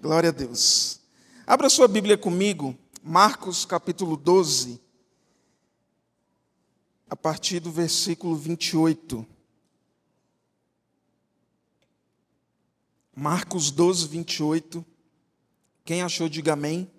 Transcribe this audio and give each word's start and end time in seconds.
Glória 0.00 0.30
a 0.30 0.32
Deus. 0.32 0.98
Abra 1.46 1.68
sua 1.68 1.86
Bíblia 1.86 2.16
comigo, 2.16 2.74
Marcos 3.02 3.66
capítulo 3.66 4.16
12, 4.16 4.80
a 7.06 7.14
partir 7.14 7.60
do 7.60 7.70
versículo 7.70 8.34
28. 8.34 9.26
Marcos 13.14 13.70
12, 13.70 14.08
28. 14.08 14.82
Quem 15.84 16.00
achou, 16.00 16.30
diga 16.30 16.54
amém. 16.54 16.90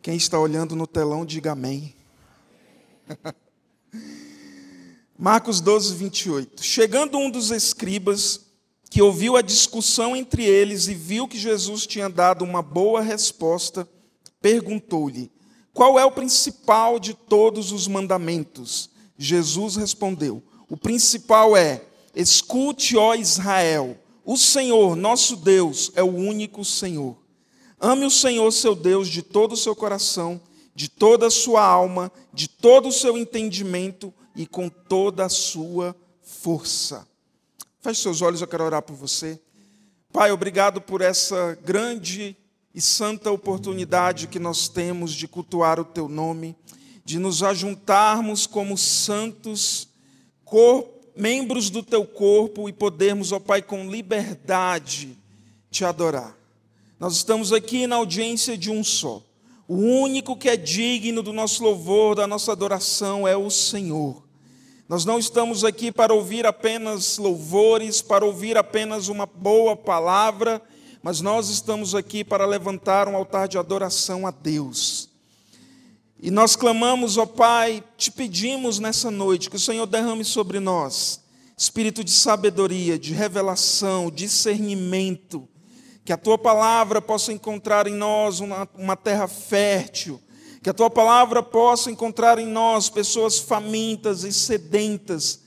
Quem 0.00 0.16
está 0.16 0.40
olhando 0.40 0.74
no 0.74 0.86
telão, 0.86 1.26
diga 1.26 1.52
amém. 1.52 1.94
Marcos 5.18 5.60
12, 5.60 5.94
28. 5.94 6.64
Chegando 6.64 7.18
um 7.18 7.30
dos 7.30 7.50
escribas, 7.50 8.47
que 8.90 9.02
ouviu 9.02 9.36
a 9.36 9.42
discussão 9.42 10.16
entre 10.16 10.44
eles 10.44 10.88
e 10.88 10.94
viu 10.94 11.28
que 11.28 11.38
Jesus 11.38 11.86
tinha 11.86 12.08
dado 12.08 12.44
uma 12.44 12.62
boa 12.62 13.00
resposta, 13.00 13.88
perguntou-lhe: 14.40 15.30
Qual 15.72 15.98
é 15.98 16.04
o 16.04 16.10
principal 16.10 16.98
de 16.98 17.14
todos 17.14 17.70
os 17.72 17.86
mandamentos? 17.86 18.90
Jesus 19.16 19.76
respondeu: 19.76 20.42
O 20.68 20.76
principal 20.76 21.56
é: 21.56 21.82
Escute, 22.14 22.96
ó 22.96 23.14
Israel, 23.14 23.98
o 24.24 24.36
Senhor, 24.36 24.96
nosso 24.96 25.36
Deus, 25.36 25.92
é 25.94 26.02
o 26.02 26.14
único 26.14 26.64
Senhor. 26.64 27.16
Ame 27.80 28.06
o 28.06 28.10
Senhor, 28.10 28.50
seu 28.52 28.74
Deus, 28.74 29.08
de 29.08 29.22
todo 29.22 29.52
o 29.52 29.56
seu 29.56 29.76
coração, 29.76 30.40
de 30.74 30.88
toda 30.88 31.26
a 31.26 31.30
sua 31.30 31.64
alma, 31.64 32.10
de 32.32 32.48
todo 32.48 32.88
o 32.88 32.92
seu 32.92 33.16
entendimento 33.16 34.12
e 34.34 34.46
com 34.46 34.68
toda 34.68 35.24
a 35.24 35.28
sua 35.28 35.94
força. 36.22 37.06
Feche 37.88 38.02
seus 38.02 38.20
olhos, 38.20 38.42
eu 38.42 38.46
quero 38.46 38.64
orar 38.64 38.82
por 38.82 38.94
você. 38.94 39.40
Pai, 40.12 40.30
obrigado 40.30 40.78
por 40.78 41.00
essa 41.00 41.56
grande 41.64 42.36
e 42.74 42.82
santa 42.82 43.30
oportunidade 43.30 44.26
que 44.26 44.38
nós 44.38 44.68
temos 44.68 45.14
de 45.14 45.26
cultuar 45.26 45.80
o 45.80 45.86
Teu 45.86 46.06
nome, 46.06 46.54
de 47.02 47.18
nos 47.18 47.42
ajuntarmos 47.42 48.46
como 48.46 48.76
santos, 48.76 49.88
membros 51.16 51.70
do 51.70 51.82
Teu 51.82 52.04
corpo 52.04 52.68
e 52.68 52.74
podermos, 52.74 53.32
ó 53.32 53.40
Pai, 53.40 53.62
com 53.62 53.90
liberdade 53.90 55.16
te 55.70 55.82
adorar. 55.82 56.36
Nós 57.00 57.14
estamos 57.14 57.54
aqui 57.54 57.86
na 57.86 57.96
audiência 57.96 58.58
de 58.58 58.70
um 58.70 58.84
só. 58.84 59.22
O 59.66 59.76
único 59.76 60.36
que 60.36 60.50
é 60.50 60.58
digno 60.58 61.22
do 61.22 61.32
nosso 61.32 61.62
louvor, 61.62 62.16
da 62.16 62.26
nossa 62.26 62.52
adoração 62.52 63.26
é 63.26 63.34
o 63.34 63.48
Senhor. 63.48 64.27
Nós 64.88 65.04
não 65.04 65.18
estamos 65.18 65.64
aqui 65.64 65.92
para 65.92 66.14
ouvir 66.14 66.46
apenas 66.46 67.18
louvores, 67.18 68.00
para 68.00 68.24
ouvir 68.24 68.56
apenas 68.56 69.08
uma 69.08 69.26
boa 69.26 69.76
palavra, 69.76 70.62
mas 71.02 71.20
nós 71.20 71.50
estamos 71.50 71.94
aqui 71.94 72.24
para 72.24 72.46
levantar 72.46 73.06
um 73.06 73.14
altar 73.14 73.48
de 73.48 73.58
adoração 73.58 74.26
a 74.26 74.30
Deus. 74.30 75.10
E 76.18 76.30
nós 76.30 76.56
clamamos, 76.56 77.18
ó 77.18 77.26
Pai, 77.26 77.84
te 77.96 78.10
pedimos 78.10 78.78
nessa 78.78 79.10
noite 79.10 79.50
que 79.50 79.56
o 79.56 79.60
Senhor 79.60 79.86
derrame 79.86 80.24
sobre 80.24 80.58
nós 80.58 81.20
espírito 81.58 82.04
de 82.04 82.12
sabedoria, 82.12 82.96
de 82.96 83.12
revelação, 83.12 84.12
discernimento, 84.12 85.48
que 86.04 86.12
a 86.12 86.16
tua 86.16 86.38
palavra 86.38 87.02
possa 87.02 87.32
encontrar 87.32 87.88
em 87.88 87.94
nós 87.94 88.38
uma, 88.38 88.68
uma 88.76 88.96
terra 88.96 89.26
fértil 89.26 90.20
que 90.68 90.70
a 90.70 90.74
tua 90.74 90.90
palavra 90.90 91.42
possa 91.42 91.90
encontrar 91.90 92.38
em 92.38 92.46
nós 92.46 92.90
pessoas 92.90 93.38
famintas 93.38 94.22
e 94.22 94.30
sedentas 94.30 95.40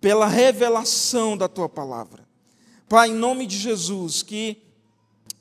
pela 0.00 0.28
revelação 0.28 1.36
da 1.36 1.48
tua 1.48 1.68
palavra. 1.68 2.24
Pai, 2.88 3.08
em 3.08 3.14
nome 3.14 3.48
de 3.48 3.58
Jesus, 3.58 4.22
que 4.22 4.62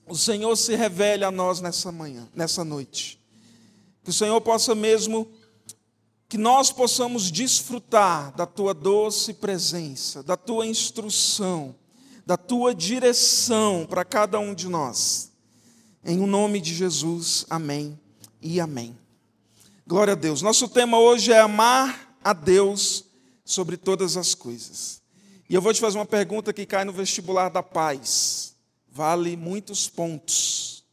o 0.08 0.16
Senhor 0.16 0.56
se 0.56 0.76
revele 0.76 1.24
a 1.24 1.30
nós 1.30 1.62
nessa 1.62 1.92
manhã, 1.92 2.28
nessa 2.34 2.66
noite. 2.66 3.22
Que 4.04 4.10
o 4.10 4.14
Senhor 4.14 4.42
possa 4.42 4.74
mesmo 4.74 5.28
que 6.28 6.36
nós 6.36 6.72
possamos 6.72 7.30
desfrutar 7.30 8.36
da 8.36 8.48
tua 8.48 8.74
doce 8.74 9.36
presença, 9.36 10.24
da 10.24 10.36
tua 10.36 10.66
instrução, 10.66 11.76
da 12.26 12.36
tua 12.36 12.74
direção 12.74 13.86
para 13.88 14.04
cada 14.04 14.40
um 14.40 14.56
de 14.56 14.68
nós. 14.68 15.32
Em 16.04 16.20
o 16.20 16.26
nome 16.26 16.60
de 16.60 16.74
Jesus, 16.74 17.46
amém 17.48 17.96
e 18.42 18.60
amém. 18.60 18.98
Glória 19.90 20.14
a 20.14 20.16
Deus. 20.16 20.44
Nosso 20.44 20.70
tema 20.70 21.00
hoje 21.00 21.34
é 21.34 21.40
amar 21.40 22.16
a 22.24 22.32
Deus 22.32 23.06
sobre 23.44 23.76
todas 23.76 24.18
as 24.18 24.36
coisas. 24.36 25.02
E 25.50 25.56
eu 25.56 25.64
vou 25.64 25.74
te 25.74 25.82
fazer 25.82 25.98
uma 25.98 26.06
pergunta 26.06 26.54
que 26.54 26.64
cai 26.64 26.86
no 26.86 26.94
vestibular 26.94 27.50
da 27.50 27.64
paz. 27.64 28.56
Vale 28.88 29.36
muitos 29.36 29.90
pontos. 29.90 30.86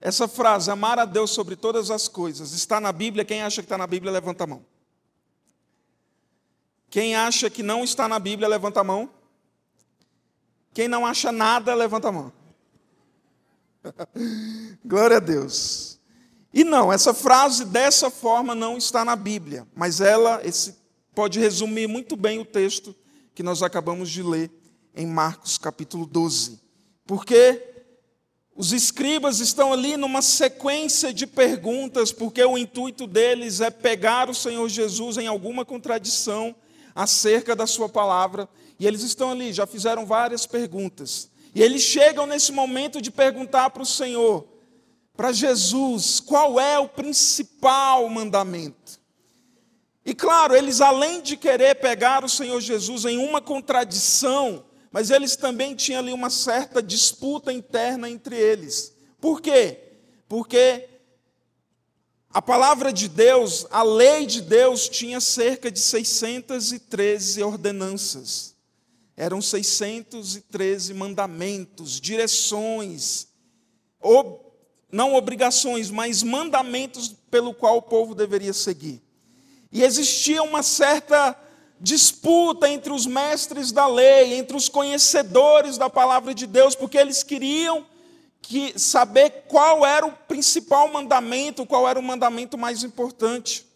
Essa 0.00 0.28
frase, 0.28 0.70
amar 0.70 1.00
a 1.00 1.04
Deus 1.04 1.32
sobre 1.32 1.56
todas 1.56 1.90
as 1.90 2.06
coisas, 2.06 2.52
está 2.52 2.78
na 2.78 2.92
Bíblia? 2.92 3.24
Quem 3.24 3.42
acha 3.42 3.60
que 3.60 3.66
está 3.66 3.76
na 3.76 3.88
Bíblia, 3.88 4.12
levanta 4.12 4.44
a 4.44 4.46
mão. 4.46 4.64
Quem 6.88 7.16
acha 7.16 7.50
que 7.50 7.64
não 7.64 7.82
está 7.82 8.06
na 8.06 8.20
Bíblia, 8.20 8.46
levanta 8.46 8.78
a 8.78 8.84
mão. 8.84 9.10
Quem 10.72 10.86
não 10.86 11.04
acha 11.04 11.32
nada, 11.32 11.74
levanta 11.74 12.10
a 12.10 12.12
mão. 12.12 12.32
Glória 14.86 15.16
a 15.16 15.20
Deus. 15.20 15.95
E 16.52 16.64
não, 16.64 16.92
essa 16.92 17.12
frase 17.12 17.64
dessa 17.64 18.10
forma 18.10 18.54
não 18.54 18.76
está 18.76 19.04
na 19.04 19.16
Bíblia, 19.16 19.66
mas 19.74 20.00
ela 20.00 20.40
esse, 20.44 20.76
pode 21.14 21.38
resumir 21.38 21.86
muito 21.86 22.16
bem 22.16 22.38
o 22.38 22.44
texto 22.44 22.94
que 23.34 23.42
nós 23.42 23.62
acabamos 23.62 24.10
de 24.10 24.22
ler 24.22 24.50
em 24.94 25.06
Marcos 25.06 25.58
capítulo 25.58 26.06
12. 26.06 26.60
Porque 27.06 27.62
os 28.54 28.72
escribas 28.72 29.40
estão 29.40 29.70
ali 29.70 29.98
numa 29.98 30.22
sequência 30.22 31.12
de 31.12 31.26
perguntas, 31.26 32.10
porque 32.10 32.42
o 32.42 32.56
intuito 32.56 33.06
deles 33.06 33.60
é 33.60 33.70
pegar 33.70 34.30
o 34.30 34.34
Senhor 34.34 34.66
Jesus 34.68 35.18
em 35.18 35.26
alguma 35.26 35.62
contradição 35.62 36.56
acerca 36.94 37.54
da 37.54 37.66
sua 37.66 37.86
palavra, 37.86 38.48
e 38.80 38.86
eles 38.86 39.02
estão 39.02 39.30
ali, 39.30 39.52
já 39.52 39.66
fizeram 39.66 40.06
várias 40.06 40.46
perguntas. 40.46 41.30
E 41.54 41.62
eles 41.62 41.82
chegam 41.82 42.26
nesse 42.26 42.50
momento 42.50 43.00
de 43.02 43.10
perguntar 43.10 43.68
para 43.70 43.82
o 43.82 43.86
Senhor: 43.86 44.46
para 45.16 45.32
Jesus 45.32 46.20
qual 46.20 46.60
é 46.60 46.78
o 46.78 46.88
principal 46.88 48.08
mandamento. 48.08 49.00
E 50.04 50.14
claro, 50.14 50.54
eles 50.54 50.80
além 50.80 51.20
de 51.20 51.36
querer 51.36 51.76
pegar 51.76 52.24
o 52.24 52.28
Senhor 52.28 52.60
Jesus 52.60 53.04
em 53.04 53.18
uma 53.18 53.40
contradição, 53.40 54.64
mas 54.92 55.10
eles 55.10 55.34
também 55.34 55.74
tinham 55.74 56.00
ali 56.00 56.12
uma 56.12 56.30
certa 56.30 56.82
disputa 56.82 57.52
interna 57.52 58.08
entre 58.08 58.36
eles. 58.36 58.94
Por 59.20 59.40
quê? 59.40 59.80
Porque 60.28 60.88
a 62.30 62.42
palavra 62.42 62.92
de 62.92 63.08
Deus, 63.08 63.66
a 63.70 63.82
lei 63.82 64.26
de 64.26 64.42
Deus, 64.42 64.88
tinha 64.88 65.20
cerca 65.20 65.70
de 65.70 65.80
613 65.80 67.42
ordenanças. 67.42 68.54
Eram 69.16 69.40
613 69.40 70.92
mandamentos, 70.92 71.98
direções, 71.98 73.28
não 74.90 75.14
obrigações, 75.14 75.90
mas 75.90 76.22
mandamentos 76.22 77.14
pelo 77.30 77.52
qual 77.52 77.78
o 77.78 77.82
povo 77.82 78.14
deveria 78.14 78.52
seguir. 78.52 79.02
E 79.72 79.82
existia 79.82 80.42
uma 80.42 80.62
certa 80.62 81.36
disputa 81.80 82.68
entre 82.68 82.92
os 82.92 83.06
mestres 83.06 83.72
da 83.72 83.86
lei, 83.86 84.34
entre 84.34 84.56
os 84.56 84.68
conhecedores 84.68 85.76
da 85.76 85.90
palavra 85.90 86.34
de 86.34 86.46
Deus, 86.46 86.74
porque 86.74 86.96
eles 86.96 87.22
queriam 87.22 87.84
que 88.40 88.78
saber 88.78 89.44
qual 89.48 89.84
era 89.84 90.06
o 90.06 90.12
principal 90.12 90.88
mandamento, 90.88 91.66
qual 91.66 91.88
era 91.88 91.98
o 91.98 92.02
mandamento 92.02 92.56
mais 92.56 92.84
importante. 92.84 93.66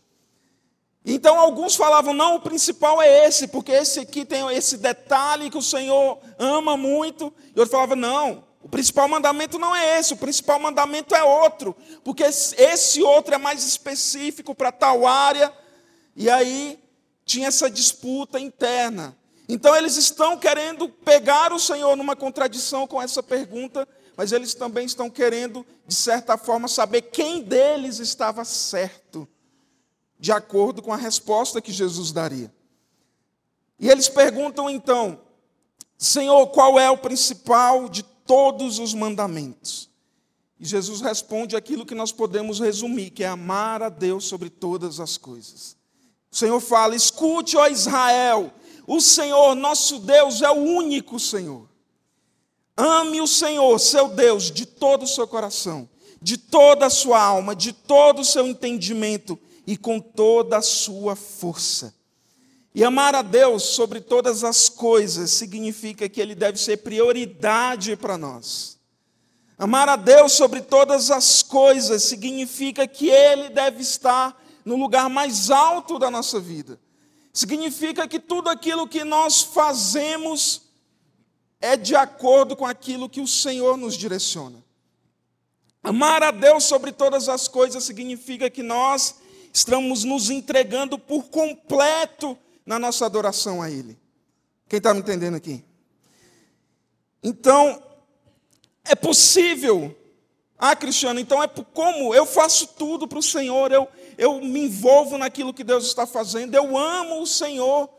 Então 1.04 1.38
alguns 1.38 1.74
falavam, 1.74 2.14
não, 2.14 2.36
o 2.36 2.40
principal 2.40 3.00
é 3.02 3.26
esse, 3.26 3.48
porque 3.48 3.72
esse 3.72 4.00
aqui 4.00 4.24
tem 4.24 4.46
esse 4.54 4.76
detalhe 4.76 5.50
que 5.50 5.58
o 5.58 5.62
Senhor 5.62 6.18
ama 6.38 6.76
muito. 6.76 7.32
E 7.54 7.58
outro 7.58 7.72
falava, 7.72 7.96
não, 7.96 8.44
principal 8.70 9.08
mandamento 9.08 9.58
não 9.58 9.74
é 9.74 9.98
esse, 9.98 10.14
o 10.14 10.16
principal 10.16 10.58
mandamento 10.60 11.14
é 11.14 11.24
outro, 11.24 11.76
porque 12.04 12.22
esse 12.22 13.02
outro 13.02 13.34
é 13.34 13.38
mais 13.38 13.64
específico 13.64 14.54
para 14.54 14.70
tal 14.70 15.06
área, 15.06 15.52
e 16.14 16.30
aí 16.30 16.78
tinha 17.24 17.48
essa 17.48 17.68
disputa 17.70 18.38
interna. 18.38 19.16
Então 19.48 19.74
eles 19.74 19.96
estão 19.96 20.36
querendo 20.36 20.88
pegar 20.88 21.52
o 21.52 21.58
Senhor 21.58 21.96
numa 21.96 22.14
contradição 22.14 22.86
com 22.86 23.02
essa 23.02 23.22
pergunta, 23.22 23.86
mas 24.16 24.30
eles 24.30 24.54
também 24.54 24.86
estão 24.86 25.10
querendo, 25.10 25.66
de 25.86 25.94
certa 25.94 26.38
forma, 26.38 26.68
saber 26.68 27.02
quem 27.02 27.42
deles 27.42 27.98
estava 27.98 28.44
certo, 28.44 29.26
de 30.18 30.30
acordo 30.30 30.80
com 30.80 30.92
a 30.92 30.96
resposta 30.96 31.60
que 31.60 31.72
Jesus 31.72 32.12
daria. 32.12 32.52
E 33.78 33.88
eles 33.88 34.08
perguntam 34.08 34.68
então, 34.70 35.20
Senhor, 35.98 36.46
qual 36.48 36.78
é 36.78 36.90
o 36.90 36.98
principal 36.98 37.88
de 37.88 38.04
todos 38.30 38.78
os 38.78 38.94
mandamentos. 38.94 39.90
E 40.60 40.64
Jesus 40.64 41.00
responde 41.00 41.56
aquilo 41.56 41.84
que 41.84 41.96
nós 41.96 42.12
podemos 42.12 42.60
resumir, 42.60 43.10
que 43.10 43.24
é 43.24 43.26
amar 43.26 43.82
a 43.82 43.88
Deus 43.88 44.26
sobre 44.26 44.48
todas 44.48 45.00
as 45.00 45.16
coisas. 45.16 45.76
O 46.30 46.36
Senhor 46.36 46.60
fala: 46.60 46.94
escute, 46.94 47.56
ó 47.56 47.66
Israel, 47.66 48.52
o 48.86 49.00
Senhor, 49.00 49.56
nosso 49.56 49.98
Deus, 49.98 50.42
é 50.42 50.48
o 50.48 50.54
único 50.54 51.18
Senhor. 51.18 51.68
Ame 52.76 53.20
o 53.20 53.26
Senhor, 53.26 53.76
seu 53.80 54.10
Deus, 54.10 54.48
de 54.48 54.64
todo 54.64 55.02
o 55.02 55.08
seu 55.08 55.26
coração, 55.26 55.88
de 56.22 56.38
toda 56.38 56.86
a 56.86 56.90
sua 56.90 57.20
alma, 57.20 57.56
de 57.56 57.72
todo 57.72 58.20
o 58.20 58.24
seu 58.24 58.46
entendimento 58.46 59.36
e 59.66 59.76
com 59.76 59.98
toda 59.98 60.58
a 60.58 60.62
sua 60.62 61.16
força. 61.16 61.92
E 62.74 62.84
amar 62.84 63.14
a 63.16 63.22
Deus 63.22 63.64
sobre 63.64 64.00
todas 64.00 64.44
as 64.44 64.68
coisas 64.68 65.30
significa 65.30 66.08
que 66.08 66.20
Ele 66.20 66.34
deve 66.34 66.58
ser 66.58 66.78
prioridade 66.78 67.96
para 67.96 68.16
nós. 68.16 68.78
Amar 69.58 69.88
a 69.88 69.96
Deus 69.96 70.32
sobre 70.32 70.60
todas 70.60 71.10
as 71.10 71.42
coisas 71.42 72.04
significa 72.04 72.86
que 72.86 73.08
Ele 73.08 73.48
deve 73.48 73.82
estar 73.82 74.40
no 74.64 74.76
lugar 74.76 75.10
mais 75.10 75.50
alto 75.50 75.98
da 75.98 76.10
nossa 76.10 76.38
vida. 76.38 76.78
Significa 77.32 78.06
que 78.06 78.20
tudo 78.20 78.48
aquilo 78.48 78.88
que 78.88 79.02
nós 79.02 79.42
fazemos 79.42 80.62
é 81.60 81.76
de 81.76 81.94
acordo 81.94 82.56
com 82.56 82.64
aquilo 82.64 83.08
que 83.08 83.20
o 83.20 83.26
Senhor 83.26 83.76
nos 83.76 83.96
direciona. 83.96 84.64
Amar 85.82 86.22
a 86.22 86.30
Deus 86.30 86.64
sobre 86.64 86.92
todas 86.92 87.28
as 87.28 87.48
coisas 87.48 87.82
significa 87.82 88.48
que 88.48 88.62
nós 88.62 89.16
estamos 89.52 90.04
nos 90.04 90.30
entregando 90.30 90.98
por 90.98 91.24
completo 91.24 92.38
na 92.70 92.78
nossa 92.78 93.04
adoração 93.04 93.60
a 93.60 93.68
Ele. 93.68 93.98
Quem 94.68 94.76
está 94.76 94.94
me 94.94 95.00
entendendo 95.00 95.34
aqui? 95.34 95.64
Então, 97.20 97.82
é 98.84 98.94
possível. 98.94 99.92
Ah, 100.56 100.76
Cristiano, 100.76 101.18
então 101.18 101.42
é 101.42 101.48
como? 101.48 102.14
Eu 102.14 102.24
faço 102.24 102.68
tudo 102.68 103.08
para 103.08 103.18
o 103.18 103.22
Senhor, 103.24 103.72
eu, 103.72 103.88
eu 104.16 104.40
me 104.40 104.60
envolvo 104.60 105.18
naquilo 105.18 105.52
que 105.52 105.64
Deus 105.64 105.84
está 105.84 106.06
fazendo, 106.06 106.54
eu 106.54 106.78
amo 106.78 107.20
o 107.20 107.26
Senhor. 107.26 107.90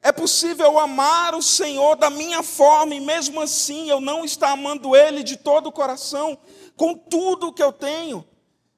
É 0.00 0.12
possível 0.12 0.78
amar 0.78 1.34
o 1.34 1.42
Senhor 1.42 1.96
da 1.96 2.10
minha 2.10 2.44
forma 2.44 2.94
e 2.94 3.00
mesmo 3.00 3.40
assim 3.40 3.90
eu 3.90 4.00
não 4.00 4.24
estar 4.24 4.52
amando 4.52 4.94
Ele 4.94 5.24
de 5.24 5.36
todo 5.36 5.66
o 5.66 5.72
coração, 5.72 6.38
com 6.76 6.94
tudo 6.94 7.52
que 7.52 7.62
eu 7.62 7.72
tenho? 7.72 8.24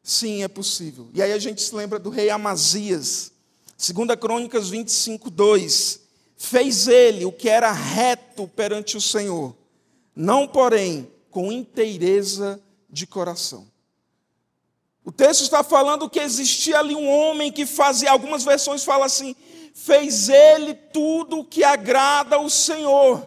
Sim, 0.02 0.42
é 0.42 0.48
possível. 0.48 1.10
E 1.12 1.20
aí 1.22 1.32
a 1.34 1.38
gente 1.38 1.60
se 1.60 1.74
lembra 1.74 1.98
do 1.98 2.08
rei 2.08 2.30
Amazias, 2.30 3.31
2 3.90 4.17
Crônicas 4.20 4.70
25, 4.70 5.29
2. 5.29 6.00
Fez 6.37 6.87
ele 6.87 7.25
o 7.25 7.32
que 7.32 7.49
era 7.49 7.73
reto 7.73 8.46
perante 8.46 8.96
o 8.96 9.00
Senhor, 9.00 9.56
não, 10.14 10.46
porém, 10.46 11.11
com 11.31 11.50
inteireza 11.50 12.62
de 12.88 13.06
coração. 13.06 13.67
O 15.05 15.11
texto 15.11 15.43
está 15.43 15.64
falando 15.64 16.08
que 16.08 16.20
existia 16.20 16.79
ali 16.79 16.94
um 16.94 17.08
homem 17.08 17.50
que 17.50 17.67
fazia, 17.67 18.11
algumas 18.11 18.44
versões 18.44 18.84
falam 18.84 19.05
assim, 19.05 19.34
fez 19.75 20.29
ele 20.29 20.75
tudo 20.75 21.40
o 21.40 21.44
que 21.44 21.64
agrada 21.64 22.37
ao 22.37 22.49
Senhor, 22.49 23.26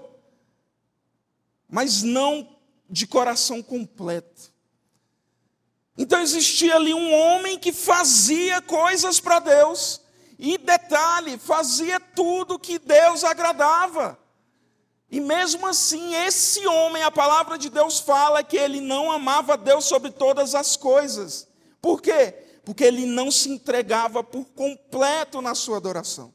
mas 1.68 2.02
não 2.02 2.48
de 2.90 3.06
coração 3.06 3.62
completo. 3.62 4.54
Então 5.98 6.22
existia 6.22 6.76
ali 6.76 6.94
um 6.94 7.14
homem 7.14 7.58
que 7.58 7.74
fazia 7.74 8.62
coisas 8.62 9.20
para 9.20 9.40
Deus, 9.40 10.02
e 10.38 10.58
detalhe, 10.58 11.38
fazia 11.38 12.00
tudo 12.00 12.60
que 12.60 12.78
Deus 12.78 13.24
agradava. 13.24 14.20
E 15.10 15.20
mesmo 15.20 15.66
assim, 15.66 16.14
esse 16.16 16.68
homem, 16.68 17.04
a 17.04 17.12
palavra 17.12 17.58
de 17.58 17.70
Deus 17.70 18.00
fala 18.00 18.44
que 18.44 18.58
ele 18.58 18.82
não 18.82 19.12
amava 19.12 19.56
Deus 19.56 19.86
sobre 19.86 20.12
todas 20.12 20.54
as 20.54 20.76
coisas. 20.76 21.48
Por 21.82 22.02
quê? 22.02 22.34
Porque 22.66 22.84
ele 22.84 23.06
não 23.06 23.32
se 23.32 23.50
entregava 23.50 24.24
por 24.24 24.46
completo 24.46 25.42
na 25.42 25.56
sua 25.56 25.78
adoração. 25.78 26.34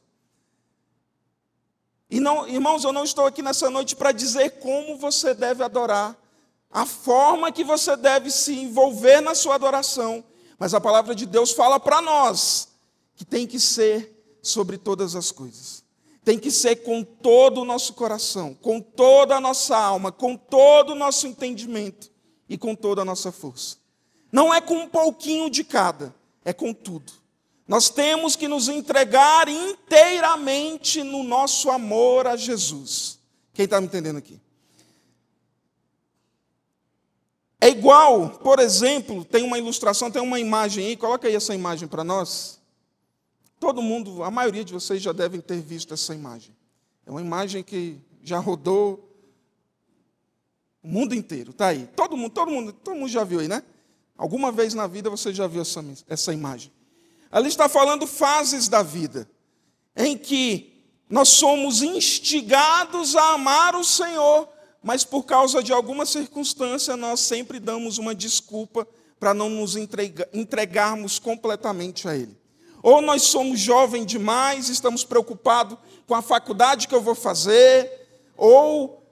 E 2.09 2.19
não, 2.19 2.47
irmãos, 2.47 2.83
eu 2.83 2.91
não 2.91 3.03
estou 3.03 3.25
aqui 3.25 3.41
nessa 3.41 3.69
noite 3.69 3.95
para 3.95 4.11
dizer 4.11 4.59
como 4.59 4.97
você 4.97 5.33
deve 5.33 5.63
adorar, 5.63 6.17
a 6.69 6.85
forma 6.85 7.51
que 7.51 7.63
você 7.63 7.95
deve 7.95 8.31
se 8.31 8.57
envolver 8.57 9.21
na 9.21 9.35
sua 9.35 9.55
adoração, 9.55 10.23
mas 10.57 10.73
a 10.73 10.81
palavra 10.81 11.13
de 11.13 11.25
Deus 11.25 11.51
fala 11.51 11.79
para 11.79 12.01
nós 12.01 12.70
que 13.21 13.25
tem 13.25 13.45
que 13.45 13.59
ser 13.59 14.19
sobre 14.41 14.79
todas 14.79 15.15
as 15.15 15.29
coisas. 15.29 15.83
Tem 16.25 16.39
que 16.39 16.49
ser 16.49 16.77
com 16.77 17.03
todo 17.03 17.61
o 17.61 17.65
nosso 17.65 17.93
coração, 17.93 18.55
com 18.55 18.81
toda 18.81 19.35
a 19.35 19.39
nossa 19.39 19.77
alma, 19.77 20.11
com 20.11 20.35
todo 20.35 20.93
o 20.93 20.95
nosso 20.95 21.27
entendimento 21.27 22.09
e 22.49 22.57
com 22.57 22.73
toda 22.73 23.03
a 23.03 23.05
nossa 23.05 23.31
força. 23.31 23.77
Não 24.31 24.51
é 24.51 24.59
com 24.59 24.73
um 24.73 24.87
pouquinho 24.87 25.51
de 25.51 25.63
cada, 25.63 26.15
é 26.43 26.51
com 26.51 26.73
tudo. 26.73 27.13
Nós 27.67 27.91
temos 27.91 28.35
que 28.35 28.47
nos 28.47 28.67
entregar 28.67 29.47
inteiramente 29.47 31.03
no 31.03 31.21
nosso 31.21 31.69
amor 31.69 32.25
a 32.25 32.35
Jesus. 32.35 33.19
Quem 33.53 33.65
está 33.65 33.79
me 33.79 33.85
entendendo 33.85 34.17
aqui? 34.17 34.41
É 37.61 37.69
igual, 37.69 38.31
por 38.39 38.57
exemplo, 38.57 39.23
tem 39.23 39.43
uma 39.43 39.59
ilustração, 39.59 40.09
tem 40.09 40.23
uma 40.23 40.39
imagem 40.39 40.87
aí, 40.87 40.97
coloca 40.97 41.27
aí 41.27 41.35
essa 41.35 41.53
imagem 41.53 41.87
para 41.87 42.03
nós. 42.03 42.60
Todo 43.61 43.79
mundo, 43.79 44.23
a 44.23 44.31
maioria 44.31 44.65
de 44.65 44.73
vocês 44.73 45.03
já 45.03 45.11
devem 45.11 45.39
ter 45.39 45.61
visto 45.61 45.93
essa 45.93 46.15
imagem. 46.15 46.51
É 47.05 47.11
uma 47.11 47.21
imagem 47.21 47.61
que 47.61 48.01
já 48.23 48.39
rodou 48.39 49.07
o 50.81 50.87
mundo 50.87 51.13
inteiro, 51.13 51.51
está 51.51 51.67
aí. 51.67 51.87
Todo 51.95 52.17
mundo, 52.17 52.31
todo 52.31 52.49
mundo, 52.49 52.73
todo 52.73 52.95
mundo 52.95 53.07
já 53.07 53.23
viu 53.23 53.39
aí, 53.39 53.47
né? 53.47 53.61
Alguma 54.17 54.51
vez 54.51 54.73
na 54.73 54.87
vida 54.87 55.11
você 55.11 55.31
já 55.31 55.45
viu 55.45 55.61
essa, 55.61 55.85
essa 56.09 56.33
imagem. 56.33 56.71
Ali 57.31 57.49
está 57.49 57.69
falando 57.69 58.07
fases 58.07 58.67
da 58.67 58.81
vida, 58.81 59.29
em 59.95 60.17
que 60.17 60.83
nós 61.07 61.29
somos 61.29 61.83
instigados 61.83 63.15
a 63.15 63.33
amar 63.33 63.75
o 63.75 63.83
Senhor, 63.83 64.49
mas 64.81 65.03
por 65.03 65.21
causa 65.21 65.61
de 65.61 65.71
alguma 65.71 66.07
circunstância 66.07 66.97
nós 66.97 67.19
sempre 67.19 67.59
damos 67.59 67.99
uma 67.99 68.15
desculpa 68.15 68.87
para 69.19 69.35
não 69.35 69.51
nos 69.51 69.75
entregar, 69.75 70.27
entregarmos 70.33 71.19
completamente 71.19 72.07
a 72.07 72.17
Ele. 72.17 72.40
Ou 72.83 73.01
nós 73.01 73.23
somos 73.23 73.59
jovens 73.59 74.05
demais, 74.05 74.69
estamos 74.69 75.03
preocupados 75.03 75.77
com 76.07 76.15
a 76.15 76.21
faculdade 76.21 76.87
que 76.87 76.95
eu 76.95 77.01
vou 77.01 77.13
fazer, 77.13 77.89
ou, 78.35 79.05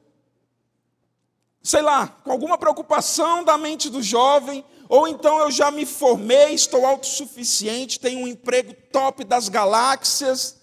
sei 1.61 1.81
lá, 1.81 2.07
com 2.07 2.31
alguma 2.31 2.57
preocupação 2.57 3.43
da 3.43 3.57
mente 3.57 3.89
do 3.89 4.01
jovem, 4.01 4.65
ou 4.87 5.07
então 5.07 5.39
eu 5.39 5.51
já 5.51 5.69
me 5.69 5.85
formei, 5.85 6.53
estou 6.53 6.85
autossuficiente, 6.85 7.99
tenho 7.99 8.21
um 8.21 8.27
emprego 8.27 8.73
top 8.91 9.23
das 9.23 9.47
galáxias, 9.49 10.57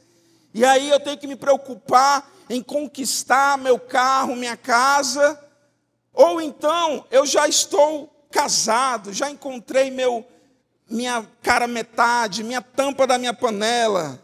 e 0.52 0.64
aí 0.64 0.90
eu 0.90 0.98
tenho 0.98 1.16
que 1.16 1.28
me 1.28 1.36
preocupar 1.36 2.28
em 2.50 2.60
conquistar 2.60 3.56
meu 3.56 3.78
carro, 3.78 4.34
minha 4.34 4.56
casa, 4.56 5.40
ou 6.12 6.40
então 6.40 7.04
eu 7.10 7.24
já 7.24 7.46
estou 7.46 8.10
casado, 8.30 9.12
já 9.12 9.30
encontrei 9.30 9.90
meu 9.90 10.26
minha 10.88 11.26
cara 11.42 11.66
metade, 11.66 12.44
minha 12.44 12.62
tampa 12.62 13.06
da 13.06 13.18
minha 13.18 13.34
panela. 13.34 14.22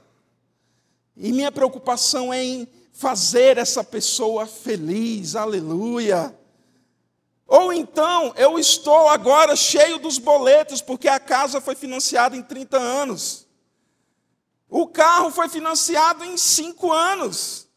E 1.17 1.33
minha 1.33 1.53
preocupação 1.53 2.33
é 2.33 2.43
em 2.43 2.69
fazer 2.93 3.59
essa 3.59 3.83
pessoa 3.83 4.47
feliz, 4.47 5.35
aleluia. 5.35 6.37
Ou 7.47 7.73
então, 7.73 8.33
eu 8.37 8.59
estou 8.59 9.09
agora 9.09 9.55
cheio 9.55 9.99
dos 9.99 10.19
boletos, 10.19 10.81
porque 10.81 11.09
a 11.09 11.21
casa 11.21 11.61
foi 11.61 11.75
financiada 11.75 12.37
em 12.37 12.43
30 12.43 12.79
anos. 12.79 13.47
O 14.69 14.87
carro 14.87 15.31
foi 15.31 15.49
financiado 15.51 16.25
em 16.25 16.37
5 16.37 16.91
anos. 16.91 17.69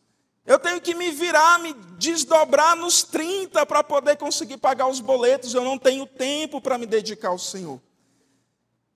Eu 0.45 0.59
tenho 0.59 0.79
que 0.79 0.93
me 0.93 1.11
virar, 1.11 1.59
me 1.59 1.73
desdobrar 1.97 2.75
nos 2.75 3.03
30 3.03 3.65
para 3.65 3.83
poder 3.83 4.15
conseguir 4.15 4.57
pagar 4.57 4.87
os 4.87 5.01
boletos. 5.01 5.53
Eu 5.53 5.63
não 5.63 5.77
tenho 5.77 6.05
tempo 6.05 6.61
para 6.61 6.77
me 6.77 6.85
dedicar 6.85 7.29
ao 7.29 7.39
Senhor. 7.39 7.81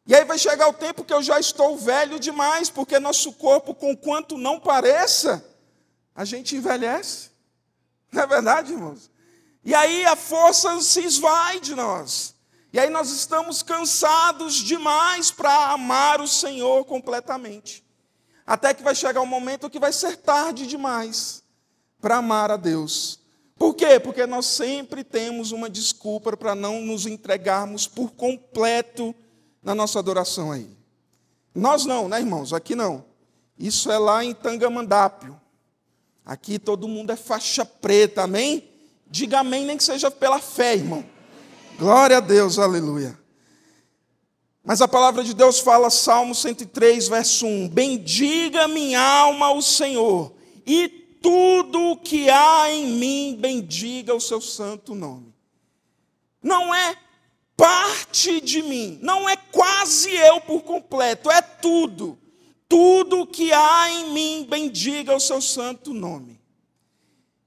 E 0.10 0.16
aí 0.16 0.26
vai 0.26 0.40
chegar 0.40 0.68
o 0.68 0.74
tempo 0.74 1.04
que 1.04 1.14
eu 1.14 1.22
já 1.22 1.40
estou 1.40 1.78
velho 1.78 2.20
demais, 2.20 2.68
porque 2.68 2.98
nosso 2.98 3.32
corpo, 3.34 3.76
com 3.76 3.96
quanto 3.96 4.40
não 4.40 4.60
pareça, 4.60 5.46
a 6.16 6.26
gente 6.26 6.56
envelhece. 6.56 7.30
Não 8.12 8.24
é 8.24 8.26
verdade, 8.26 8.74
irmãos? 8.74 9.12
E 9.64 9.76
aí 9.76 10.04
a 10.06 10.16
força 10.16 10.82
se 10.82 11.02
esvai 11.02 11.60
de 11.60 11.76
nós. 11.76 12.34
E 12.74 12.80
aí 12.80 12.90
nós 12.90 13.12
estamos 13.12 13.62
cansados 13.62 14.56
demais 14.56 15.30
para 15.30 15.74
amar 15.74 16.22
o 16.22 16.28
Senhor 16.28 16.84
completamente. 16.86 17.86
Até 18.48 18.74
que 18.74 18.82
vai 18.82 18.96
chegar 18.96 19.22
um 19.22 19.28
momento 19.28 19.70
que 19.70 19.80
vai 19.80 19.94
ser 19.94 20.18
tarde 20.18 20.66
demais 20.66 21.44
para 22.02 22.18
amar 22.18 22.50
a 22.50 22.58
Deus. 22.58 23.20
Por 23.56 23.76
quê? 23.76 24.00
Porque 24.00 24.26
nós 24.26 24.48
sempre 24.48 25.04
temos 25.04 25.52
uma 25.52 25.70
desculpa 25.70 26.36
para 26.36 26.56
não 26.56 26.82
nos 26.82 27.06
entregarmos 27.06 27.86
por 27.86 28.10
completo 28.14 29.14
na 29.62 29.76
nossa 29.76 30.00
adoração 30.00 30.52
a 30.52 30.58
Ele. 30.58 30.78
Nós 31.54 31.86
não, 31.86 32.08
né, 32.08 32.20
irmãos? 32.20 32.54
Aqui 32.54 32.76
não. 32.76 33.06
Isso 33.58 33.92
é 33.92 33.98
lá 33.98 34.24
em 34.24 34.34
Tangamandápio. 34.34 35.40
Aqui 36.26 36.60
todo 36.60 36.88
mundo 36.88 37.12
é 37.12 37.16
faixa 37.16 37.66
preta, 37.66 38.24
amém? 38.24 38.70
Diga 39.08 39.40
amém, 39.40 39.66
nem 39.66 39.78
que 39.78 39.84
seja 39.84 40.12
pela 40.12 40.40
fé, 40.40 40.76
irmão. 40.76 41.04
Glória 41.78 42.18
a 42.18 42.20
Deus, 42.20 42.60
aleluia. 42.60 43.18
Mas 44.64 44.82
a 44.82 44.88
palavra 44.88 45.24
de 45.24 45.34
Deus 45.34 45.60
fala, 45.60 45.90
Salmo 45.90 46.36
103, 46.36 47.08
verso 47.08 47.48
1: 47.48 47.70
Bendiga 47.70 48.68
minha 48.68 49.02
alma 49.02 49.52
o 49.52 49.62
Senhor, 49.62 50.32
e 50.66 50.88
tudo 51.22 51.92
o 51.92 51.98
que 51.98 52.30
há 52.30 52.72
em 52.72 52.92
mim 52.92 53.38
bendiga 53.40 54.14
o 54.14 54.22
seu 54.22 54.40
santo 54.40 54.94
nome. 54.94 55.34
Não 56.42 56.74
é 56.74 56.96
parte 57.60 58.40
de 58.40 58.64
mim, 58.64 58.98
não 59.02 59.28
é 59.28 59.36
quase 59.36 60.16
eu 60.16 60.40
por 60.40 60.62
completo, 60.62 61.30
é 61.30 61.42
tudo. 61.42 62.18
Tudo 62.70 63.28
que 63.28 63.52
há 63.52 63.92
em 63.92 64.14
mim 64.14 64.48
bendiga 64.50 65.14
o 65.14 65.20
seu 65.20 65.42
santo 65.42 65.94
nome. 65.94 66.40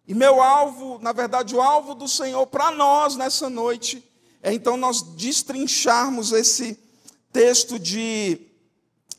E 0.06 0.12
meu 0.12 0.42
alvo, 0.42 0.98
na 1.00 1.12
verdade, 1.12 1.56
o 1.56 1.62
alvo 1.62 1.94
do 1.94 2.06
Senhor 2.06 2.46
para 2.46 2.70
nós 2.70 3.16
nessa 3.16 3.48
noite 3.48 4.04
é 4.42 4.52
então 4.52 4.76
nós 4.76 5.00
destrincharmos 5.00 6.32
esse 6.32 6.78
texto 7.32 7.78
de 7.78 8.38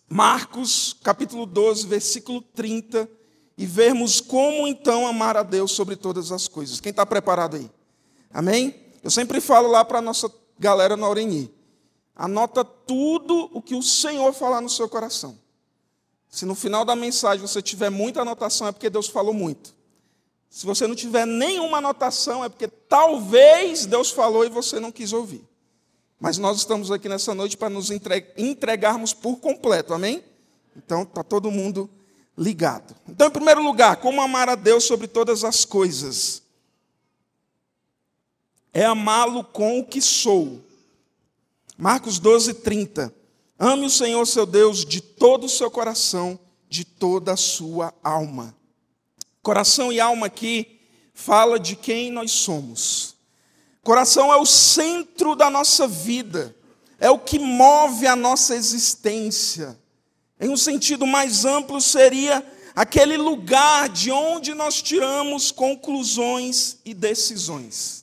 Marcos, 0.07 0.95
capítulo 1.01 1.47
12, 1.47 1.87
versículo 1.87 2.39
30, 2.39 3.09
e 3.57 3.65
vermos 3.65 4.21
como 4.21 4.67
então 4.67 5.07
amar 5.07 5.37
a 5.37 5.41
Deus 5.41 5.71
sobre 5.71 5.95
todas 5.95 6.31
as 6.31 6.47
coisas. 6.47 6.79
Quem 6.79 6.91
está 6.91 7.03
preparado 7.03 7.55
aí? 7.55 7.71
Amém? 8.31 8.75
Eu 9.01 9.09
sempre 9.09 9.41
falo 9.41 9.69
lá 9.69 9.83
para 9.83 9.97
a 9.97 10.01
nossa 10.01 10.29
galera 10.59 10.95
no 10.95 11.05
Aureni. 11.05 11.53
Anota 12.15 12.63
tudo 12.63 13.49
o 13.53 13.61
que 13.61 13.75
o 13.75 13.81
Senhor 13.81 14.33
falar 14.33 14.61
no 14.61 14.69
seu 14.69 14.87
coração. 14.87 15.37
Se 16.29 16.45
no 16.45 16.55
final 16.55 16.85
da 16.85 16.95
mensagem 16.95 17.45
você 17.45 17.61
tiver 17.61 17.89
muita 17.89 18.21
anotação, 18.21 18.67
é 18.67 18.71
porque 18.71 18.89
Deus 18.89 19.07
falou 19.07 19.33
muito. 19.33 19.73
Se 20.49 20.65
você 20.65 20.85
não 20.85 20.95
tiver 20.95 21.25
nenhuma 21.25 21.79
anotação, 21.79 22.45
é 22.45 22.49
porque 22.49 22.67
talvez 22.67 23.87
Deus 23.87 24.11
falou 24.11 24.45
e 24.45 24.49
você 24.49 24.79
não 24.79 24.91
quis 24.91 25.11
ouvir. 25.11 25.43
Mas 26.19 26.37
nós 26.37 26.57
estamos 26.57 26.91
aqui 26.91 27.09
nessa 27.09 27.33
noite 27.33 27.57
para 27.57 27.69
nos 27.69 27.89
entregarmos 28.37 29.13
por 29.13 29.37
completo, 29.37 29.95
amém? 29.95 30.23
Então, 30.77 31.01
está 31.01 31.23
todo 31.23 31.49
mundo 31.49 31.89
ligado. 32.37 32.95
Então, 33.09 33.27
em 33.27 33.31
primeiro 33.31 33.63
lugar, 33.63 33.97
como 33.97 34.21
amar 34.21 34.47
a 34.47 34.55
Deus 34.55 34.83
sobre 34.83 35.07
todas 35.07 35.43
as 35.43 35.65
coisas? 35.65 36.42
É 38.73 38.83
amá-lo 38.83 39.43
com 39.43 39.79
o 39.79 39.85
que 39.85 40.01
sou. 40.01 40.59
Marcos 41.77 42.17
12, 42.17 42.55
30. 42.55 43.13
Ame 43.59 43.85
o 43.85 43.89
Senhor 43.89 44.25
seu 44.25 44.47
Deus 44.47 44.83
de 44.83 44.99
todo 44.99 45.45
o 45.45 45.49
seu 45.49 45.69
coração, 45.69 46.39
de 46.67 46.83
toda 46.83 47.33
a 47.33 47.37
sua 47.37 47.93
alma. 48.03 48.55
Coração 49.43 49.93
e 49.93 49.99
alma 49.99 50.25
aqui 50.25 50.79
fala 51.13 51.59
de 51.59 51.75
quem 51.75 52.11
nós 52.11 52.31
somos. 52.31 53.15
Coração 53.83 54.33
é 54.33 54.37
o 54.37 54.45
centro 54.45 55.35
da 55.35 55.49
nossa 55.49 55.87
vida, 55.87 56.55
é 56.99 57.11
o 57.11 57.19
que 57.19 57.37
move 57.37 58.07
a 58.07 58.15
nossa 58.15 58.55
existência. 58.55 59.77
Em 60.39 60.49
um 60.49 60.57
sentido 60.57 61.05
mais 61.05 61.45
amplo, 61.45 61.79
seria 61.79 62.43
aquele 62.75 63.17
lugar 63.17 63.87
de 63.87 64.11
onde 64.11 64.53
nós 64.53 64.81
tiramos 64.81 65.51
conclusões 65.51 66.77
e 66.83 66.93
decisões. 66.93 68.02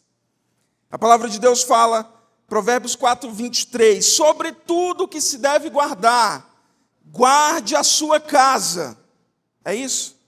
A 0.90 0.98
palavra 0.98 1.28
de 1.28 1.38
Deus 1.38 1.62
fala, 1.62 2.12
Provérbios 2.48 2.96
4, 2.96 3.30
23, 3.30 4.04
sobre 4.04 4.50
tudo 4.50 5.06
que 5.06 5.20
se 5.20 5.38
deve 5.38 5.70
guardar, 5.70 6.50
guarde 7.06 7.76
a 7.76 7.84
sua 7.84 8.18
casa. 8.18 8.98
É 9.64 9.72
isso? 9.72 10.18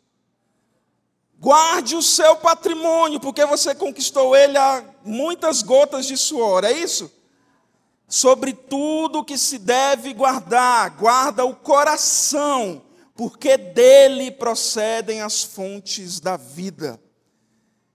Guarde 1.36 1.96
o 1.96 2.02
seu 2.02 2.36
patrimônio, 2.36 3.18
porque 3.18 3.44
você 3.44 3.74
conquistou 3.74 4.36
ele 4.36 4.56
a 4.56 4.84
muitas 5.04 5.62
gotas 5.62 6.06
de 6.06 6.16
suor, 6.16 6.62
é 6.62 6.70
isso? 6.70 7.10
Sobre 8.06 8.52
tudo 8.52 9.24
que 9.24 9.36
se 9.36 9.58
deve 9.58 10.12
guardar, 10.12 10.90
guarda 10.90 11.44
o 11.44 11.56
coração, 11.56 12.82
porque 13.16 13.56
dele 13.56 14.30
procedem 14.30 15.22
as 15.22 15.42
fontes 15.42 16.20
da 16.20 16.36
vida. 16.36 17.00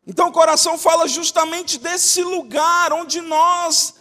Então 0.07 0.29
o 0.29 0.31
coração 0.31 0.77
fala 0.77 1.05
justamente 1.05 1.77
desse 1.77 2.23
lugar 2.23 2.93
onde 2.93 3.19
nós 3.19 3.95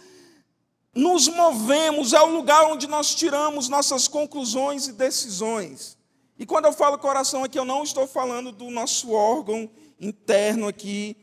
nos 0.95 1.27
movemos, 1.27 2.13
é 2.13 2.21
o 2.21 2.33
lugar 2.33 2.63
onde 2.63 2.87
nós 2.87 3.13
tiramos 3.13 3.67
nossas 3.67 4.07
conclusões 4.07 4.87
e 4.87 4.93
decisões. 4.93 5.97
E 6.39 6.45
quando 6.45 6.65
eu 6.65 6.73
falo 6.73 6.97
coração 6.97 7.43
aqui, 7.43 7.59
eu 7.59 7.65
não 7.65 7.83
estou 7.83 8.07
falando 8.07 8.53
do 8.53 8.71
nosso 8.71 9.11
órgão 9.11 9.69
interno 9.99 10.67
aqui, 10.67 11.17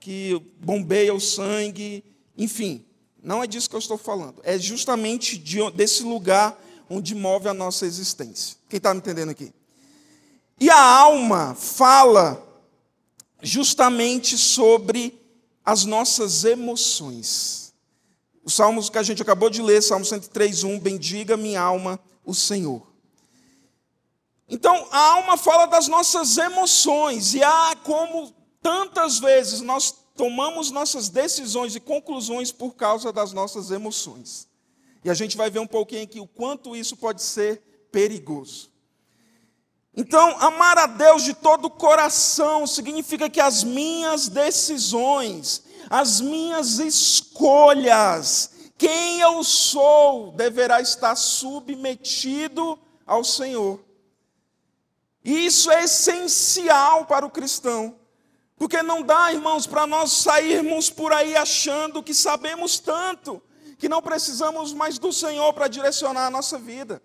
que 0.00 0.40
bombeia 0.58 1.14
o 1.14 1.20
sangue, 1.20 2.02
enfim, 2.36 2.84
não 3.22 3.42
é 3.42 3.46
disso 3.46 3.68
que 3.68 3.76
eu 3.76 3.80
estou 3.80 3.98
falando. 3.98 4.40
É 4.42 4.58
justamente 4.58 5.36
de, 5.36 5.70
desse 5.72 6.02
lugar 6.02 6.58
onde 6.88 7.14
move 7.14 7.46
a 7.46 7.54
nossa 7.54 7.84
existência. 7.84 8.56
Quem 8.70 8.78
está 8.78 8.94
me 8.94 9.00
entendendo 9.00 9.30
aqui? 9.30 9.52
E 10.58 10.70
a 10.70 10.80
alma 10.80 11.54
fala 11.54 12.47
justamente 13.42 14.36
sobre 14.36 15.20
as 15.64 15.84
nossas 15.84 16.44
emoções. 16.44 17.74
Os 18.42 18.54
salmos 18.54 18.88
que 18.88 18.98
a 18.98 19.02
gente 19.02 19.20
acabou 19.20 19.50
de 19.50 19.60
ler, 19.60 19.82
Salmo 19.82 20.04
103:1, 20.04 20.80
bendiga 20.80 21.36
minha 21.36 21.60
alma 21.60 22.00
o 22.24 22.34
Senhor. 22.34 22.86
Então, 24.48 24.88
a 24.90 24.98
alma 25.12 25.36
fala 25.36 25.66
das 25.66 25.88
nossas 25.88 26.38
emoções, 26.38 27.34
e 27.34 27.42
há 27.42 27.76
como 27.84 28.32
tantas 28.62 29.18
vezes 29.18 29.60
nós 29.60 29.94
tomamos 30.16 30.70
nossas 30.70 31.08
decisões 31.08 31.76
e 31.76 31.80
conclusões 31.80 32.50
por 32.50 32.74
causa 32.74 33.12
das 33.12 33.32
nossas 33.32 33.70
emoções. 33.70 34.48
E 35.04 35.10
a 35.10 35.14
gente 35.14 35.36
vai 35.36 35.50
ver 35.50 35.60
um 35.60 35.66
pouquinho 35.66 36.02
aqui 36.02 36.18
o 36.18 36.26
quanto 36.26 36.74
isso 36.74 36.96
pode 36.96 37.22
ser 37.22 37.62
perigoso. 37.92 38.70
Então, 39.96 40.36
amar 40.40 40.78
a 40.78 40.86
Deus 40.86 41.24
de 41.24 41.34
todo 41.34 41.64
o 41.66 41.70
coração 41.70 42.66
significa 42.66 43.28
que 43.28 43.40
as 43.40 43.64
minhas 43.64 44.28
decisões, 44.28 45.62
as 45.90 46.20
minhas 46.20 46.78
escolhas, 46.78 48.50
quem 48.76 49.20
eu 49.20 49.42
sou, 49.42 50.32
deverá 50.32 50.80
estar 50.80 51.16
submetido 51.16 52.78
ao 53.04 53.24
Senhor. 53.24 53.80
E 55.24 55.46
isso 55.46 55.70
é 55.70 55.84
essencial 55.84 57.04
para 57.06 57.26
o 57.26 57.30
cristão. 57.30 57.98
Porque 58.56 58.82
não 58.82 59.02
dá, 59.02 59.32
irmãos, 59.32 59.66
para 59.66 59.86
nós 59.86 60.12
sairmos 60.12 60.90
por 60.90 61.12
aí 61.12 61.36
achando 61.36 62.02
que 62.02 62.14
sabemos 62.14 62.78
tanto, 62.78 63.42
que 63.78 63.88
não 63.88 64.02
precisamos 64.02 64.72
mais 64.72 64.98
do 64.98 65.12
Senhor 65.12 65.52
para 65.52 65.68
direcionar 65.68 66.26
a 66.26 66.30
nossa 66.30 66.58
vida. 66.58 67.02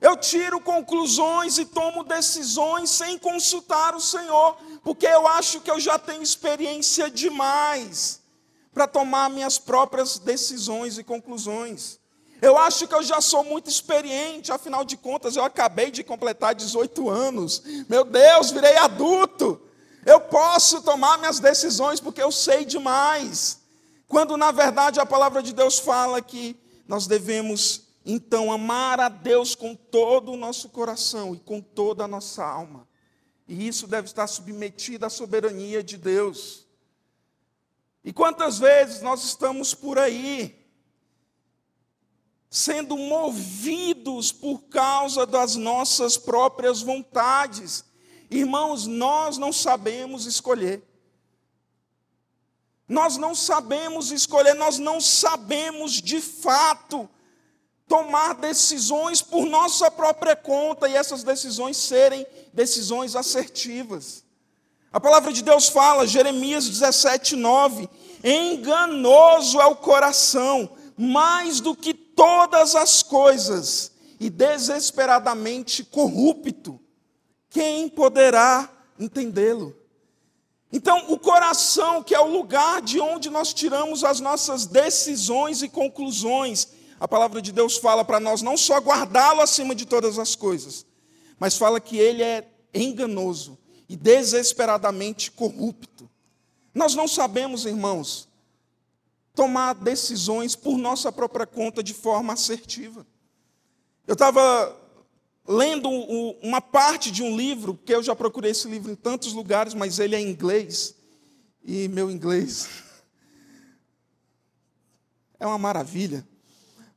Eu 0.00 0.16
tiro 0.16 0.60
conclusões 0.60 1.58
e 1.58 1.64
tomo 1.64 2.04
decisões 2.04 2.88
sem 2.90 3.18
consultar 3.18 3.96
o 3.96 4.00
Senhor, 4.00 4.56
porque 4.84 5.06
eu 5.06 5.26
acho 5.26 5.60
que 5.60 5.70
eu 5.70 5.80
já 5.80 5.98
tenho 5.98 6.22
experiência 6.22 7.10
demais 7.10 8.20
para 8.72 8.86
tomar 8.86 9.28
minhas 9.28 9.58
próprias 9.58 10.18
decisões 10.18 10.98
e 10.98 11.04
conclusões. 11.04 11.98
Eu 12.40 12.56
acho 12.56 12.86
que 12.86 12.94
eu 12.94 13.02
já 13.02 13.20
sou 13.20 13.42
muito 13.42 13.68
experiente, 13.68 14.52
afinal 14.52 14.84
de 14.84 14.96
contas, 14.96 15.34
eu 15.34 15.44
acabei 15.44 15.90
de 15.90 16.04
completar 16.04 16.54
18 16.54 17.10
anos. 17.10 17.62
Meu 17.88 18.04
Deus, 18.04 18.52
virei 18.52 18.76
adulto. 18.76 19.60
Eu 20.06 20.20
posso 20.20 20.80
tomar 20.82 21.18
minhas 21.18 21.40
decisões 21.40 21.98
porque 21.98 22.22
eu 22.22 22.30
sei 22.30 22.64
demais. 22.64 23.58
Quando 24.06 24.36
na 24.36 24.52
verdade 24.52 25.00
a 25.00 25.04
palavra 25.04 25.42
de 25.42 25.52
Deus 25.52 25.80
fala 25.80 26.22
que 26.22 26.56
nós 26.86 27.08
devemos 27.08 27.87
então 28.04 28.50
amar 28.50 29.00
a 29.00 29.08
Deus 29.08 29.54
com 29.54 29.74
todo 29.74 30.32
o 30.32 30.36
nosso 30.36 30.68
coração 30.68 31.34
e 31.34 31.38
com 31.38 31.60
toda 31.60 32.04
a 32.04 32.08
nossa 32.08 32.44
alma. 32.44 32.88
E 33.46 33.66
isso 33.66 33.86
deve 33.86 34.06
estar 34.06 34.26
submetido 34.26 35.06
à 35.06 35.10
soberania 35.10 35.82
de 35.82 35.96
Deus. 35.96 36.66
E 38.04 38.12
quantas 38.12 38.58
vezes 38.58 39.02
nós 39.02 39.24
estamos 39.24 39.74
por 39.74 39.98
aí 39.98 40.58
sendo 42.50 42.96
movidos 42.96 44.32
por 44.32 44.62
causa 44.62 45.26
das 45.26 45.54
nossas 45.54 46.16
próprias 46.16 46.80
vontades. 46.80 47.84
Irmãos, 48.30 48.86
nós 48.86 49.36
não 49.36 49.52
sabemos 49.52 50.24
escolher. 50.24 50.82
Nós 52.88 53.18
não 53.18 53.34
sabemos 53.34 54.10
escolher, 54.10 54.54
nós 54.54 54.78
não 54.78 54.98
sabemos 54.98 55.92
de 55.92 56.22
fato 56.22 57.08
tomar 57.88 58.34
decisões 58.34 59.22
por 59.22 59.46
nossa 59.46 59.90
própria 59.90 60.36
conta 60.36 60.88
e 60.88 60.94
essas 60.94 61.24
decisões 61.24 61.76
serem 61.78 62.26
decisões 62.52 63.16
assertivas. 63.16 64.22
A 64.92 65.00
palavra 65.00 65.32
de 65.32 65.42
Deus 65.42 65.68
fala, 65.68 66.06
Jeremias 66.06 66.68
17, 66.68 67.34
9: 67.34 67.88
enganoso 68.22 69.60
é 69.60 69.66
o 69.66 69.76
coração, 69.76 70.70
mais 70.96 71.60
do 71.60 71.74
que 71.74 71.94
todas 71.94 72.74
as 72.74 73.02
coisas 73.02 73.92
e 74.20 74.28
desesperadamente 74.28 75.82
corrupto. 75.84 76.78
Quem 77.48 77.88
poderá 77.88 78.68
entendê-lo? 78.98 79.74
Então, 80.70 81.06
o 81.08 81.18
coração, 81.18 82.02
que 82.02 82.14
é 82.14 82.20
o 82.20 82.30
lugar 82.30 82.82
de 82.82 83.00
onde 83.00 83.30
nós 83.30 83.54
tiramos 83.54 84.04
as 84.04 84.20
nossas 84.20 84.66
decisões 84.66 85.62
e 85.62 85.68
conclusões, 85.68 86.68
a 87.00 87.06
palavra 87.06 87.40
de 87.40 87.52
Deus 87.52 87.76
fala 87.76 88.04
para 88.04 88.18
nós 88.18 88.42
não 88.42 88.56
só 88.56 88.78
guardá-lo 88.78 89.40
acima 89.40 89.74
de 89.74 89.86
todas 89.86 90.18
as 90.18 90.34
coisas, 90.34 90.84
mas 91.38 91.56
fala 91.56 91.80
que 91.80 91.96
ele 91.96 92.22
é 92.22 92.48
enganoso 92.74 93.56
e 93.88 93.96
desesperadamente 93.96 95.30
corrupto. 95.30 96.10
Nós 96.74 96.94
não 96.94 97.08
sabemos, 97.08 97.64
irmãos, 97.64 98.28
tomar 99.34 99.74
decisões 99.74 100.56
por 100.56 100.76
nossa 100.76 101.12
própria 101.12 101.46
conta 101.46 101.82
de 101.82 101.94
forma 101.94 102.32
assertiva. 102.32 103.06
Eu 104.06 104.14
estava 104.14 104.76
lendo 105.46 105.88
uma 106.42 106.60
parte 106.60 107.10
de 107.10 107.22
um 107.22 107.36
livro, 107.36 107.74
porque 107.74 107.94
eu 107.94 108.02
já 108.02 108.14
procurei 108.14 108.50
esse 108.50 108.68
livro 108.68 108.90
em 108.90 108.96
tantos 108.96 109.32
lugares, 109.32 109.74
mas 109.74 109.98
ele 109.98 110.14
é 110.14 110.20
em 110.20 110.28
inglês, 110.28 110.94
e 111.64 111.88
meu 111.88 112.10
inglês 112.10 112.68
é 115.38 115.46
uma 115.46 115.58
maravilha. 115.58 116.26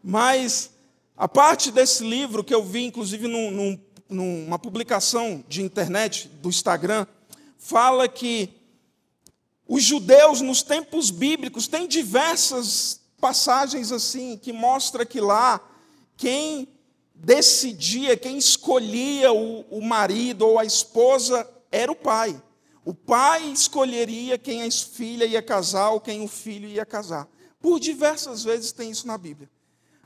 Mas 0.03 0.71
a 1.15 1.27
parte 1.27 1.71
desse 1.71 2.03
livro 2.03 2.43
que 2.43 2.53
eu 2.53 2.63
vi, 2.63 2.85
inclusive, 2.85 3.27
num, 3.27 3.51
num, 3.51 3.79
numa 4.09 4.57
publicação 4.57 5.43
de 5.47 5.61
internet 5.61 6.27
do 6.27 6.49
Instagram, 6.49 7.05
fala 7.57 8.07
que 8.07 8.49
os 9.67 9.83
judeus, 9.83 10.41
nos 10.41 10.63
tempos 10.63 11.09
bíblicos, 11.11 11.67
têm 11.67 11.87
diversas 11.87 12.99
passagens 13.19 13.91
assim, 13.91 14.35
que 14.37 14.51
mostra 14.51 15.05
que 15.05 15.21
lá, 15.21 15.61
quem 16.17 16.67
decidia, 17.13 18.17
quem 18.17 18.37
escolhia 18.37 19.31
o, 19.31 19.61
o 19.69 19.81
marido 19.81 20.45
ou 20.47 20.57
a 20.57 20.65
esposa 20.65 21.47
era 21.71 21.91
o 21.91 21.95
pai. 21.95 22.41
O 22.83 22.95
pai 22.95 23.45
escolheria 23.51 24.39
quem 24.39 24.63
a 24.63 24.71
filha 24.71 25.25
ia 25.25 25.41
casar 25.41 25.91
ou 25.91 26.01
quem 26.01 26.23
o 26.23 26.27
filho 26.27 26.67
ia 26.67 26.85
casar. 26.85 27.27
Por 27.61 27.79
diversas 27.79 28.43
vezes 28.43 28.71
tem 28.71 28.89
isso 28.89 29.05
na 29.05 29.17
Bíblia. 29.17 29.49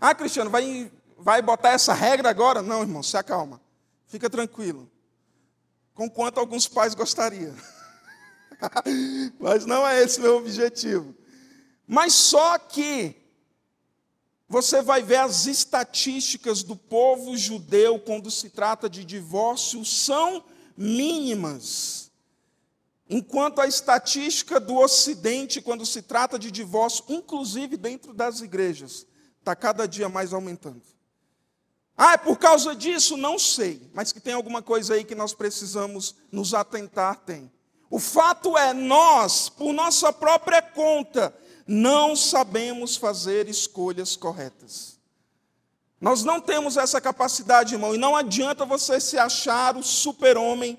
Ah, 0.07 0.13
Cristiano, 0.13 0.51
vai, 0.51 0.91
vai 1.17 1.41
botar 1.41 1.69
essa 1.69 1.91
regra 1.91 2.29
agora? 2.29 2.62
Não, 2.62 2.81
irmão, 2.81 3.01
se 3.01 3.17
acalma. 3.17 3.59
Fica 4.05 4.29
tranquilo. 4.29 4.88
Com 5.95 6.07
quanto 6.07 6.39
alguns 6.39 6.67
pais 6.67 6.93
gostariam. 6.93 7.55
Mas 9.39 9.65
não 9.65 9.88
é 9.88 10.03
esse 10.03 10.21
meu 10.21 10.38
objetivo. 10.38 11.15
Mas 11.88 12.13
só 12.13 12.59
que 12.59 13.15
você 14.47 14.79
vai 14.83 15.01
ver 15.01 15.15
as 15.15 15.47
estatísticas 15.47 16.62
do 16.62 16.75
povo 16.75 17.35
judeu 17.35 17.97
quando 17.97 18.29
se 18.29 18.51
trata 18.51 18.88
de 18.88 19.03
divórcio 19.03 19.83
são 19.83 20.45
mínimas. 20.77 22.12
Enquanto 23.09 23.59
a 23.59 23.65
estatística 23.65 24.59
do 24.59 24.75
Ocidente, 24.75 25.63
quando 25.63 25.83
se 25.83 26.03
trata 26.03 26.38
de 26.38 26.51
divórcio, 26.51 27.05
inclusive 27.09 27.75
dentro 27.75 28.13
das 28.13 28.41
igrejas, 28.41 29.07
está 29.45 29.55
cada 29.55 29.87
dia 29.87 30.09
mais 30.09 30.33
aumentando. 30.33 30.81
Ah, 31.95 32.13
é 32.13 32.17
por 32.17 32.37
causa 32.39 32.75
disso? 32.75 33.15
Não 33.15 33.37
sei, 33.37 33.89
mas 33.93 34.11
que 34.11 34.19
tem 34.19 34.33
alguma 34.33 34.61
coisa 34.61 34.95
aí 34.95 35.03
que 35.03 35.13
nós 35.13 35.35
precisamos 35.35 36.15
nos 36.31 36.55
atentar, 36.55 37.17
tem. 37.17 37.51
O 37.87 37.99
fato 37.99 38.57
é, 38.57 38.73
nós, 38.73 39.47
por 39.47 39.71
nossa 39.71 40.11
própria 40.11 40.63
conta, 40.63 41.33
não 41.67 42.15
sabemos 42.15 42.97
fazer 42.97 43.47
escolhas 43.47 44.15
corretas. 44.15 44.99
Nós 46.01 46.23
não 46.23 46.41
temos 46.41 46.75
essa 46.75 46.99
capacidade, 46.99 47.75
irmão, 47.75 47.93
e 47.93 47.99
não 47.99 48.15
adianta 48.15 48.65
você 48.65 48.99
se 48.99 49.17
achar 49.17 49.77
o 49.77 49.83
super-homem, 49.83 50.77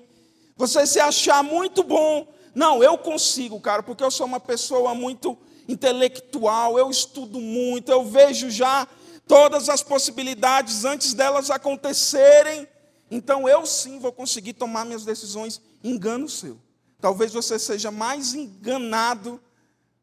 você 0.57 0.85
se 0.85 0.99
achar 0.99 1.41
muito 1.41 1.83
bom. 1.83 2.27
Não, 2.53 2.83
eu 2.83 2.97
consigo, 2.97 3.59
cara, 3.61 3.81
porque 3.81 4.03
eu 4.03 4.11
sou 4.11 4.25
uma 4.25 4.39
pessoa 4.41 4.93
muito 4.93 5.37
intelectual, 5.67 6.77
eu 6.77 6.89
estudo 6.89 7.39
muito, 7.39 7.91
eu 7.91 8.05
vejo 8.05 8.49
já 8.49 8.87
todas 9.27 9.69
as 9.69 9.83
possibilidades 9.83 10.85
antes 10.85 11.13
delas 11.13 11.51
acontecerem. 11.51 12.67
Então 13.11 13.47
eu 13.47 13.65
sim 13.65 13.99
vou 13.99 14.11
conseguir 14.11 14.53
tomar 14.53 14.85
minhas 14.85 15.03
decisões. 15.03 15.61
Engano 15.83 16.29
seu. 16.29 16.57
Talvez 16.99 17.33
você 17.33 17.59
seja 17.59 17.91
mais 17.91 18.33
enganado 18.33 19.39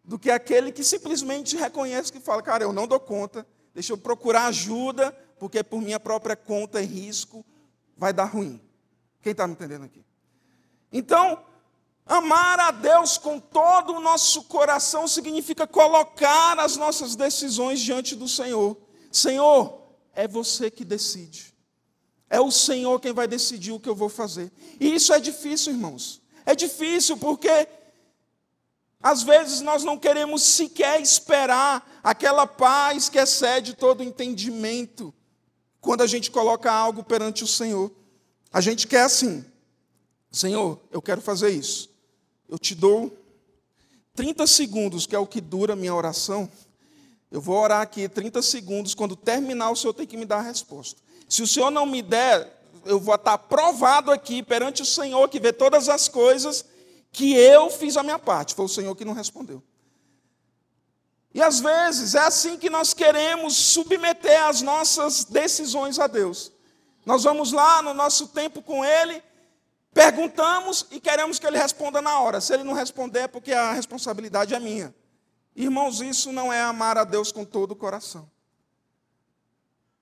do 0.04 0.18
que 0.18 0.30
aquele 0.30 0.70
que 0.70 0.84
simplesmente 0.84 1.56
reconhece 1.56 2.12
que 2.12 2.20
fala, 2.20 2.42
cara, 2.42 2.62
eu 2.62 2.72
não 2.72 2.86
dou 2.86 3.00
conta, 3.00 3.46
deixa 3.72 3.92
eu 3.92 3.98
procurar 3.98 4.46
ajuda, 4.46 5.12
porque 5.38 5.64
por 5.64 5.80
minha 5.80 5.98
própria 5.98 6.36
conta 6.36 6.80
e 6.80 6.86
risco 6.86 7.44
vai 7.96 8.12
dar 8.12 8.24
ruim. 8.24 8.60
Quem 9.22 9.32
está 9.32 9.46
me 9.46 9.54
entendendo 9.54 9.84
aqui? 9.84 10.04
Então, 10.92 11.42
amar 12.06 12.60
a 12.60 12.70
Deus 12.70 13.16
com 13.16 13.40
todo 13.40 13.94
o 13.94 14.00
nosso 14.00 14.44
coração 14.44 15.08
significa 15.08 15.66
colocar 15.66 16.58
as 16.58 16.76
nossas 16.76 17.16
decisões 17.16 17.80
diante 17.80 18.14
do 18.14 18.28
Senhor. 18.28 18.76
Senhor, 19.10 19.80
é 20.14 20.28
você 20.28 20.70
que 20.70 20.84
decide. 20.84 21.54
É 22.28 22.40
o 22.40 22.50
Senhor 22.50 23.00
quem 23.00 23.12
vai 23.12 23.26
decidir 23.26 23.72
o 23.72 23.80
que 23.80 23.88
eu 23.88 23.94
vou 23.94 24.08
fazer. 24.08 24.52
E 24.80 24.94
isso 24.94 25.12
é 25.12 25.20
difícil, 25.20 25.72
irmãos. 25.72 26.20
É 26.44 26.54
difícil 26.54 27.16
porque 27.16 27.68
às 29.02 29.22
vezes 29.22 29.60
nós 29.60 29.84
não 29.84 29.98
queremos 29.98 30.42
sequer 30.42 31.00
esperar 31.00 32.00
aquela 32.02 32.46
paz 32.46 33.08
que 33.08 33.18
excede 33.18 33.74
todo 33.74 34.02
entendimento 34.02 35.14
quando 35.80 36.02
a 36.02 36.06
gente 36.06 36.30
coloca 36.30 36.72
algo 36.72 37.04
perante 37.04 37.44
o 37.44 37.46
Senhor. 37.46 37.90
A 38.52 38.60
gente 38.60 38.86
quer 38.86 39.02
assim, 39.02 39.44
Senhor, 40.30 40.80
eu 40.90 41.00
quero 41.00 41.20
fazer 41.20 41.50
isso. 41.50 41.93
Eu 42.48 42.58
te 42.58 42.74
dou 42.74 43.16
30 44.14 44.46
segundos, 44.46 45.06
que 45.06 45.16
é 45.16 45.18
o 45.18 45.26
que 45.26 45.40
dura 45.40 45.72
a 45.72 45.76
minha 45.76 45.94
oração. 45.94 46.48
Eu 47.30 47.40
vou 47.40 47.56
orar 47.56 47.80
aqui 47.80 48.08
30 48.08 48.42
segundos, 48.42 48.94
quando 48.94 49.16
terminar 49.16 49.70
o 49.70 49.76
Senhor 49.76 49.92
tem 49.92 50.06
que 50.06 50.16
me 50.16 50.24
dar 50.24 50.38
a 50.38 50.42
resposta. 50.42 51.00
Se 51.28 51.42
o 51.42 51.46
Senhor 51.46 51.70
não 51.70 51.84
me 51.84 52.00
der, 52.00 52.62
eu 52.84 53.00
vou 53.00 53.14
estar 53.14 53.38
provado 53.38 54.12
aqui 54.12 54.42
perante 54.42 54.82
o 54.82 54.86
Senhor 54.86 55.28
que 55.28 55.40
vê 55.40 55.52
todas 55.52 55.88
as 55.88 56.08
coisas 56.08 56.64
que 57.10 57.34
eu 57.34 57.70
fiz 57.70 57.96
a 57.96 58.02
minha 58.02 58.18
parte, 58.18 58.54
foi 58.54 58.64
o 58.64 58.68
Senhor 58.68 58.94
que 58.94 59.04
não 59.04 59.12
respondeu. 59.12 59.62
E 61.32 61.42
às 61.42 61.58
vezes 61.58 62.14
é 62.14 62.20
assim 62.20 62.56
que 62.56 62.70
nós 62.70 62.94
queremos 62.94 63.56
submeter 63.56 64.44
as 64.44 64.62
nossas 64.62 65.24
decisões 65.24 65.98
a 65.98 66.06
Deus. 66.06 66.52
Nós 67.04 67.24
vamos 67.24 67.52
lá 67.52 67.82
no 67.82 67.92
nosso 67.92 68.28
tempo 68.28 68.62
com 68.62 68.84
Ele, 68.84 69.22
perguntamos 69.94 70.86
e 70.90 71.00
queremos 71.00 71.38
que 71.38 71.46
Ele 71.46 71.56
responda 71.56 72.02
na 72.02 72.18
hora. 72.18 72.40
Se 72.40 72.52
Ele 72.52 72.64
não 72.64 72.74
responder, 72.74 73.20
é 73.20 73.28
porque 73.28 73.52
a 73.52 73.72
responsabilidade 73.72 74.52
é 74.52 74.58
minha. 74.58 74.94
Irmãos, 75.54 76.00
isso 76.00 76.32
não 76.32 76.52
é 76.52 76.60
amar 76.60 76.98
a 76.98 77.04
Deus 77.04 77.30
com 77.30 77.44
todo 77.44 77.70
o 77.70 77.76
coração. 77.76 78.28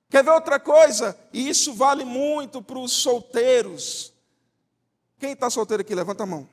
Quer 0.08 0.24
ver 0.24 0.30
outra 0.30 0.58
coisa? 0.58 1.18
E 1.32 1.48
isso 1.48 1.74
vale 1.74 2.04
muito 2.04 2.62
para 2.62 2.78
os 2.78 2.92
solteiros. 2.92 4.12
Quem 5.18 5.32
está 5.32 5.48
solteiro 5.50 5.82
aqui? 5.82 5.94
Levanta 5.94 6.22
a 6.22 6.26
mão. 6.26 6.48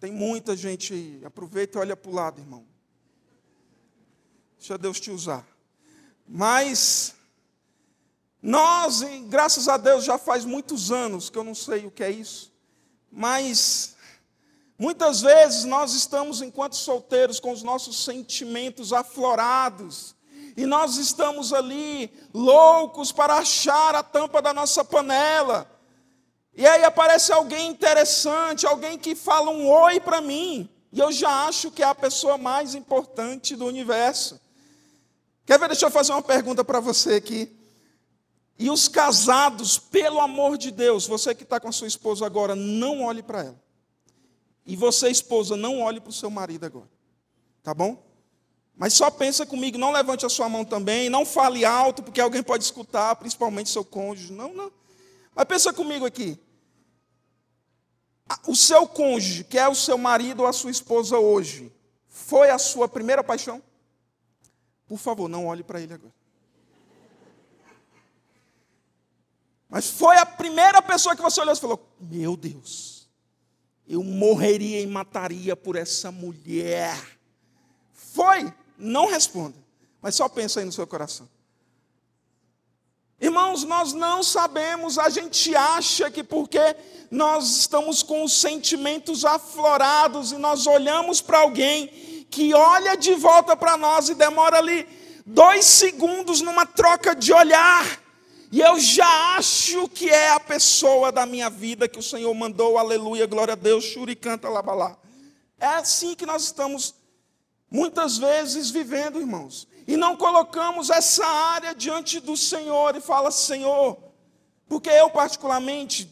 Tem 0.00 0.12
muita 0.12 0.56
gente 0.56 0.94
aí. 0.94 1.22
Aproveita 1.24 1.78
e 1.78 1.80
olha 1.80 1.96
para 1.96 2.10
o 2.10 2.14
lado, 2.14 2.40
irmão. 2.40 2.66
Deixa 4.58 4.76
Deus 4.76 4.98
te 4.98 5.10
usar. 5.10 5.46
Mas 6.26 7.14
nós, 8.42 9.02
graças 9.28 9.68
a 9.68 9.76
Deus, 9.76 10.04
já 10.04 10.16
faz 10.18 10.44
muitos 10.44 10.90
anos 10.90 11.28
que 11.28 11.38
eu 11.38 11.44
não 11.44 11.54
sei 11.54 11.86
o 11.86 11.90
que 11.90 12.04
é 12.04 12.10
isso. 12.10 12.52
Mas 13.10 13.96
muitas 14.78 15.20
vezes 15.20 15.64
nós 15.64 15.94
estamos, 15.94 16.40
enquanto 16.40 16.76
solteiros, 16.76 17.40
com 17.40 17.52
os 17.52 17.62
nossos 17.62 18.04
sentimentos 18.04 18.92
aflorados. 18.92 20.14
E 20.56 20.66
nós 20.66 20.96
estamos 20.96 21.52
ali 21.52 22.10
loucos 22.34 23.12
para 23.12 23.36
achar 23.36 23.94
a 23.94 24.02
tampa 24.02 24.42
da 24.42 24.52
nossa 24.52 24.84
panela 24.84 25.78
e 26.58 26.66
aí 26.66 26.82
aparece 26.82 27.30
alguém 27.30 27.70
interessante, 27.70 28.66
alguém 28.66 28.98
que 28.98 29.14
fala 29.14 29.48
um 29.48 29.70
oi 29.70 30.00
para 30.00 30.20
mim, 30.20 30.68
e 30.92 30.98
eu 30.98 31.12
já 31.12 31.46
acho 31.46 31.70
que 31.70 31.84
é 31.84 31.86
a 31.86 31.94
pessoa 31.94 32.36
mais 32.36 32.74
importante 32.74 33.54
do 33.54 33.64
universo. 33.64 34.40
Quer 35.46 35.56
ver? 35.56 35.68
Deixa 35.68 35.86
eu 35.86 35.90
fazer 35.90 36.10
uma 36.10 36.20
pergunta 36.20 36.64
para 36.64 36.80
você 36.80 37.14
aqui. 37.14 37.56
E 38.58 38.70
os 38.70 38.88
casados, 38.88 39.78
pelo 39.78 40.20
amor 40.20 40.58
de 40.58 40.70
Deus, 40.70 41.06
você 41.06 41.34
que 41.34 41.44
está 41.44 41.60
com 41.60 41.68
a 41.68 41.72
sua 41.72 41.86
esposa 41.86 42.26
agora, 42.26 42.56
não 42.56 43.04
olhe 43.04 43.22
para 43.22 43.44
ela. 43.44 43.62
E 44.66 44.74
você, 44.74 45.08
esposa, 45.08 45.56
não 45.56 45.80
olhe 45.80 46.00
para 46.00 46.10
o 46.10 46.12
seu 46.12 46.28
marido 46.28 46.66
agora. 46.66 46.88
Tá 47.62 47.72
bom? 47.72 48.02
Mas 48.76 48.94
só 48.94 49.10
pensa 49.10 49.46
comigo, 49.46 49.78
não 49.78 49.92
levante 49.92 50.26
a 50.26 50.28
sua 50.28 50.48
mão 50.48 50.64
também, 50.64 51.08
não 51.08 51.24
fale 51.24 51.64
alto, 51.64 52.02
porque 52.02 52.20
alguém 52.20 52.42
pode 52.42 52.64
escutar, 52.64 53.14
principalmente 53.16 53.70
seu 53.70 53.84
cônjuge. 53.84 54.32
Não, 54.32 54.52
não. 54.52 54.72
Mas 55.34 55.44
pensa 55.46 55.72
comigo 55.72 56.04
aqui 56.04 56.38
o 58.46 58.54
seu 58.54 58.86
cônjuge, 58.86 59.44
que 59.44 59.58
é 59.58 59.68
o 59.68 59.74
seu 59.74 59.96
marido 59.96 60.40
ou 60.40 60.46
a 60.46 60.52
sua 60.52 60.70
esposa 60.70 61.18
hoje, 61.18 61.72
foi 62.08 62.50
a 62.50 62.58
sua 62.58 62.88
primeira 62.88 63.24
paixão? 63.24 63.62
Por 64.86 64.98
favor, 64.98 65.28
não 65.28 65.46
olhe 65.46 65.62
para 65.62 65.80
ele 65.80 65.94
agora. 65.94 66.14
Mas 69.68 69.90
foi 69.90 70.16
a 70.16 70.24
primeira 70.24 70.80
pessoa 70.80 71.14
que 71.14 71.22
você 71.22 71.40
olhou 71.40 71.54
e 71.54 71.58
falou: 71.58 71.96
Meu 72.00 72.36
Deus, 72.36 73.08
eu 73.86 74.02
morreria 74.02 74.80
e 74.80 74.86
mataria 74.86 75.54
por 75.54 75.76
essa 75.76 76.10
mulher. 76.10 76.98
Foi? 77.92 78.52
Não 78.78 79.06
responda, 79.06 79.56
mas 80.00 80.14
só 80.14 80.28
pensa 80.28 80.60
aí 80.60 80.66
no 80.66 80.72
seu 80.72 80.86
coração. 80.86 81.28
Irmãos, 83.20 83.64
nós 83.64 83.92
não 83.92 84.22
sabemos, 84.22 84.96
a 84.96 85.08
gente 85.08 85.54
acha 85.54 86.08
que 86.08 86.22
porque 86.22 86.76
nós 87.10 87.58
estamos 87.58 88.00
com 88.00 88.22
os 88.22 88.32
sentimentos 88.32 89.24
aflorados 89.24 90.30
e 90.30 90.36
nós 90.36 90.68
olhamos 90.68 91.20
para 91.20 91.40
alguém 91.40 91.88
que 92.30 92.54
olha 92.54 92.96
de 92.96 93.14
volta 93.14 93.56
para 93.56 93.76
nós 93.76 94.08
e 94.08 94.14
demora 94.14 94.58
ali 94.58 94.86
dois 95.26 95.64
segundos 95.64 96.40
numa 96.40 96.64
troca 96.64 97.14
de 97.16 97.32
olhar, 97.32 98.00
e 98.50 98.60
eu 98.60 98.80
já 98.80 99.36
acho 99.36 99.88
que 99.88 100.08
é 100.08 100.30
a 100.30 100.40
pessoa 100.40 101.12
da 101.12 101.26
minha 101.26 101.50
vida 101.50 101.86
que 101.86 101.98
o 101.98 102.02
Senhor 102.02 102.32
mandou, 102.32 102.78
aleluia, 102.78 103.26
glória 103.26 103.52
a 103.52 103.56
Deus, 103.56 103.94
canta 104.20 104.48
labalá. 104.48 104.96
É 105.58 105.66
assim 105.66 106.14
que 106.14 106.24
nós 106.24 106.44
estamos 106.44 106.94
muitas 107.70 108.16
vezes 108.16 108.70
vivendo, 108.70 109.20
irmãos. 109.20 109.68
E 109.86 109.96
não 109.96 110.16
colocamos 110.16 110.88
essa 110.88 111.26
área 111.26 111.74
diante 111.74 112.20
do 112.20 112.36
Senhor 112.36 112.96
e 112.96 113.00
fala, 113.00 113.30
Senhor, 113.30 113.98
porque 114.66 114.88
eu 114.88 115.10
particularmente, 115.10 116.10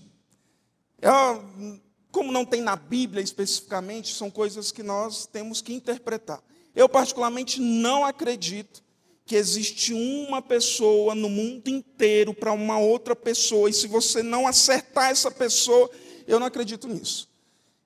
eu, 1.01 1.81
como 2.11 2.33
não 2.33 2.45
tem 2.45 2.61
na 2.61 2.77
Bíblia 2.77 3.23
especificamente, 3.23 4.15
são 4.15 4.31
coisas 4.31 4.71
que 4.71 4.83
nós 4.83 5.27
temos 5.27 5.63
que 5.63 5.73
interpretar. 5.73 6.43
Eu 6.75 6.89
particularmente 6.89 7.61
não 7.61 8.05
acredito 8.05 8.83
que 9.27 9.35
existe 9.35 9.93
uma 9.93 10.41
pessoa 10.41 11.13
no 11.13 11.29
mundo 11.29 11.69
inteiro 11.69 12.33
para 12.33 12.53
uma 12.53 12.79
outra 12.79 13.17
pessoa, 13.17 13.69
e 13.69 13.73
se 13.73 13.89
você 13.89 14.23
não 14.23 14.47
acertar 14.47 15.11
essa 15.11 15.33
pessoa, 15.33 15.91
eu 16.29 16.39
não 16.39 16.47
acredito 16.47 16.87
nisso. 16.87 17.29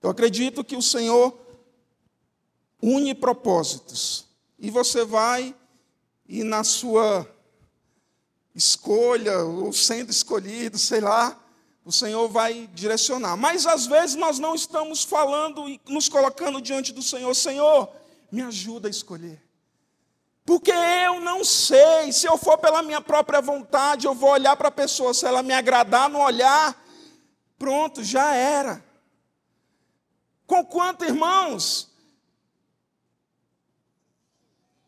Eu 0.02 0.10
acredito 0.10 0.62
que 0.62 0.76
o 0.76 0.82
Senhor 0.82 1.34
une 2.82 3.14
propósitos. 3.14 4.26
E 4.58 4.70
você 4.70 5.02
vai 5.02 5.54
e 6.28 6.44
na 6.44 6.62
sua 6.62 7.26
escolha, 8.54 9.38
ou 9.38 9.72
sendo 9.72 10.10
escolhido, 10.10 10.78
sei 10.78 11.00
lá, 11.00 11.42
o 11.84 11.90
Senhor 11.90 12.28
vai 12.28 12.68
direcionar. 12.74 13.36
Mas 13.36 13.66
às 13.66 13.86
vezes 13.86 14.14
nós 14.14 14.38
não 14.38 14.54
estamos 14.54 15.04
falando 15.04 15.66
e 15.68 15.80
nos 15.88 16.08
colocando 16.08 16.60
diante 16.60 16.92
do 16.92 17.02
Senhor, 17.02 17.34
Senhor, 17.34 17.88
me 18.30 18.42
ajuda 18.42 18.88
a 18.88 18.90
escolher. 18.90 19.49
Porque 20.44 20.72
eu 20.72 21.20
não 21.20 21.44
sei, 21.44 22.12
se 22.12 22.26
eu 22.26 22.36
for 22.36 22.58
pela 22.58 22.82
minha 22.82 23.00
própria 23.00 23.40
vontade, 23.40 24.06
eu 24.06 24.14
vou 24.14 24.30
olhar 24.30 24.56
para 24.56 24.68
a 24.68 24.72
pessoa, 24.72 25.14
se 25.14 25.26
ela 25.26 25.42
me 25.42 25.52
agradar 25.52 26.08
no 26.08 26.18
olhar, 26.18 26.76
pronto, 27.58 28.02
já 28.02 28.34
era. 28.34 28.84
Com 30.46 30.64
quanto, 30.64 31.04
irmãos, 31.04 31.90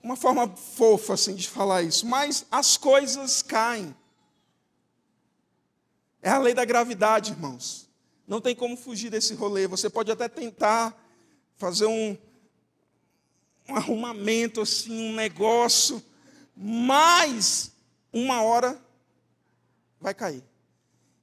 uma 0.03 0.17
forma 0.17 0.49
fofa 0.49 1.15
assim 1.15 1.35
de 1.35 1.49
falar 1.49 1.83
isso, 1.83 2.07
mas 2.07 2.45
as 2.51 2.77
coisas 2.77 3.43
caem. 3.43 3.95
É 6.21 6.31
a 6.31 6.39
lei 6.39 6.55
da 6.55 6.65
gravidade, 6.65 7.33
irmãos. 7.33 7.89
Não 8.27 8.41
tem 8.41 8.55
como 8.55 8.77
fugir 8.77 9.11
desse 9.11 9.35
rolê. 9.35 9.67
Você 9.67 9.91
pode 9.91 10.11
até 10.11 10.29
tentar 10.29 10.97
fazer 11.57 11.87
um, 11.87 12.17
um 13.69 13.77
arrumamento 13.77 14.61
assim, 14.61 15.11
um 15.11 15.15
negócio, 15.15 16.03
mas 16.57 17.73
uma 18.13 18.43
hora 18.43 18.81
vai 20.01 20.15
cair. 20.15 20.43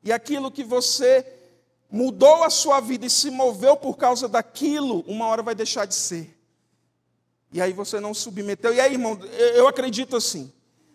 E 0.04 0.12
aquilo 0.12 0.52
que 0.52 0.64
você 0.64 1.26
mudou 1.92 2.44
a 2.44 2.50
sua 2.50 2.80
vida 2.80 3.06
e 3.06 3.10
se 3.10 3.30
moveu 3.30 3.76
por 3.76 3.98
causa 3.98 4.28
daquilo, 4.28 5.04
uma 5.08 5.28
hora 5.28 5.44
vai 5.44 5.56
deixar 5.56 5.86
de 5.86 5.96
ser. 5.96 6.38
E 7.52 7.62
aí 7.62 7.74
você 7.74 8.00
não 8.00 8.14
submeteu. 8.14 8.74
E 8.74 8.80
aí, 8.80 8.94
irmão, 8.94 9.20
eu 9.56 9.68
acredito 9.68 10.16
assim. 10.16 10.52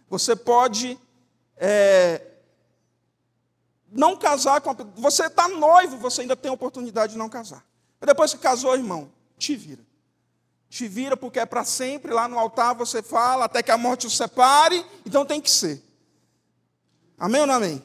Você 0.08 0.36
pode 0.36 0.98
é, 1.56 2.22
não 3.90 4.16
casar 4.16 4.60
com 4.60 4.70
a 4.70 4.74
Você 4.96 5.26
está 5.26 5.48
noivo, 5.48 5.96
você 5.98 6.20
ainda 6.20 6.36
tem 6.36 6.50
a 6.50 6.54
oportunidade 6.54 7.12
de 7.12 7.18
não 7.18 7.28
casar. 7.28 7.64
Mas 8.00 8.06
depois 8.06 8.32
que 8.32 8.38
casou, 8.38 8.74
irmão, 8.74 9.10
te 9.36 9.56
vira. 9.56 9.82
Te 10.74 10.88
vira 10.88 11.16
porque 11.16 11.38
é 11.38 11.46
para 11.46 11.62
sempre. 11.62 12.12
Lá 12.12 12.26
no 12.26 12.36
altar 12.36 12.74
você 12.74 13.00
fala 13.00 13.44
até 13.44 13.62
que 13.62 13.70
a 13.70 13.78
morte 13.78 14.08
o 14.08 14.10
separe. 14.10 14.84
Então 15.06 15.24
tem 15.24 15.40
que 15.40 15.48
ser. 15.48 15.80
Amém 17.16 17.42
ou 17.42 17.46
não 17.46 17.54
amém? 17.54 17.80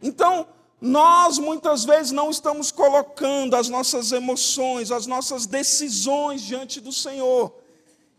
Então, 0.00 0.46
nós 0.80 1.36
muitas 1.40 1.84
vezes 1.84 2.12
não 2.12 2.30
estamos 2.30 2.70
colocando 2.70 3.56
as 3.56 3.68
nossas 3.68 4.12
emoções, 4.12 4.92
as 4.92 5.04
nossas 5.08 5.46
decisões 5.46 6.42
diante 6.42 6.80
do 6.80 6.92
Senhor. 6.92 7.52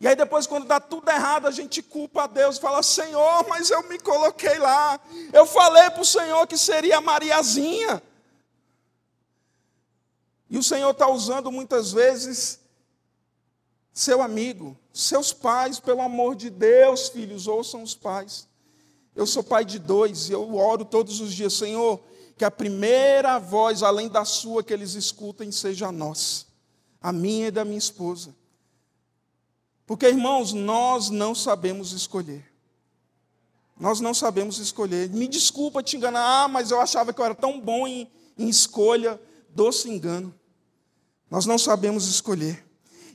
E 0.02 0.08
aí 0.08 0.18
depois, 0.18 0.46
quando 0.46 0.68
dá 0.68 0.82
tudo 0.82 1.10
errado, 1.10 1.48
a 1.48 1.52
gente 1.52 1.82
culpa 1.82 2.24
a 2.24 2.28
Deus, 2.28 2.58
fala, 2.58 2.84
Senhor, 2.84 3.48
mas 3.48 3.72
eu 3.72 3.88
me 3.88 3.98
coloquei 3.98 4.60
lá. 4.60 5.00
Eu 5.32 5.46
falei 5.46 5.90
para 5.92 6.02
o 6.02 6.06
Senhor 6.06 6.46
que 6.46 6.58
seria 6.58 6.98
a 6.98 7.02
Mariazinha. 7.02 8.04
E 10.50 10.58
o 10.58 10.64
Senhor 10.64 10.92
está 10.92 11.08
usando 11.08 11.50
muitas 11.50 11.94
vezes 11.94 12.60
seu 13.94 14.22
amigo, 14.22 14.78
seus 14.94 15.34
pais, 15.34 15.80
pelo 15.80 16.02
amor 16.02 16.36
de 16.36 16.50
Deus, 16.50 17.10
filhos, 17.10 17.48
ouçam 17.48 17.84
os 17.84 17.96
pais. 17.96 18.48
Eu 19.16 19.26
sou 19.26 19.44
pai 19.44 19.66
de 19.66 19.78
dois 19.78 20.30
e 20.30 20.34
eu 20.34 20.56
oro 20.56 20.86
todos 20.86 21.20
os 21.20 21.34
dias, 21.34 21.54
Senhor, 21.54 22.00
que 22.38 22.46
a 22.46 22.52
primeira 22.52 23.38
voz, 23.38 23.84
além 23.84 24.08
da 24.08 24.24
sua, 24.24 24.64
que 24.64 24.74
eles 24.74 24.94
escutem, 24.94 25.52
seja 25.52 25.88
a 25.88 25.92
nossa, 25.92 26.46
a 27.02 27.12
minha 27.12 27.48
e 27.48 27.52
da 27.52 27.66
minha 27.66 27.78
esposa. 27.78 28.36
Porque, 29.86 30.08
irmãos, 30.08 30.54
nós 30.54 31.10
não 31.10 31.36
sabemos 31.36 31.92
escolher. 31.92 32.50
Nós 33.78 34.00
não 34.00 34.14
sabemos 34.14 34.58
escolher. 34.58 35.10
Me 35.10 35.28
desculpa 35.28 35.84
te 35.84 35.98
enganar, 35.98 36.44
ah, 36.44 36.48
mas 36.48 36.72
eu 36.72 36.80
achava 36.80 37.12
que 37.12 37.20
eu 37.20 37.26
era 37.26 37.36
tão 37.36 37.60
bom 37.60 37.86
em, 37.86 38.10
em 38.38 38.48
escolha. 38.48 39.20
Doce 39.50 39.90
engano. 39.90 40.34
Nós 41.30 41.46
não 41.46 41.58
sabemos 41.58 42.08
escolher. 42.08 42.66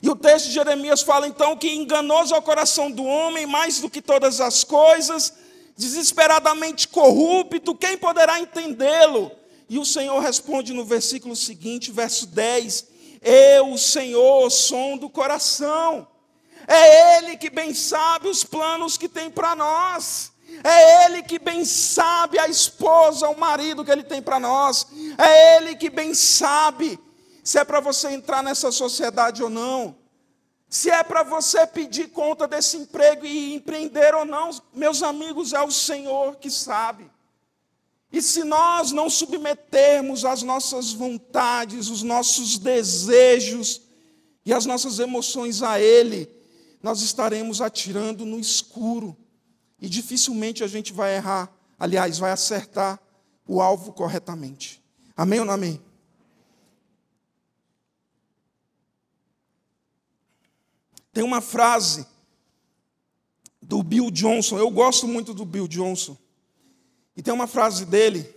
E 0.02 0.10
o 0.10 0.16
texto 0.16 0.46
de 0.46 0.52
Jeremias 0.52 1.02
fala 1.02 1.26
então 1.26 1.56
que 1.56 1.68
enganoso 1.68 2.34
é 2.34 2.38
o 2.38 2.42
coração 2.42 2.90
do 2.90 3.04
homem, 3.04 3.46
mais 3.46 3.80
do 3.80 3.88
que 3.88 4.02
todas 4.02 4.40
as 4.40 4.62
coisas, 4.62 5.32
desesperadamente 5.76 6.88
corrupto, 6.88 7.74
quem 7.74 7.96
poderá 7.96 8.38
entendê-lo? 8.40 9.30
E 9.68 9.78
o 9.78 9.84
Senhor 9.84 10.18
responde 10.20 10.72
no 10.72 10.84
versículo 10.84 11.34
seguinte, 11.34 11.90
verso 11.90 12.26
10: 12.26 12.86
Eu, 13.22 13.72
o 13.72 13.78
Senhor, 13.78 14.50
som 14.50 14.96
do 14.96 15.10
coração. 15.10 16.06
É 16.68 17.18
Ele 17.18 17.36
que 17.36 17.50
bem 17.50 17.74
sabe 17.74 18.28
os 18.28 18.44
planos 18.44 18.96
que 18.96 19.08
tem 19.08 19.30
para 19.30 19.54
nós. 19.54 20.32
É 20.62 21.04
Ele 21.04 21.22
que 21.22 21.38
bem 21.38 21.64
sabe 21.64 22.38
a 22.38 22.48
esposa, 22.48 23.28
o 23.28 23.38
marido 23.38 23.84
que 23.84 23.90
Ele 23.90 24.02
tem 24.02 24.22
para 24.22 24.38
nós. 24.40 24.86
É 25.18 25.56
Ele 25.56 25.76
que 25.76 25.90
bem 25.90 26.14
sabe 26.14 26.98
se 27.46 27.60
é 27.60 27.64
para 27.64 27.78
você 27.78 28.08
entrar 28.08 28.42
nessa 28.42 28.72
sociedade 28.72 29.40
ou 29.40 29.48
não. 29.48 29.94
Se 30.68 30.90
é 30.90 31.04
para 31.04 31.22
você 31.22 31.64
pedir 31.64 32.08
conta 32.08 32.48
desse 32.48 32.76
emprego 32.76 33.24
e 33.24 33.54
empreender 33.54 34.16
ou 34.16 34.24
não, 34.24 34.50
meus 34.74 35.00
amigos, 35.00 35.52
é 35.52 35.62
o 35.62 35.70
Senhor 35.70 36.34
que 36.38 36.50
sabe. 36.50 37.08
E 38.10 38.20
se 38.20 38.42
nós 38.42 38.90
não 38.90 39.08
submetermos 39.08 40.24
as 40.24 40.42
nossas 40.42 40.92
vontades, 40.92 41.88
os 41.88 42.02
nossos 42.02 42.58
desejos 42.58 43.80
e 44.44 44.52
as 44.52 44.66
nossas 44.66 44.98
emoções 44.98 45.62
a 45.62 45.80
Ele, 45.80 46.28
nós 46.82 47.00
estaremos 47.00 47.60
atirando 47.60 48.26
no 48.26 48.40
escuro 48.40 49.16
e 49.80 49.88
dificilmente 49.88 50.64
a 50.64 50.66
gente 50.66 50.92
vai 50.92 51.14
errar, 51.14 51.48
aliás, 51.78 52.18
vai 52.18 52.32
acertar 52.32 52.98
o 53.46 53.62
alvo 53.62 53.92
corretamente. 53.92 54.82
Amém 55.16 55.38
ou 55.38 55.46
não 55.46 55.54
amém? 55.54 55.85
Tem 61.16 61.24
uma 61.24 61.40
frase 61.40 62.06
do 63.62 63.82
Bill 63.82 64.10
Johnson, 64.10 64.58
eu 64.58 64.68
gosto 64.68 65.08
muito 65.08 65.32
do 65.32 65.46
Bill 65.46 65.66
Johnson. 65.66 66.14
E 67.16 67.22
tem 67.22 67.32
uma 67.32 67.46
frase 67.46 67.86
dele 67.86 68.28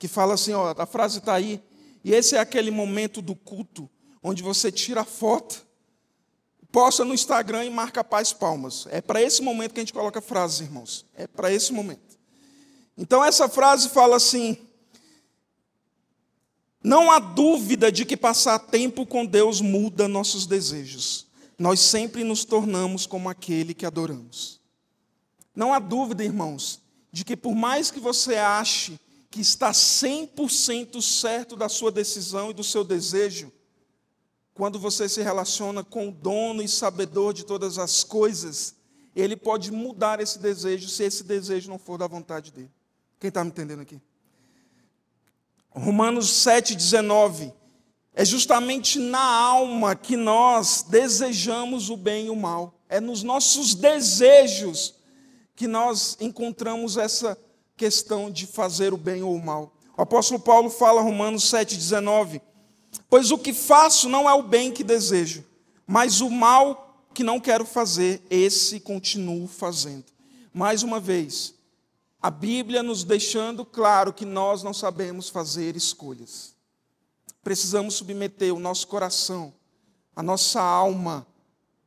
que 0.00 0.08
fala 0.08 0.34
assim, 0.34 0.52
ó, 0.52 0.74
a 0.76 0.84
frase 0.84 1.18
está 1.18 1.32
aí, 1.32 1.62
e 2.02 2.12
esse 2.12 2.34
é 2.34 2.40
aquele 2.40 2.72
momento 2.72 3.22
do 3.22 3.36
culto 3.36 3.88
onde 4.20 4.42
você 4.42 4.72
tira 4.72 5.02
a 5.02 5.04
foto 5.04 5.64
posta 6.72 7.04
no 7.04 7.14
Instagram 7.14 7.66
e 7.66 7.70
marca 7.70 8.02
paz 8.02 8.32
palmas. 8.32 8.88
É 8.90 9.00
para 9.00 9.22
esse 9.22 9.40
momento 9.40 9.72
que 9.72 9.78
a 9.78 9.82
gente 9.82 9.92
coloca 9.92 10.20
frases, 10.20 10.62
irmãos. 10.62 11.06
É 11.14 11.28
para 11.28 11.52
esse 11.52 11.72
momento. 11.72 12.18
Então 12.98 13.24
essa 13.24 13.48
frase 13.48 13.90
fala 13.90 14.16
assim: 14.16 14.58
Não 16.82 17.12
há 17.12 17.20
dúvida 17.20 17.92
de 17.92 18.04
que 18.04 18.16
passar 18.16 18.58
tempo 18.58 19.06
com 19.06 19.24
Deus 19.24 19.60
muda 19.60 20.08
nossos 20.08 20.46
desejos. 20.46 21.32
Nós 21.58 21.80
sempre 21.80 22.24
nos 22.24 22.44
tornamos 22.44 23.06
como 23.06 23.28
aquele 23.28 23.74
que 23.74 23.86
adoramos. 23.86 24.60
Não 25.54 25.72
há 25.72 25.78
dúvida, 25.78 26.24
irmãos, 26.24 26.80
de 27.12 27.24
que 27.24 27.36
por 27.36 27.54
mais 27.54 27.90
que 27.90 28.00
você 28.00 28.34
ache 28.36 28.98
que 29.30 29.40
está 29.40 29.70
100% 29.72 31.00
certo 31.00 31.56
da 31.56 31.68
sua 31.68 31.90
decisão 31.90 32.50
e 32.50 32.54
do 32.54 32.64
seu 32.64 32.84
desejo, 32.84 33.52
quando 34.52 34.78
você 34.78 35.08
se 35.08 35.22
relaciona 35.22 35.82
com 35.82 36.08
o 36.08 36.12
dono 36.12 36.62
e 36.62 36.68
sabedor 36.68 37.34
de 37.34 37.44
todas 37.44 37.78
as 37.78 38.04
coisas, 38.04 38.74
ele 39.14 39.36
pode 39.36 39.72
mudar 39.72 40.20
esse 40.20 40.38
desejo 40.38 40.88
se 40.88 41.02
esse 41.02 41.24
desejo 41.24 41.68
não 41.68 41.78
for 41.78 41.98
da 41.98 42.06
vontade 42.06 42.52
dele. 42.52 42.70
Quem 43.18 43.28
está 43.28 43.42
me 43.42 43.50
entendendo 43.50 43.80
aqui? 43.80 44.00
Romanos 45.70 46.28
7,19. 46.44 47.52
É 48.14 48.24
justamente 48.24 49.00
na 49.00 49.24
alma 49.24 49.96
que 49.96 50.16
nós 50.16 50.84
desejamos 50.88 51.90
o 51.90 51.96
bem 51.96 52.26
e 52.26 52.30
o 52.30 52.36
mal. 52.36 52.72
É 52.88 53.00
nos 53.00 53.24
nossos 53.24 53.74
desejos 53.74 54.94
que 55.56 55.66
nós 55.66 56.16
encontramos 56.20 56.96
essa 56.96 57.36
questão 57.76 58.30
de 58.30 58.46
fazer 58.46 58.94
o 58.94 58.96
bem 58.96 59.24
ou 59.24 59.34
o 59.34 59.44
mal. 59.44 59.72
O 59.96 60.02
apóstolo 60.02 60.38
Paulo 60.38 60.70
fala, 60.70 61.02
Romanos 61.02 61.44
7,19: 61.44 62.40
Pois 63.10 63.32
o 63.32 63.38
que 63.38 63.52
faço 63.52 64.08
não 64.08 64.30
é 64.30 64.32
o 64.32 64.42
bem 64.42 64.70
que 64.70 64.84
desejo, 64.84 65.44
mas 65.84 66.20
o 66.20 66.30
mal 66.30 67.08
que 67.12 67.24
não 67.24 67.40
quero 67.40 67.64
fazer, 67.64 68.22
esse 68.30 68.78
continuo 68.78 69.48
fazendo. 69.48 70.04
Mais 70.52 70.84
uma 70.84 71.00
vez, 71.00 71.54
a 72.22 72.30
Bíblia 72.30 72.82
nos 72.82 73.02
deixando 73.02 73.64
claro 73.64 74.12
que 74.12 74.24
nós 74.24 74.62
não 74.62 74.72
sabemos 74.72 75.28
fazer 75.28 75.76
escolhas. 75.76 76.53
Precisamos 77.44 77.96
submeter 77.96 78.54
o 78.54 78.58
nosso 78.58 78.88
coração, 78.88 79.52
a 80.16 80.22
nossa 80.22 80.62
alma 80.62 81.26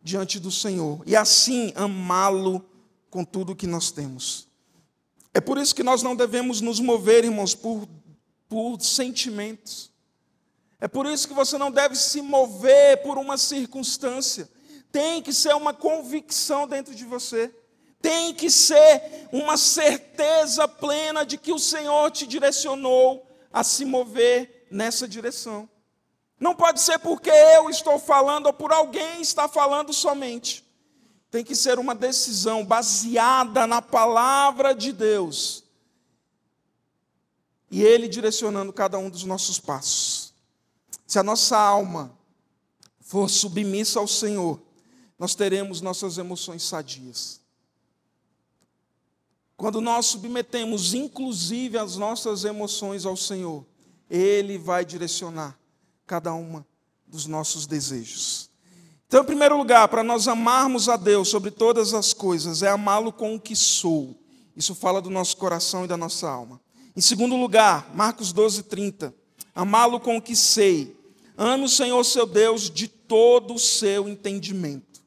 diante 0.03 0.39
do 0.39 0.51
Senhor 0.51 1.01
e 1.03 1.15
assim 1.15 1.73
amá-lo 1.75 2.63
com 3.09 3.25
tudo 3.25 3.55
que 3.55 3.65
nós 3.65 3.89
temos. 3.89 4.47
É 5.33 5.41
por 5.41 5.57
isso 5.57 5.73
que 5.73 5.81
nós 5.81 6.03
não 6.03 6.15
devemos 6.15 6.61
nos 6.61 6.79
mover, 6.79 7.25
irmãos, 7.25 7.55
por, 7.55 7.87
por 8.47 8.79
sentimentos. 8.79 9.91
É 10.79 10.87
por 10.87 11.07
isso 11.07 11.27
que 11.27 11.33
você 11.33 11.57
não 11.57 11.71
deve 11.71 11.95
se 11.95 12.21
mover 12.21 13.01
por 13.01 13.17
uma 13.17 13.35
circunstância. 13.35 14.47
Tem 14.91 15.23
que 15.23 15.33
ser 15.33 15.55
uma 15.55 15.73
convicção 15.73 16.67
dentro 16.67 16.93
de 16.93 17.03
você. 17.03 17.51
Tem 17.99 18.31
que 18.31 18.51
ser 18.51 19.27
uma 19.31 19.57
certeza 19.57 20.67
plena 20.67 21.25
de 21.25 21.35
que 21.35 21.51
o 21.51 21.57
Senhor 21.57 22.11
te 22.11 22.27
direcionou 22.27 23.27
a 23.51 23.63
se 23.63 23.85
mover 23.85 24.56
nessa 24.69 25.07
direção. 25.07 25.69
Não 26.39 26.55
pode 26.55 26.79
ser 26.81 26.99
porque 26.99 27.29
eu 27.29 27.69
estou 27.69 27.97
falando 27.97 28.47
ou 28.47 28.53
por 28.53 28.71
alguém 28.71 29.21
está 29.21 29.47
falando 29.47 29.91
somente. 29.91 30.63
Tem 31.31 31.43
que 31.43 31.55
ser 31.55 31.79
uma 31.79 31.95
decisão 31.95 32.65
baseada 32.65 33.65
na 33.65 33.81
palavra 33.81 34.73
de 34.73 34.91
Deus. 34.91 35.63
E 37.69 37.83
Ele 37.83 38.07
direcionando 38.07 38.71
cada 38.71 38.97
um 38.97 39.09
dos 39.09 39.23
nossos 39.23 39.59
passos. 39.59 40.33
Se 41.05 41.19
a 41.19 41.23
nossa 41.23 41.57
alma 41.57 42.17
for 43.01 43.29
submissa 43.29 43.99
ao 43.99 44.07
Senhor, 44.07 44.61
nós 45.17 45.33
teremos 45.33 45.81
nossas 45.81 46.17
emoções 46.17 46.63
sadias. 46.63 47.41
Quando 49.57 49.81
nós 49.81 50.05
submetemos, 50.05 50.93
inclusive, 50.93 51.77
as 51.79 51.97
nossas 51.97 52.45
emoções 52.45 53.05
ao 53.05 53.17
Senhor, 53.17 53.65
Ele 54.09 54.57
vai 54.57 54.85
direcionar 54.85 55.57
cada 56.05 56.33
uma 56.33 56.65
dos 57.05 57.25
nossos 57.25 57.65
desejos. 57.65 58.49
Então, 59.07 59.21
em 59.21 59.25
primeiro 59.25 59.57
lugar, 59.57 59.87
para 59.87 60.03
nós 60.03 60.27
amarmos 60.27 60.89
a 60.89 60.97
Deus 60.97 61.29
sobre 61.29 61.49
todas 61.49 61.93
as 61.93 62.13
coisas, 62.13 62.61
é 62.61 62.69
amá-lo 62.69 63.13
com 63.13 63.35
o 63.35 63.39
que 63.39 63.55
sou. 63.55 64.15
Isso 64.55 64.75
fala 64.75 65.01
do 65.01 65.09
nosso 65.09 65.37
coração 65.37 65.85
e 65.85 65.87
da 65.87 65.95
nossa 65.95 66.29
alma. 66.29 66.59
Em 66.95 67.01
segundo 67.01 67.35
lugar, 67.35 67.89
Marcos 67.93 68.33
12, 68.33 68.63
30. 68.63 69.13
Amá-lo 69.55 69.99
com 69.99 70.17
o 70.17 70.21
que 70.21 70.35
sei. 70.35 70.97
Ame 71.37 71.65
o 71.65 71.69
Senhor 71.69 72.03
seu 72.03 72.25
Deus 72.25 72.69
de 72.69 72.87
todo 72.87 73.53
o 73.53 73.59
seu 73.59 74.09
entendimento. 74.09 75.01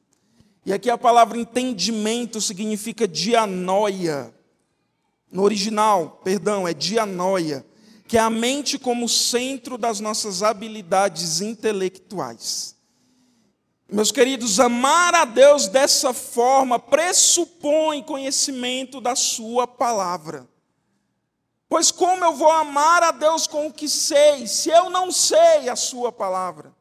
E 0.65 0.73
aqui 0.73 0.89
a 0.89 0.97
palavra 0.97 1.37
entendimento 1.37 2.41
significa 2.41 3.09
dianoia. 3.09 4.33
No 5.31 5.43
original, 5.43 6.21
perdão, 6.25 6.67
é 6.67 6.73
dianoia, 6.73 7.67
que 8.11 8.19
é 8.19 8.21
a 8.21 8.29
mente 8.29 8.77
como 8.77 9.09
centro 9.09 9.79
das 9.79 10.01
nossas 10.01 10.43
habilidades 10.43 11.41
intelectuais. 11.41 12.77
Meus 13.89 14.11
queridos, 14.11 14.59
amar 14.59 15.15
a 15.15 15.25
Deus 15.25 15.69
dessa 15.69 16.13
forma 16.13 16.77
pressupõe 16.77 18.03
conhecimento 18.03 19.01
da 19.01 19.15
Sua 19.15 19.65
palavra. 19.65 20.49
Pois 21.69 21.93
como 21.93 22.25
eu 22.25 22.35
vou 22.35 22.51
amar 22.51 23.01
a 23.05 23.13
Deus 23.13 23.47
com 23.47 23.69
o 23.69 23.73
que 23.73 23.89
sei, 23.89 24.45
se 24.49 24.71
eu 24.71 24.91
não 24.91 25.13
sei 25.13 25.69
a 25.69 25.77
Sua 25.77 26.11
palavra? 26.11 26.75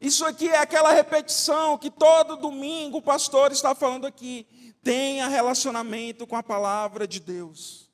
Isso 0.00 0.26
aqui 0.26 0.48
é 0.48 0.58
aquela 0.58 0.90
repetição 0.90 1.78
que 1.78 1.92
todo 1.92 2.34
domingo 2.34 2.98
o 2.98 3.02
pastor 3.02 3.52
está 3.52 3.72
falando 3.72 4.04
aqui. 4.04 4.48
Tenha 4.82 5.28
relacionamento 5.28 6.26
com 6.26 6.34
a 6.34 6.42
palavra 6.42 7.06
de 7.06 7.20
Deus. 7.20 7.87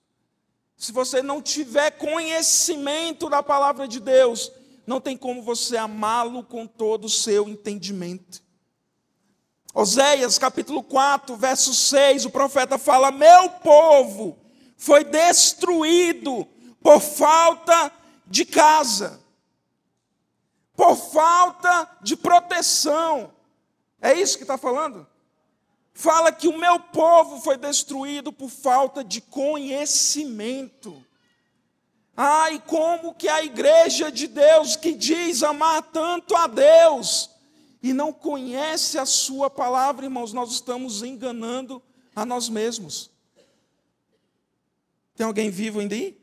Se 0.76 0.92
você 0.92 1.22
não 1.22 1.40
tiver 1.40 1.92
conhecimento 1.92 3.28
da 3.28 3.42
palavra 3.42 3.86
de 3.86 4.00
Deus, 4.00 4.50
não 4.86 5.00
tem 5.00 5.16
como 5.16 5.42
você 5.42 5.76
amá-lo 5.76 6.42
com 6.42 6.66
todo 6.66 7.06
o 7.06 7.10
seu 7.10 7.48
entendimento. 7.48 8.42
Oséias 9.72 10.38
capítulo 10.38 10.82
4, 10.82 11.36
verso 11.36 11.74
6, 11.74 12.26
o 12.26 12.30
profeta 12.30 12.78
fala: 12.78 13.10
Meu 13.10 13.50
povo 13.50 14.38
foi 14.76 15.02
destruído 15.02 16.46
por 16.80 17.00
falta 17.00 17.90
de 18.26 18.44
casa, 18.44 19.20
por 20.76 20.96
falta 20.96 21.90
de 22.02 22.16
proteção. 22.16 23.32
É 24.00 24.12
isso 24.12 24.36
que 24.36 24.44
está 24.44 24.58
falando? 24.58 25.06
Fala 25.94 26.32
que 26.32 26.48
o 26.48 26.58
meu 26.58 26.80
povo 26.80 27.40
foi 27.40 27.56
destruído 27.56 28.32
por 28.32 28.50
falta 28.50 29.04
de 29.04 29.20
conhecimento. 29.20 31.02
E 32.52 32.58
como 32.60 33.14
que 33.14 33.28
a 33.28 33.42
igreja 33.42 34.10
de 34.10 34.26
Deus, 34.26 34.76
que 34.76 34.92
diz 34.92 35.42
amar 35.42 35.82
tanto 35.82 36.36
a 36.36 36.46
Deus, 36.46 37.30
e 37.82 37.92
não 37.92 38.12
conhece 38.12 38.98
a 38.98 39.06
Sua 39.06 39.48
palavra, 39.48 40.04
irmãos, 40.04 40.32
nós 40.32 40.50
estamos 40.50 41.02
enganando 41.02 41.82
a 42.14 42.26
nós 42.26 42.48
mesmos. 42.48 43.10
Tem 45.14 45.24
alguém 45.24 45.50
vivo 45.50 45.80
ainda 45.80 45.94
aí? 45.94 46.18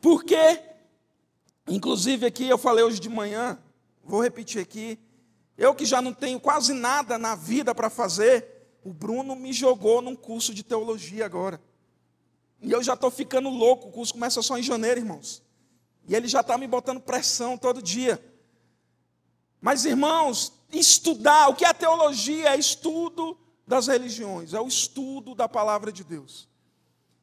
Porque, 0.00 0.62
inclusive 1.66 2.26
aqui 2.26 2.48
eu 2.48 2.58
falei 2.58 2.84
hoje 2.84 3.00
de 3.00 3.08
manhã, 3.08 3.58
vou 4.04 4.22
repetir 4.22 4.60
aqui, 4.60 4.98
eu 5.56 5.74
que 5.74 5.84
já 5.84 6.02
não 6.02 6.12
tenho 6.12 6.38
quase 6.38 6.72
nada 6.72 7.16
na 7.16 7.34
vida 7.34 7.74
para 7.74 7.88
fazer, 7.88 8.56
o 8.84 8.92
Bruno 8.92 9.34
me 9.34 9.52
jogou 9.52 10.02
num 10.02 10.14
curso 10.14 10.54
de 10.54 10.62
teologia 10.62 11.24
agora. 11.24 11.60
E 12.60 12.70
eu 12.70 12.82
já 12.82 12.94
estou 12.94 13.10
ficando 13.10 13.48
louco, 13.48 13.88
o 13.88 13.92
curso 13.92 14.12
começa 14.12 14.42
só 14.42 14.58
em 14.58 14.62
janeiro, 14.62 15.00
irmãos. 15.00 15.42
E 16.06 16.14
ele 16.14 16.28
já 16.28 16.40
está 16.40 16.56
me 16.56 16.66
botando 16.66 17.00
pressão 17.00 17.56
todo 17.56 17.82
dia. 17.82 18.22
Mas, 19.60 19.84
irmãos, 19.84 20.52
estudar, 20.72 21.48
o 21.48 21.54
que 21.54 21.64
é 21.64 21.72
teologia? 21.72 22.50
É 22.50 22.56
estudo 22.56 23.36
das 23.66 23.88
religiões, 23.88 24.54
é 24.54 24.60
o 24.60 24.68
estudo 24.68 25.34
da 25.34 25.48
palavra 25.48 25.90
de 25.90 26.04
Deus. 26.04 26.48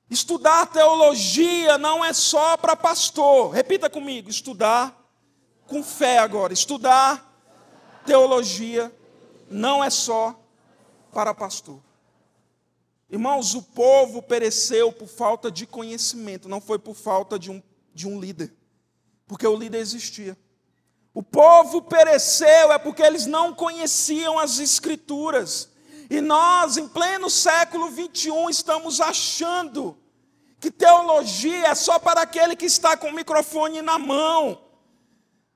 Estudar 0.10 0.68
teologia 0.68 1.78
não 1.78 2.04
é 2.04 2.12
só 2.12 2.58
para 2.58 2.76
pastor, 2.76 3.52
repita 3.52 3.90
comigo: 3.90 4.30
estudar 4.30 5.00
com 5.66 5.82
fé 5.82 6.20
agora, 6.20 6.52
estudar 6.52 7.33
teologia 8.06 8.94
não 9.50 9.84
é 9.84 9.90
só 9.90 10.40
para 11.12 11.34
pastor. 11.34 11.80
Irmãos, 13.10 13.54
o 13.54 13.62
povo 13.62 14.22
pereceu 14.22 14.92
por 14.92 15.08
falta 15.08 15.52
de 15.52 15.68
conhecimento, 15.68 16.50
não 16.50 16.60
foi 16.60 16.80
por 16.80 16.96
falta 16.96 17.38
de 17.38 17.52
um, 17.52 17.62
de 17.94 18.08
um 18.08 18.20
líder, 18.20 18.52
porque 19.28 19.46
o 19.46 19.56
líder 19.56 19.80
existia. 19.80 20.38
O 21.14 21.22
povo 21.22 21.84
pereceu 21.84 22.72
é 22.72 22.80
porque 22.80 23.04
eles 23.04 23.28
não 23.28 23.54
conheciam 23.54 24.40
as 24.40 24.58
Escrituras. 24.58 25.70
E 26.10 26.20
nós, 26.20 26.76
em 26.78 26.88
pleno 26.88 27.30
século 27.30 27.90
21, 27.90 28.50
estamos 28.50 29.00
achando 29.00 29.96
que 30.60 30.72
teologia 30.72 31.68
é 31.68 31.76
só 31.76 32.00
para 32.00 32.22
aquele 32.22 32.56
que 32.56 32.66
está 32.66 32.98
com 32.98 33.10
o 33.10 33.14
microfone 33.14 33.82
na 33.82 34.00
mão. 34.00 34.60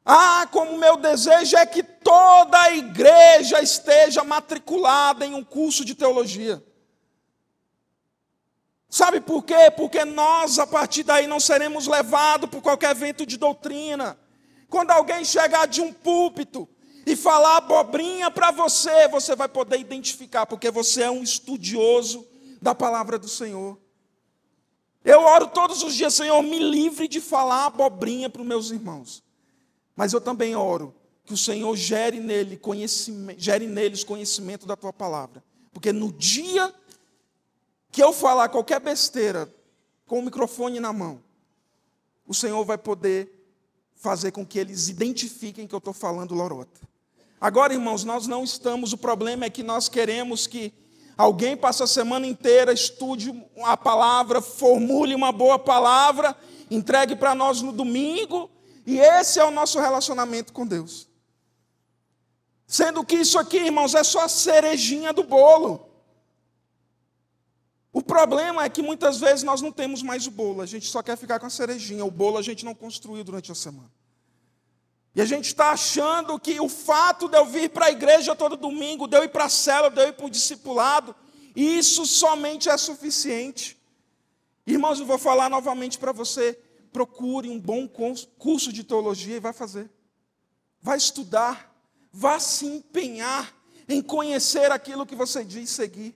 Ah, 0.10 0.48
como 0.50 0.78
meu 0.78 0.96
desejo 0.96 1.58
é 1.58 1.66
que 1.66 1.84
toda 1.84 2.58
a 2.58 2.74
igreja 2.74 3.62
esteja 3.62 4.24
matriculada 4.24 5.26
em 5.26 5.36
um 5.36 5.44
curso 5.44 5.84
de 5.84 5.94
teologia. 5.94 6.64
Sabe 8.90 9.20
por 9.20 9.44
quê? 9.44 9.70
Porque 9.76 10.06
nós, 10.06 10.60
a 10.60 10.66
partir 10.66 11.04
daí, 11.04 11.28
não 11.28 11.42
seremos 11.42 11.88
levados 11.88 12.50
por 12.50 12.62
qualquer 12.62 12.96
vento 12.96 13.26
de 13.26 13.36
doutrina. 13.36 14.18
Quando 14.70 14.92
alguém 14.92 15.26
chegar 15.26 15.68
de 15.68 15.82
um 15.82 15.92
púlpito 15.92 16.70
e 17.06 17.14
falar 17.14 17.58
abobrinha 17.58 18.32
para 18.32 18.50
você, 18.50 19.10
você 19.10 19.36
vai 19.36 19.50
poder 19.50 19.78
identificar, 19.78 20.46
porque 20.46 20.72
você 20.72 21.04
é 21.04 21.12
um 21.12 21.22
estudioso 21.22 22.26
da 22.62 22.74
palavra 22.74 23.20
do 23.20 23.28
Senhor. 23.28 23.78
Eu 25.04 25.20
oro 25.20 25.48
todos 25.48 25.84
os 25.84 25.94
dias, 25.94 26.14
Senhor, 26.14 26.42
me 26.42 26.60
livre 26.60 27.10
de 27.10 27.20
falar 27.20 27.66
abobrinha 27.66 28.30
para 28.30 28.42
os 28.42 28.48
meus 28.48 28.72
irmãos. 28.72 29.27
Mas 29.98 30.14
eu 30.14 30.22
também 30.22 30.56
oro 30.56 30.94
que 31.26 31.34
o 31.34 31.38
Senhor 31.38 31.76
gere, 31.76 32.20
nele 32.20 32.56
conhecimento, 32.56 33.42
gere 33.42 33.66
neles 33.66 34.04
conhecimento 34.04 34.68
da 34.68 34.76
tua 34.76 34.94
palavra. 34.94 35.44
Porque 35.74 35.92
no 35.92 36.14
dia 36.14 36.74
que 37.92 38.02
eu 38.02 38.14
falar 38.14 38.48
qualquer 38.50 38.80
besteira 38.80 39.52
com 40.06 40.20
o 40.20 40.22
microfone 40.22 40.80
na 40.80 40.94
mão, 40.94 41.22
o 42.28 42.34
Senhor 42.34 42.64
vai 42.64 42.78
poder 42.78 43.30
fazer 43.96 44.32
com 44.32 44.46
que 44.46 44.60
eles 44.60 44.88
identifiquem 44.88 45.66
que 45.66 45.74
eu 45.74 45.80
estou 45.80 45.94
falando 45.94 46.36
lorota. 46.36 46.80
Agora, 47.42 47.74
irmãos, 47.74 48.04
nós 48.04 48.28
não 48.28 48.44
estamos, 48.44 48.94
o 48.94 48.98
problema 48.98 49.46
é 49.46 49.50
que 49.50 49.64
nós 49.64 49.90
queremos 49.90 50.46
que 50.46 50.72
alguém 51.18 51.58
passe 51.58 51.82
a 51.82 51.88
semana 51.88 52.28
inteira, 52.28 52.72
estude 52.72 53.34
a 53.64 53.76
palavra, 53.76 54.42
formule 54.42 55.16
uma 55.16 55.32
boa 55.32 55.58
palavra, 55.58 56.36
entregue 56.70 57.16
para 57.16 57.34
nós 57.34 57.62
no 57.62 57.72
domingo, 57.72 58.50
e 58.88 59.02
esse 59.02 59.38
é 59.38 59.44
o 59.44 59.52
nosso 59.52 59.82
relacionamento 59.82 60.54
com 60.54 60.66
Deus. 60.66 61.10
Sendo 62.66 63.04
que 63.04 63.18
isso 63.18 63.38
aqui, 63.38 63.58
irmãos, 63.58 63.94
é 63.94 64.02
só 64.02 64.22
a 64.22 64.30
cerejinha 64.30 65.12
do 65.12 65.24
bolo. 65.24 65.90
O 67.92 68.02
problema 68.02 68.64
é 68.64 68.70
que 68.70 68.82
muitas 68.82 69.20
vezes 69.20 69.44
nós 69.44 69.62
não 69.62 69.74
temos 69.74 70.02
mais 70.02 70.26
o 70.26 70.32
bolo, 70.32 70.62
a 70.62 70.66
gente 70.66 70.88
só 70.88 71.04
quer 71.04 71.18
ficar 71.18 71.38
com 71.38 71.46
a 71.46 71.50
cerejinha. 71.50 72.06
O 72.06 72.12
bolo 72.12 72.38
a 72.38 72.42
gente 72.42 72.64
não 72.64 72.74
construiu 72.74 73.26
durante 73.26 73.52
a 73.52 73.56
semana. 73.56 73.92
E 75.14 75.22
a 75.22 75.26
gente 75.26 75.48
está 75.48 75.72
achando 75.72 76.40
que 76.40 76.58
o 76.62 76.70
fato 76.70 77.28
de 77.28 77.38
eu 77.38 77.46
vir 77.46 77.70
para 77.72 77.88
a 77.88 77.92
igreja 77.92 78.38
todo 78.38 78.56
domingo, 78.56 79.06
de 79.06 79.18
eu 79.18 79.24
ir 79.26 79.30
para 79.30 79.46
a 79.46 79.50
cela, 79.50 79.90
de 79.90 80.00
eu 80.00 80.08
ir 80.08 80.14
para 80.14 80.28
o 80.28 80.30
discipulado, 80.30 81.14
isso 81.54 82.06
somente 82.06 82.70
é 82.70 82.78
suficiente. 82.78 83.78
Irmãos, 84.66 85.00
eu 85.00 85.06
vou 85.06 85.18
falar 85.18 85.50
novamente 85.50 85.98
para 85.98 86.14
você: 86.14 86.58
procure 86.92 87.50
um 87.50 87.60
bom 87.60 87.88
curso 88.38 88.72
de 88.72 88.84
teologia 88.84 89.38
e 89.38 89.40
vai 89.40 89.54
fazer. 89.54 89.90
Vai 90.82 90.98
estudar, 90.98 91.76
vá 92.12 92.40
se 92.40 92.66
empenhar 92.66 93.54
em 93.88 94.02
conhecer 94.02 94.72
aquilo 94.72 95.06
que 95.06 95.16
você 95.16 95.44
diz 95.44 95.70
seguir. 95.70 96.16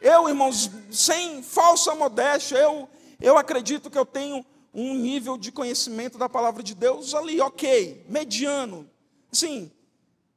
Eu, 0.00 0.28
irmãos, 0.28 0.70
sem 0.90 1.42
falsa 1.42 1.94
modéstia, 1.94 2.56
eu, 2.56 2.88
eu 3.20 3.36
acredito 3.36 3.90
que 3.90 3.98
eu 3.98 4.06
tenho 4.06 4.44
um 4.72 4.94
nível 4.94 5.36
de 5.36 5.52
conhecimento 5.52 6.16
da 6.16 6.28
palavra 6.28 6.62
de 6.62 6.74
Deus 6.74 7.14
ali, 7.14 7.40
ok, 7.40 8.04
mediano. 8.08 8.88
Sim, 9.30 9.70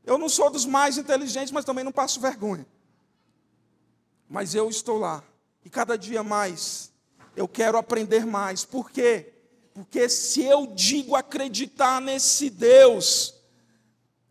eu 0.04 0.18
não 0.18 0.28
sou 0.28 0.50
dos 0.50 0.66
mais 0.66 0.98
inteligentes, 0.98 1.52
mas 1.52 1.66
também 1.66 1.84
não 1.84 1.92
passo 1.92 2.20
vergonha. 2.20 2.68
Mas 4.30 4.54
eu 4.54 4.70
estou 4.70 4.98
lá, 4.98 5.24
e 5.64 5.70
cada 5.70 5.98
dia 5.98 6.24
mais 6.24 6.93
eu 7.36 7.48
quero 7.48 7.78
aprender 7.78 8.26
mais. 8.26 8.66
Por 8.66 8.92
quê? 8.92 9.34
Porque 9.74 10.08
se 10.08 10.44
eu 10.44 10.68
digo 10.68 11.16
acreditar 11.16 12.00
nesse 12.00 12.50
Deus, 12.50 13.34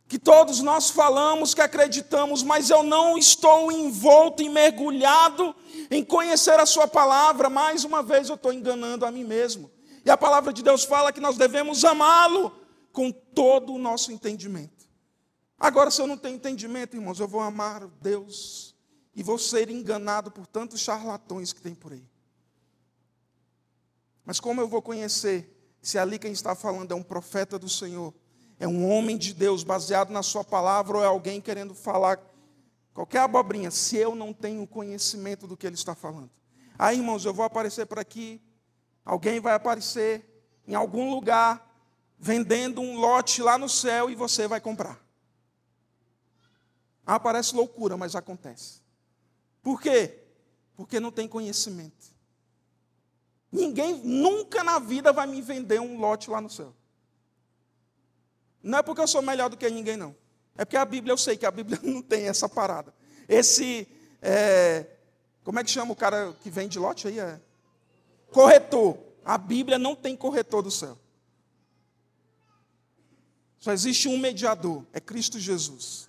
que 0.06 0.18
todos 0.18 0.60
nós 0.60 0.90
falamos 0.90 1.54
que 1.54 1.60
acreditamos, 1.60 2.42
mas 2.42 2.70
eu 2.70 2.82
não 2.82 3.16
estou 3.16 3.72
envolto 3.72 4.42
e 4.42 4.48
mergulhado 4.48 5.54
em 5.90 6.04
conhecer 6.04 6.60
a 6.60 6.66
Sua 6.66 6.86
palavra, 6.86 7.48
mais 7.48 7.82
uma 7.82 8.02
vez 8.02 8.28
eu 8.28 8.34
estou 8.34 8.52
enganando 8.52 9.06
a 9.06 9.10
mim 9.10 9.24
mesmo. 9.24 9.70
E 10.04 10.10
a 10.10 10.16
palavra 10.16 10.52
de 10.52 10.62
Deus 10.62 10.84
fala 10.84 11.12
que 11.12 11.20
nós 11.20 11.36
devemos 11.36 11.84
amá-lo 11.84 12.52
com 12.92 13.10
todo 13.10 13.72
o 13.72 13.78
nosso 13.78 14.12
entendimento. 14.12 14.86
Agora, 15.58 15.90
se 15.90 16.02
eu 16.02 16.06
não 16.06 16.18
tenho 16.18 16.34
entendimento, 16.34 16.96
irmãos, 16.96 17.18
eu 17.18 17.26
vou 17.26 17.40
amar 17.40 17.86
Deus 18.00 18.76
e 19.14 19.22
vou 19.22 19.38
ser 19.38 19.70
enganado 19.70 20.30
por 20.30 20.46
tantos 20.46 20.80
charlatões 20.80 21.52
que 21.52 21.62
tem 21.62 21.74
por 21.74 21.92
aí. 21.92 22.11
Mas 24.24 24.40
como 24.40 24.60
eu 24.60 24.68
vou 24.68 24.82
conhecer 24.82 25.48
se 25.80 25.98
ali 25.98 26.18
quem 26.18 26.32
está 26.32 26.54
falando 26.54 26.92
é 26.92 26.94
um 26.94 27.02
profeta 27.02 27.58
do 27.58 27.68
Senhor, 27.68 28.14
é 28.58 28.68
um 28.68 28.88
homem 28.88 29.18
de 29.18 29.34
Deus 29.34 29.64
baseado 29.64 30.10
na 30.10 30.22
Sua 30.22 30.44
palavra 30.44 30.98
ou 30.98 31.02
é 31.02 31.06
alguém 31.06 31.40
querendo 31.40 31.74
falar 31.74 32.20
qualquer 32.94 33.20
abobrinha, 33.20 33.70
se 33.70 33.96
eu 33.96 34.14
não 34.14 34.32
tenho 34.32 34.66
conhecimento 34.66 35.46
do 35.46 35.56
que 35.56 35.66
ele 35.66 35.74
está 35.74 35.94
falando? 35.94 36.30
Aí, 36.78 36.98
irmãos, 36.98 37.24
eu 37.24 37.34
vou 37.34 37.44
aparecer 37.44 37.86
por 37.86 37.98
aqui 37.98 38.40
Alguém 39.04 39.40
vai 39.40 39.54
aparecer 39.54 40.24
em 40.66 40.74
algum 40.74 41.10
lugar 41.10 41.68
vendendo 42.18 42.80
um 42.80 42.96
lote 42.96 43.42
lá 43.42 43.58
no 43.58 43.68
céu 43.68 44.08
e 44.08 44.14
você 44.14 44.46
vai 44.46 44.60
comprar. 44.60 45.00
Ah, 47.04 47.18
parece 47.18 47.54
loucura, 47.54 47.96
mas 47.96 48.14
acontece. 48.14 48.80
Por 49.60 49.80
quê? 49.80 50.22
Porque 50.76 51.00
não 51.00 51.10
tem 51.10 51.26
conhecimento. 51.26 52.11
Ninguém 53.52 54.00
nunca 54.02 54.64
na 54.64 54.78
vida 54.78 55.12
vai 55.12 55.26
me 55.26 55.42
vender 55.42 55.78
um 55.78 56.00
lote 56.00 56.30
lá 56.30 56.40
no 56.40 56.48
céu. 56.48 56.74
Não 58.62 58.78
é 58.78 58.82
porque 58.82 59.02
eu 59.02 59.06
sou 59.06 59.20
melhor 59.20 59.50
do 59.50 59.56
que 59.58 59.68
ninguém, 59.68 59.96
não. 59.96 60.16
É 60.56 60.64
porque 60.64 60.76
a 60.76 60.84
Bíblia, 60.84 61.12
eu 61.12 61.18
sei 61.18 61.36
que 61.36 61.44
a 61.44 61.50
Bíblia 61.50 61.78
não 61.84 62.00
tem 62.00 62.28
essa 62.28 62.48
parada. 62.48 62.94
Esse, 63.28 63.86
é, 64.22 64.86
como 65.44 65.58
é 65.58 65.64
que 65.64 65.70
chama 65.70 65.92
o 65.92 65.96
cara 65.96 66.34
que 66.42 66.48
vende 66.48 66.78
lote 66.78 67.08
aí? 67.08 67.18
É, 67.18 67.38
corretor. 68.30 68.98
A 69.24 69.36
Bíblia 69.36 69.78
não 69.78 69.94
tem 69.94 70.16
corretor 70.16 70.62
do 70.62 70.70
céu. 70.70 70.98
Só 73.58 73.70
existe 73.72 74.08
um 74.08 74.18
mediador, 74.18 74.84
é 74.92 74.98
Cristo 74.98 75.38
Jesus. 75.38 76.08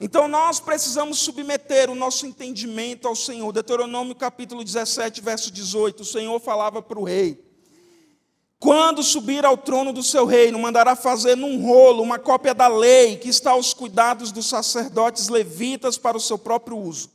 Então 0.00 0.28
nós 0.28 0.60
precisamos 0.60 1.18
submeter 1.18 1.90
o 1.90 1.94
nosso 1.94 2.24
entendimento 2.24 3.08
ao 3.08 3.16
Senhor. 3.16 3.52
Deuteronômio 3.52 4.14
capítulo 4.14 4.62
17, 4.62 5.20
verso 5.20 5.50
18. 5.50 6.02
O 6.02 6.06
Senhor 6.06 6.38
falava 6.38 6.80
para 6.80 7.00
o 7.00 7.04
rei: 7.04 7.44
Quando 8.60 9.02
subir 9.02 9.44
ao 9.44 9.56
trono 9.56 9.92
do 9.92 10.02
seu 10.02 10.24
reino, 10.24 10.56
mandará 10.56 10.94
fazer 10.94 11.36
num 11.36 11.66
rolo 11.66 12.00
uma 12.00 12.18
cópia 12.18 12.54
da 12.54 12.68
lei 12.68 13.16
que 13.16 13.28
está 13.28 13.50
aos 13.50 13.74
cuidados 13.74 14.30
dos 14.30 14.46
sacerdotes 14.46 15.28
levitas 15.28 15.98
para 15.98 16.16
o 16.16 16.20
seu 16.20 16.38
próprio 16.38 16.78
uso. 16.78 17.10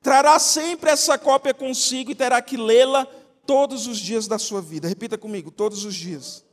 Trará 0.00 0.38
sempre 0.38 0.90
essa 0.90 1.18
cópia 1.18 1.52
consigo 1.52 2.12
e 2.12 2.14
terá 2.14 2.40
que 2.40 2.56
lê-la 2.56 3.08
todos 3.44 3.88
os 3.88 3.98
dias 3.98 4.28
da 4.28 4.38
sua 4.38 4.60
vida. 4.60 4.86
Repita 4.86 5.18
comigo: 5.18 5.50
todos 5.50 5.84
os 5.84 5.96
dias 5.96 6.44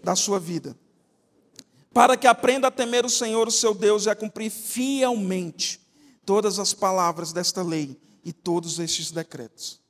da 0.00 0.14
sua 0.14 0.38
vida. 0.38 0.76
Para 1.96 2.14
que 2.14 2.26
aprenda 2.26 2.68
a 2.68 2.70
temer 2.70 3.06
o 3.06 3.08
Senhor, 3.08 3.48
o 3.48 3.50
seu 3.50 3.72
Deus, 3.72 4.04
e 4.04 4.10
a 4.10 4.14
cumprir 4.14 4.50
fielmente 4.50 5.80
todas 6.26 6.58
as 6.58 6.74
palavras 6.74 7.32
desta 7.32 7.62
lei 7.62 7.98
e 8.22 8.34
todos 8.34 8.78
estes 8.78 9.10
decretos. 9.10 9.80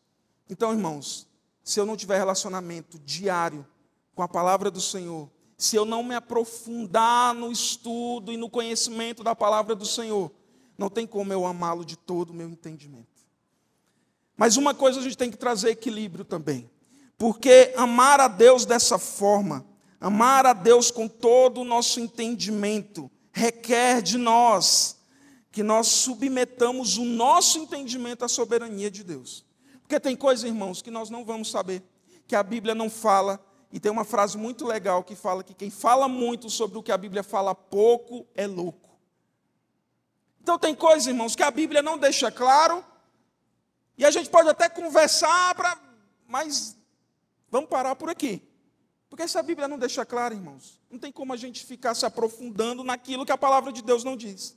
Então, 0.49 0.71
irmãos, 0.71 1.27
se 1.65 1.81
eu 1.81 1.85
não 1.85 1.97
tiver 1.97 2.17
relacionamento 2.17 2.97
diário 3.01 3.67
com 4.15 4.23
a 4.23 4.29
palavra 4.29 4.71
do 4.71 4.81
Senhor, 4.81 5.29
se 5.59 5.75
eu 5.75 5.85
não 5.85 6.05
me 6.05 6.15
aprofundar 6.15 7.35
no 7.35 7.51
estudo 7.51 8.31
e 8.31 8.37
no 8.37 8.49
conhecimento 8.49 9.25
da 9.25 9.35
palavra 9.35 9.75
do 9.75 9.85
Senhor, 9.85 10.31
não 10.79 10.89
tem 10.89 11.09
como 11.09 11.33
eu 11.33 11.45
amá-lo 11.45 11.85
de 11.85 11.97
todo 11.97 12.31
o 12.31 12.35
meu 12.35 12.49
entendimento. 12.49 13.27
Mas 14.37 14.57
uma 14.57 14.73
coisa 14.73 15.01
a 15.01 15.03
gente 15.03 15.19
tem 15.19 15.29
que 15.29 15.37
trazer 15.37 15.71
equilíbrio 15.71 16.25
também. 16.25 16.71
Porque 17.19 17.75
amar 17.77 18.21
a 18.21 18.29
Deus 18.29 18.65
dessa 18.65 18.97
forma, 18.97 19.67
amar 20.01 20.47
a 20.47 20.53
Deus 20.53 20.91
com 20.91 21.09
todo 21.09 21.61
o 21.61 21.65
nosso 21.65 22.01
entendimento, 22.01 23.11
requer 23.33 24.03
de 24.03 24.19
nós 24.19 24.97
que 25.51 25.63
nós 25.63 25.87
submetamos 25.87 26.99
o 26.99 27.05
nosso 27.05 27.59
entendimento 27.59 28.25
à 28.25 28.29
soberania 28.29 28.91
de 28.91 29.03
Deus. 29.03 29.45
Porque 29.81 29.99
tem 29.99 30.15
coisas, 30.15 30.45
irmãos, 30.45 30.83
que 30.83 30.91
nós 30.91 31.09
não 31.09 31.25
vamos 31.25 31.51
saber, 31.51 31.83
que 32.27 32.37
a 32.37 32.43
Bíblia 32.43 32.75
não 32.75 32.91
fala, 32.91 33.41
e 33.73 33.81
tem 33.81 33.91
uma 33.91 34.05
frase 34.05 34.37
muito 34.37 34.67
legal 34.67 35.03
que 35.03 35.17
fala 35.17 35.43
que 35.43 35.55
quem 35.55 35.71
fala 35.71 36.09
muito 36.09 36.51
sobre 36.51 36.77
o 36.77 36.83
que 36.83 36.93
a 36.93 36.99
Bíblia 36.99 37.23
fala 37.23 37.55
pouco 37.55 38.27
é 38.35 38.47
louco. 38.47 38.91
Então 40.43 40.59
tem 40.59 40.75
coisas, 40.75 41.07
irmãos, 41.07 41.35
que 41.35 41.43
a 41.43 41.51
Bíblia 41.51 41.81
não 41.83 41.97
deixa 41.99 42.31
claro, 42.31 42.85
e 43.97 44.05
a 44.05 44.11
gente 44.11 44.29
pode 44.29 44.49
até 44.49 44.69
conversar, 44.69 45.55
mas 46.29 46.77
vamos 47.51 47.71
parar 47.71 47.97
por 47.97 48.11
aqui. 48.11 48.46
Porque 49.17 49.29
se 49.29 49.39
a 49.39 49.43
Bíblia 49.43 49.67
não 49.67 49.79
deixa 49.79 50.05
claro, 50.05 50.35
irmãos, 50.35 50.79
não 50.91 50.99
tem 50.99 51.11
como 51.11 51.33
a 51.33 51.39
gente 51.39 51.65
ficar 51.65 51.95
se 51.95 52.05
aprofundando 52.05 52.85
naquilo 52.85 53.25
que 53.25 53.33
a 53.33 53.39
palavra 53.39 53.73
de 53.73 53.81
Deus 53.81 54.05
não 54.05 54.15
diz. 54.15 54.55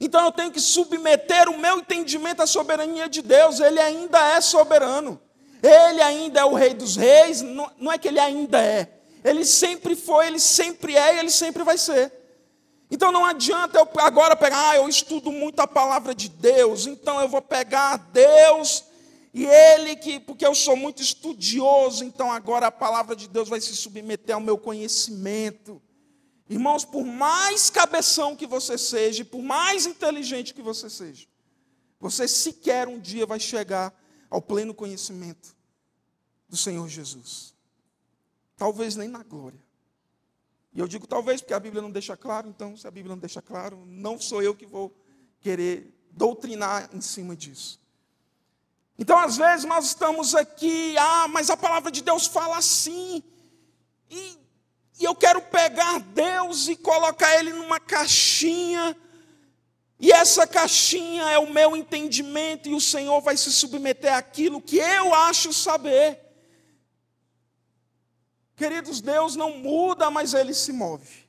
Então 0.00 0.24
eu 0.24 0.32
tenho 0.32 0.50
que 0.50 0.60
submeter 0.60 1.48
o 1.48 1.56
meu 1.56 1.78
entendimento 1.78 2.42
à 2.42 2.46
soberania 2.46 3.08
de 3.08 3.22
Deus, 3.22 3.60
ele 3.60 3.78
ainda 3.78 4.18
é 4.32 4.40
soberano. 4.40 5.22
Ele 5.62 6.02
ainda 6.02 6.40
é 6.40 6.44
o 6.44 6.54
rei 6.54 6.74
dos 6.74 6.96
reis, 6.96 7.40
não 7.40 7.92
é 7.92 7.96
que 7.96 8.08
ele 8.08 8.18
ainda 8.18 8.60
é. 8.60 9.00
Ele 9.22 9.44
sempre 9.44 9.94
foi, 9.94 10.26
ele 10.26 10.40
sempre 10.40 10.96
é 10.96 11.14
e 11.14 11.18
ele 11.20 11.30
sempre 11.30 11.62
vai 11.62 11.78
ser. 11.78 12.12
Então 12.90 13.12
não 13.12 13.24
adianta 13.24 13.78
eu 13.78 13.88
agora 13.98 14.34
pegar, 14.34 14.70
ah, 14.70 14.76
eu 14.76 14.88
estudo 14.88 15.30
muito 15.30 15.60
a 15.60 15.68
palavra 15.68 16.12
de 16.16 16.28
Deus, 16.28 16.88
então 16.88 17.20
eu 17.20 17.28
vou 17.28 17.40
pegar 17.40 17.96
Deus 18.12 18.86
e 19.34 19.46
ele 19.46 19.96
que, 19.96 20.20
porque 20.20 20.46
eu 20.46 20.54
sou 20.54 20.76
muito 20.76 21.00
estudioso, 21.00 22.04
então 22.04 22.30
agora 22.30 22.66
a 22.66 22.72
palavra 22.72 23.16
de 23.16 23.28
Deus 23.28 23.48
vai 23.48 23.60
se 23.60 23.74
submeter 23.74 24.34
ao 24.34 24.40
meu 24.40 24.58
conhecimento. 24.58 25.80
Irmãos, 26.50 26.84
por 26.84 27.02
mais 27.02 27.70
cabeção 27.70 28.36
que 28.36 28.46
você 28.46 28.76
seja, 28.76 29.24
por 29.24 29.42
mais 29.42 29.86
inteligente 29.86 30.52
que 30.52 30.60
você 30.60 30.90
seja, 30.90 31.26
você 31.98 32.28
sequer 32.28 32.88
um 32.88 32.98
dia 32.98 33.24
vai 33.24 33.40
chegar 33.40 33.94
ao 34.28 34.42
pleno 34.42 34.74
conhecimento 34.74 35.56
do 36.46 36.56
Senhor 36.56 36.86
Jesus. 36.88 37.54
Talvez 38.56 38.96
nem 38.96 39.08
na 39.08 39.22
glória. 39.22 39.60
E 40.74 40.80
eu 40.80 40.86
digo 40.86 41.06
talvez 41.06 41.40
porque 41.40 41.54
a 41.54 41.60
Bíblia 41.60 41.80
não 41.80 41.90
deixa 41.90 42.16
claro, 42.18 42.48
então 42.48 42.76
se 42.76 42.86
a 42.86 42.90
Bíblia 42.90 43.14
não 43.14 43.20
deixa 43.20 43.40
claro, 43.40 43.82
não 43.86 44.20
sou 44.20 44.42
eu 44.42 44.54
que 44.54 44.66
vou 44.66 44.94
querer 45.40 45.90
doutrinar 46.10 46.90
em 46.92 47.00
cima 47.00 47.34
disso. 47.34 47.81
Então, 49.02 49.18
às 49.18 49.36
vezes, 49.36 49.64
nós 49.64 49.86
estamos 49.86 50.32
aqui, 50.32 50.96
ah, 50.96 51.26
mas 51.26 51.50
a 51.50 51.56
palavra 51.56 51.90
de 51.90 52.00
Deus 52.02 52.28
fala 52.28 52.56
assim, 52.56 53.20
e, 54.08 54.38
e 55.00 55.04
eu 55.04 55.12
quero 55.12 55.42
pegar 55.42 55.98
Deus 55.98 56.68
e 56.68 56.76
colocar 56.76 57.36
Ele 57.36 57.52
numa 57.52 57.80
caixinha, 57.80 58.96
e 59.98 60.12
essa 60.12 60.46
caixinha 60.46 61.24
é 61.30 61.36
o 61.36 61.52
meu 61.52 61.76
entendimento, 61.76 62.68
e 62.68 62.74
o 62.74 62.80
Senhor 62.80 63.20
vai 63.20 63.36
se 63.36 63.50
submeter 63.50 64.14
àquilo 64.14 64.62
que 64.62 64.76
eu 64.76 65.12
acho 65.12 65.52
saber. 65.52 66.20
Queridos, 68.54 69.00
Deus 69.00 69.34
não 69.34 69.58
muda, 69.58 70.12
mas 70.12 70.32
Ele 70.32 70.54
se 70.54 70.72
move. 70.72 71.21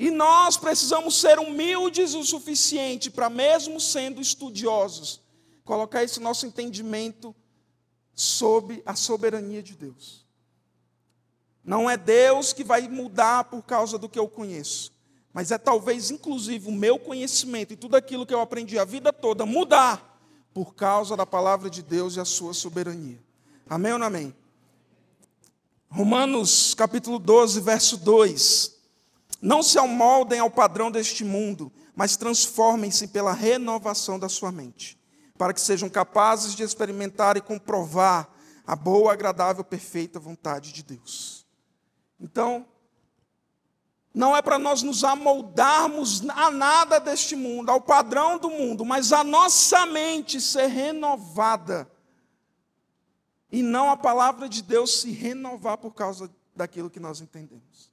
E 0.00 0.10
nós 0.10 0.56
precisamos 0.56 1.20
ser 1.20 1.38
humildes 1.38 2.14
o 2.14 2.24
suficiente 2.24 3.10
para, 3.10 3.28
mesmo 3.28 3.78
sendo 3.78 4.18
estudiosos, 4.18 5.20
colocar 5.62 6.02
esse 6.02 6.18
nosso 6.18 6.46
entendimento 6.46 7.36
sob 8.14 8.82
a 8.86 8.94
soberania 8.96 9.62
de 9.62 9.74
Deus. 9.76 10.24
Não 11.62 11.88
é 11.88 11.98
Deus 11.98 12.54
que 12.54 12.64
vai 12.64 12.88
mudar 12.88 13.44
por 13.44 13.62
causa 13.62 13.98
do 13.98 14.08
que 14.08 14.18
eu 14.18 14.26
conheço, 14.26 14.90
mas 15.34 15.50
é 15.50 15.58
talvez, 15.58 16.10
inclusive, 16.10 16.66
o 16.66 16.72
meu 16.72 16.98
conhecimento 16.98 17.74
e 17.74 17.76
tudo 17.76 17.94
aquilo 17.94 18.24
que 18.24 18.32
eu 18.32 18.40
aprendi 18.40 18.78
a 18.78 18.86
vida 18.86 19.12
toda 19.12 19.44
mudar 19.44 20.18
por 20.54 20.74
causa 20.74 21.14
da 21.14 21.26
palavra 21.26 21.68
de 21.68 21.82
Deus 21.82 22.16
e 22.16 22.20
a 22.20 22.24
sua 22.24 22.54
soberania. 22.54 23.22
Amém 23.68 23.92
ou 23.92 23.98
não 23.98 24.06
amém? 24.06 24.34
Romanos 25.90 26.72
capítulo 26.72 27.18
12, 27.18 27.60
verso 27.60 27.98
2. 27.98 28.79
Não 29.40 29.62
se 29.62 29.78
amoldem 29.78 30.38
ao 30.38 30.50
padrão 30.50 30.90
deste 30.90 31.24
mundo, 31.24 31.72
mas 31.94 32.16
transformem-se 32.16 33.08
pela 33.08 33.32
renovação 33.32 34.18
da 34.18 34.28
sua 34.28 34.52
mente, 34.52 34.98
para 35.38 35.54
que 35.54 35.60
sejam 35.60 35.88
capazes 35.88 36.54
de 36.54 36.62
experimentar 36.62 37.36
e 37.36 37.40
comprovar 37.40 38.28
a 38.66 38.76
boa, 38.76 39.12
agradável, 39.12 39.64
perfeita 39.64 40.20
vontade 40.20 40.72
de 40.72 40.82
Deus. 40.82 41.46
Então, 42.20 42.66
não 44.12 44.36
é 44.36 44.42
para 44.42 44.58
nós 44.58 44.82
nos 44.82 45.04
amoldarmos 45.04 46.28
a 46.28 46.50
nada 46.50 46.98
deste 46.98 47.34
mundo, 47.34 47.70
ao 47.70 47.80
padrão 47.80 48.38
do 48.38 48.50
mundo, 48.50 48.84
mas 48.84 49.12
a 49.12 49.24
nossa 49.24 49.86
mente 49.86 50.40
ser 50.40 50.66
renovada. 50.66 51.90
E 53.50 53.62
não 53.62 53.90
a 53.90 53.96
palavra 53.96 54.48
de 54.48 54.62
Deus 54.62 55.00
se 55.00 55.10
renovar 55.10 55.78
por 55.78 55.94
causa 55.94 56.30
daquilo 56.54 56.90
que 56.90 57.00
nós 57.00 57.20
entendemos 57.20 57.90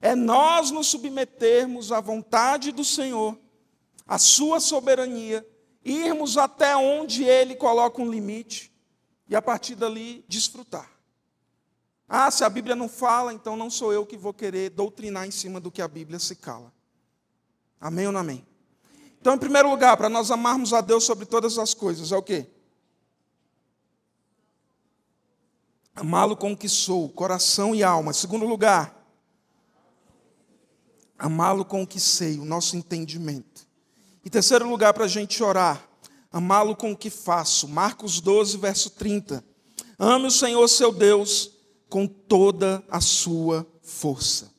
é 0.00 0.14
nós 0.14 0.70
nos 0.70 0.86
submetermos 0.86 1.92
à 1.92 2.00
vontade 2.00 2.72
do 2.72 2.84
Senhor, 2.84 3.38
à 4.06 4.18
Sua 4.18 4.58
soberania, 4.58 5.46
irmos 5.84 6.38
até 6.38 6.76
onde 6.76 7.24
Ele 7.24 7.54
coloca 7.54 8.00
um 8.00 8.10
limite 8.10 8.72
e 9.28 9.36
a 9.36 9.42
partir 9.42 9.74
dali 9.74 10.24
desfrutar. 10.26 10.90
Ah, 12.08 12.30
se 12.30 12.42
a 12.42 12.50
Bíblia 12.50 12.74
não 12.74 12.88
fala, 12.88 13.32
então 13.32 13.56
não 13.56 13.70
sou 13.70 13.92
eu 13.92 14.04
que 14.04 14.16
vou 14.16 14.34
querer 14.34 14.70
doutrinar 14.70 15.28
em 15.28 15.30
cima 15.30 15.60
do 15.60 15.70
que 15.70 15.80
a 15.80 15.86
Bíblia 15.86 16.18
se 16.18 16.34
cala. 16.34 16.72
Amém 17.80 18.06
ou 18.06 18.12
não 18.12 18.20
amém? 18.20 18.44
Então, 19.20 19.34
em 19.34 19.38
primeiro 19.38 19.70
lugar, 19.70 19.96
para 19.96 20.08
nós 20.08 20.30
amarmos 20.30 20.72
a 20.72 20.80
Deus 20.80 21.04
sobre 21.04 21.26
todas 21.26 21.58
as 21.58 21.74
coisas, 21.74 22.10
é 22.10 22.16
o 22.16 22.22
quê? 22.22 22.50
Amá-lo 25.94 26.36
com 26.36 26.52
o 26.52 26.56
que 26.56 26.68
sou, 26.68 27.08
coração 27.10 27.74
e 27.74 27.82
alma. 27.82 28.10
Em 28.10 28.14
segundo 28.14 28.46
lugar, 28.46 28.99
amá-lo 31.20 31.66
com 31.66 31.82
o 31.82 31.86
que 31.86 32.00
sei, 32.00 32.38
o 32.38 32.46
nosso 32.46 32.76
entendimento. 32.76 33.68
Em 34.24 34.30
terceiro 34.30 34.68
lugar, 34.68 34.94
para 34.94 35.04
a 35.04 35.08
gente 35.08 35.42
orar, 35.42 35.86
amá-lo 36.32 36.74
com 36.74 36.92
o 36.92 36.96
que 36.96 37.10
faço. 37.10 37.68
Marcos 37.68 38.20
12, 38.20 38.56
verso 38.56 38.90
30. 38.90 39.44
Ame 39.98 40.26
o 40.26 40.30
Senhor 40.30 40.66
seu 40.66 40.90
Deus 40.90 41.52
com 41.90 42.06
toda 42.06 42.82
a 42.90 43.02
sua 43.02 43.66
força. 43.82 44.50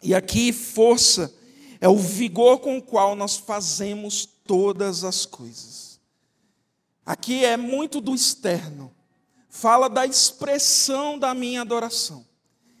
E 0.00 0.14
aqui, 0.14 0.52
força 0.52 1.34
é 1.80 1.88
o 1.88 1.96
vigor 1.96 2.60
com 2.60 2.78
o 2.78 2.82
qual 2.82 3.16
nós 3.16 3.36
fazemos 3.36 4.24
todas 4.24 5.02
as 5.02 5.26
coisas. 5.26 6.00
Aqui 7.04 7.44
é 7.44 7.56
muito 7.56 8.00
do 8.00 8.14
externo, 8.14 8.94
fala 9.48 9.88
da 9.88 10.06
expressão 10.06 11.18
da 11.18 11.34
minha 11.34 11.62
adoração. 11.62 12.24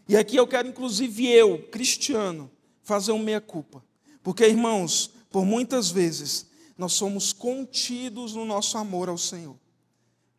E 0.08 0.16
aqui 0.16 0.36
eu 0.36 0.46
quero, 0.46 0.68
inclusive, 0.68 1.26
eu, 1.26 1.66
cristiano, 1.70 2.50
fazer 2.90 3.12
um 3.12 3.20
meia-culpa. 3.20 3.84
Porque, 4.20 4.44
irmãos, 4.44 5.12
por 5.30 5.44
muitas 5.44 5.92
vezes, 5.92 6.46
nós 6.76 6.92
somos 6.94 7.32
contidos 7.32 8.34
no 8.34 8.44
nosso 8.44 8.76
amor 8.76 9.08
ao 9.08 9.16
Senhor. 9.16 9.56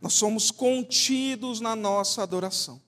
Nós 0.02 0.14
somos 0.14 0.52
contidos 0.52 1.62
na 1.62 1.78
nossa 1.78 2.22
adoração. 2.22 2.82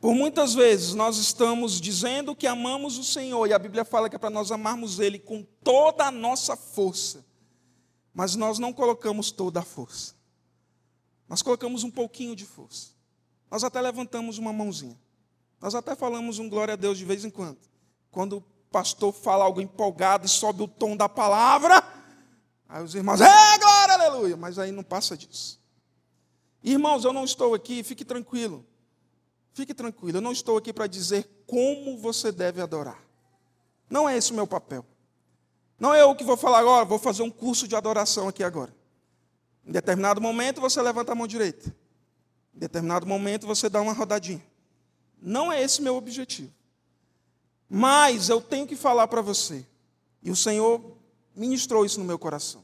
Por 0.00 0.16
muitas 0.16 0.52
vezes 0.52 0.94
nós 0.94 1.16
estamos 1.16 1.80
dizendo 1.80 2.34
que 2.34 2.48
amamos 2.48 2.98
o 2.98 3.04
Senhor, 3.04 3.46
e 3.46 3.52
a 3.52 3.58
Bíblia 3.58 3.84
fala 3.84 4.10
que 4.10 4.16
é 4.16 4.18
para 4.18 4.30
nós 4.30 4.50
amarmos 4.50 4.98
Ele 4.98 5.16
com 5.16 5.46
toda 5.62 6.06
a 6.06 6.10
nossa 6.10 6.56
força, 6.56 7.24
mas 8.12 8.34
nós 8.34 8.58
não 8.58 8.72
colocamos 8.72 9.30
toda 9.30 9.60
a 9.60 9.62
força, 9.62 10.16
nós 11.28 11.40
colocamos 11.40 11.84
um 11.84 11.90
pouquinho 11.90 12.34
de 12.34 12.44
força, 12.44 12.88
nós 13.48 13.62
até 13.62 13.80
levantamos 13.80 14.38
uma 14.38 14.52
mãozinha, 14.52 14.98
nós 15.60 15.72
até 15.72 15.94
falamos 15.94 16.40
um 16.40 16.48
glória 16.48 16.74
a 16.74 16.76
Deus 16.76 16.98
de 16.98 17.04
vez 17.04 17.24
em 17.24 17.30
quando, 17.30 17.60
quando 18.12 18.36
o 18.36 18.40
pastor 18.70 19.12
fala 19.12 19.42
algo 19.42 19.60
empolgado 19.60 20.26
e 20.26 20.28
sobe 20.28 20.62
o 20.62 20.68
tom 20.68 20.96
da 20.96 21.08
palavra, 21.08 21.82
aí 22.68 22.84
os 22.84 22.94
irmãos, 22.94 23.20
é 23.20 23.58
glória, 23.58 23.94
aleluia, 23.94 24.36
mas 24.36 24.58
aí 24.58 24.70
não 24.70 24.84
passa 24.84 25.16
disso. 25.16 25.60
Irmãos, 26.62 27.04
eu 27.04 27.12
não 27.12 27.24
estou 27.24 27.54
aqui, 27.54 27.82
fique 27.82 28.04
tranquilo. 28.04 28.64
Fique 29.54 29.74
tranquilo, 29.74 30.18
eu 30.18 30.22
não 30.22 30.32
estou 30.32 30.56
aqui 30.56 30.72
para 30.72 30.86
dizer 30.86 31.28
como 31.46 31.98
você 31.98 32.30
deve 32.30 32.60
adorar. 32.60 33.02
Não 33.90 34.08
é 34.08 34.16
esse 34.16 34.30
o 34.30 34.34
meu 34.34 34.46
papel. 34.46 34.84
Não 35.78 35.92
é 35.92 36.02
eu 36.02 36.14
que 36.14 36.22
vou 36.22 36.36
falar 36.36 36.60
agora, 36.60 36.84
vou 36.84 36.98
fazer 36.98 37.22
um 37.22 37.30
curso 37.30 37.66
de 37.66 37.74
adoração 37.74 38.28
aqui 38.28 38.44
agora. 38.44 38.74
Em 39.66 39.72
determinado 39.72 40.20
momento 40.20 40.60
você 40.60 40.80
levanta 40.80 41.12
a 41.12 41.14
mão 41.14 41.26
direita. 41.26 41.74
Em 42.54 42.58
determinado 42.58 43.06
momento 43.06 43.46
você 43.46 43.68
dá 43.68 43.80
uma 43.80 43.92
rodadinha. 43.92 44.42
Não 45.20 45.52
é 45.52 45.62
esse 45.62 45.80
o 45.80 45.82
meu 45.82 45.96
objetivo. 45.96 46.52
Mas 47.74 48.28
eu 48.28 48.38
tenho 48.38 48.66
que 48.66 48.76
falar 48.76 49.08
para 49.08 49.22
você, 49.22 49.66
e 50.22 50.30
o 50.30 50.36
Senhor 50.36 50.94
ministrou 51.34 51.86
isso 51.86 51.98
no 51.98 52.04
meu 52.04 52.18
coração, 52.18 52.62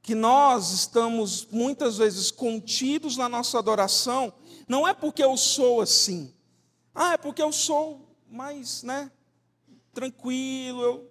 que 0.00 0.14
nós 0.14 0.70
estamos 0.70 1.48
muitas 1.50 1.98
vezes 1.98 2.30
contidos 2.30 3.16
na 3.16 3.28
nossa 3.28 3.58
adoração, 3.58 4.32
não 4.68 4.86
é 4.86 4.94
porque 4.94 5.24
eu 5.24 5.36
sou 5.36 5.80
assim, 5.80 6.32
ah, 6.94 7.14
é 7.14 7.16
porque 7.16 7.42
eu 7.42 7.50
sou 7.50 8.08
mais, 8.30 8.84
né, 8.84 9.10
tranquilo, 9.92 10.80
eu... 10.80 11.10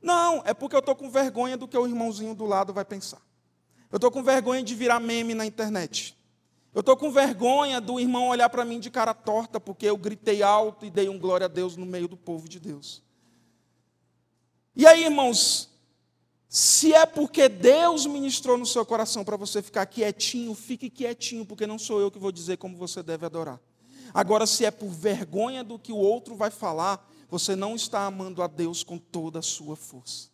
Não, 0.00 0.42
é 0.44 0.54
porque 0.54 0.76
eu 0.76 0.80
estou 0.80 0.94
com 0.94 1.10
vergonha 1.10 1.56
do 1.56 1.66
que 1.66 1.76
o 1.76 1.88
irmãozinho 1.88 2.36
do 2.36 2.44
lado 2.44 2.72
vai 2.72 2.84
pensar. 2.84 3.20
Eu 3.90 3.96
estou 3.96 4.12
com 4.12 4.22
vergonha 4.22 4.62
de 4.62 4.76
virar 4.76 5.00
meme 5.00 5.34
na 5.34 5.44
internet. 5.44 6.16
Eu 6.74 6.80
estou 6.80 6.96
com 6.96 7.10
vergonha 7.10 7.80
do 7.80 8.00
irmão 8.00 8.28
olhar 8.28 8.48
para 8.48 8.64
mim 8.64 8.80
de 8.80 8.90
cara 8.90 9.12
torta, 9.12 9.60
porque 9.60 9.84
eu 9.84 9.96
gritei 9.96 10.42
alto 10.42 10.86
e 10.86 10.90
dei 10.90 11.08
um 11.08 11.18
glória 11.18 11.44
a 11.44 11.48
Deus 11.48 11.76
no 11.76 11.84
meio 11.84 12.08
do 12.08 12.16
povo 12.16 12.48
de 12.48 12.58
Deus. 12.58 13.02
E 14.74 14.86
aí, 14.86 15.04
irmãos, 15.04 15.68
se 16.48 16.94
é 16.94 17.04
porque 17.04 17.46
Deus 17.46 18.06
ministrou 18.06 18.56
no 18.56 18.64
seu 18.64 18.86
coração 18.86 19.22
para 19.22 19.36
você 19.36 19.60
ficar 19.60 19.84
quietinho, 19.84 20.54
fique 20.54 20.88
quietinho, 20.88 21.44
porque 21.44 21.66
não 21.66 21.78
sou 21.78 22.00
eu 22.00 22.10
que 22.10 22.18
vou 22.18 22.32
dizer 22.32 22.56
como 22.56 22.76
você 22.76 23.02
deve 23.02 23.26
adorar. 23.26 23.60
Agora, 24.14 24.46
se 24.46 24.64
é 24.64 24.70
por 24.70 24.88
vergonha 24.88 25.62
do 25.62 25.78
que 25.78 25.92
o 25.92 25.96
outro 25.96 26.34
vai 26.34 26.50
falar, 26.50 27.06
você 27.28 27.54
não 27.54 27.74
está 27.74 28.06
amando 28.06 28.42
a 28.42 28.46
Deus 28.46 28.82
com 28.82 28.96
toda 28.96 29.38
a 29.38 29.42
sua 29.42 29.76
força. 29.76 30.28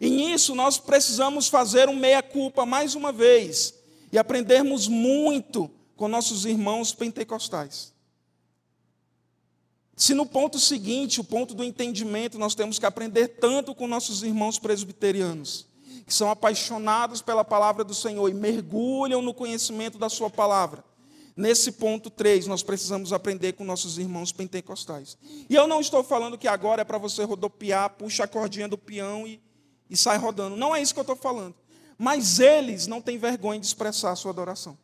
E 0.00 0.10
nisso 0.10 0.54
nós 0.54 0.78
precisamos 0.78 1.46
fazer 1.46 1.88
um 1.88 1.96
meia-culpa 1.96 2.66
mais 2.66 2.96
uma 2.96 3.12
vez 3.12 3.74
e 4.12 4.18
aprendermos 4.18 4.86
muito 4.86 5.70
com 5.96 6.06
nossos 6.06 6.44
irmãos 6.44 6.92
pentecostais. 6.92 7.92
Se 9.96 10.14
no 10.14 10.26
ponto 10.26 10.58
seguinte, 10.58 11.20
o 11.20 11.24
ponto 11.24 11.54
do 11.54 11.64
entendimento, 11.64 12.38
nós 12.38 12.54
temos 12.54 12.78
que 12.78 12.86
aprender 12.86 13.28
tanto 13.28 13.74
com 13.74 13.86
nossos 13.86 14.22
irmãos 14.22 14.58
presbiterianos, 14.58 15.66
que 16.06 16.12
são 16.12 16.30
apaixonados 16.30 17.22
pela 17.22 17.44
palavra 17.44 17.84
do 17.84 17.94
Senhor 17.94 18.28
e 18.28 18.34
mergulham 18.34 19.22
no 19.22 19.32
conhecimento 19.32 19.98
da 19.98 20.08
Sua 20.08 20.28
palavra. 20.28 20.84
Nesse 21.34 21.72
ponto 21.72 22.10
3, 22.10 22.46
nós 22.46 22.62
precisamos 22.62 23.12
aprender 23.12 23.52
com 23.52 23.64
nossos 23.64 23.96
irmãos 23.96 24.32
pentecostais. 24.32 25.16
E 25.48 25.54
eu 25.54 25.66
não 25.66 25.80
estou 25.80 26.04
falando 26.04 26.36
que 26.36 26.48
agora 26.48 26.82
é 26.82 26.84
para 26.84 26.98
você 26.98 27.24
rodopiar, 27.24 27.90
puxa 27.90 28.24
a 28.24 28.28
cordinha 28.28 28.68
do 28.68 28.76
peão 28.76 29.26
e, 29.26 29.40
e 29.88 29.96
sai 29.96 30.18
rodando. 30.18 30.56
Não 30.56 30.74
é 30.76 30.82
isso 30.82 30.92
que 30.92 31.00
eu 31.00 31.02
estou 31.02 31.16
falando. 31.16 31.54
Mas 31.98 32.40
eles 32.40 32.86
não 32.86 33.00
têm 33.00 33.18
vergonha 33.18 33.60
de 33.60 33.66
expressar 33.66 34.12
a 34.12 34.16
sua 34.16 34.30
adoração. 34.30 34.76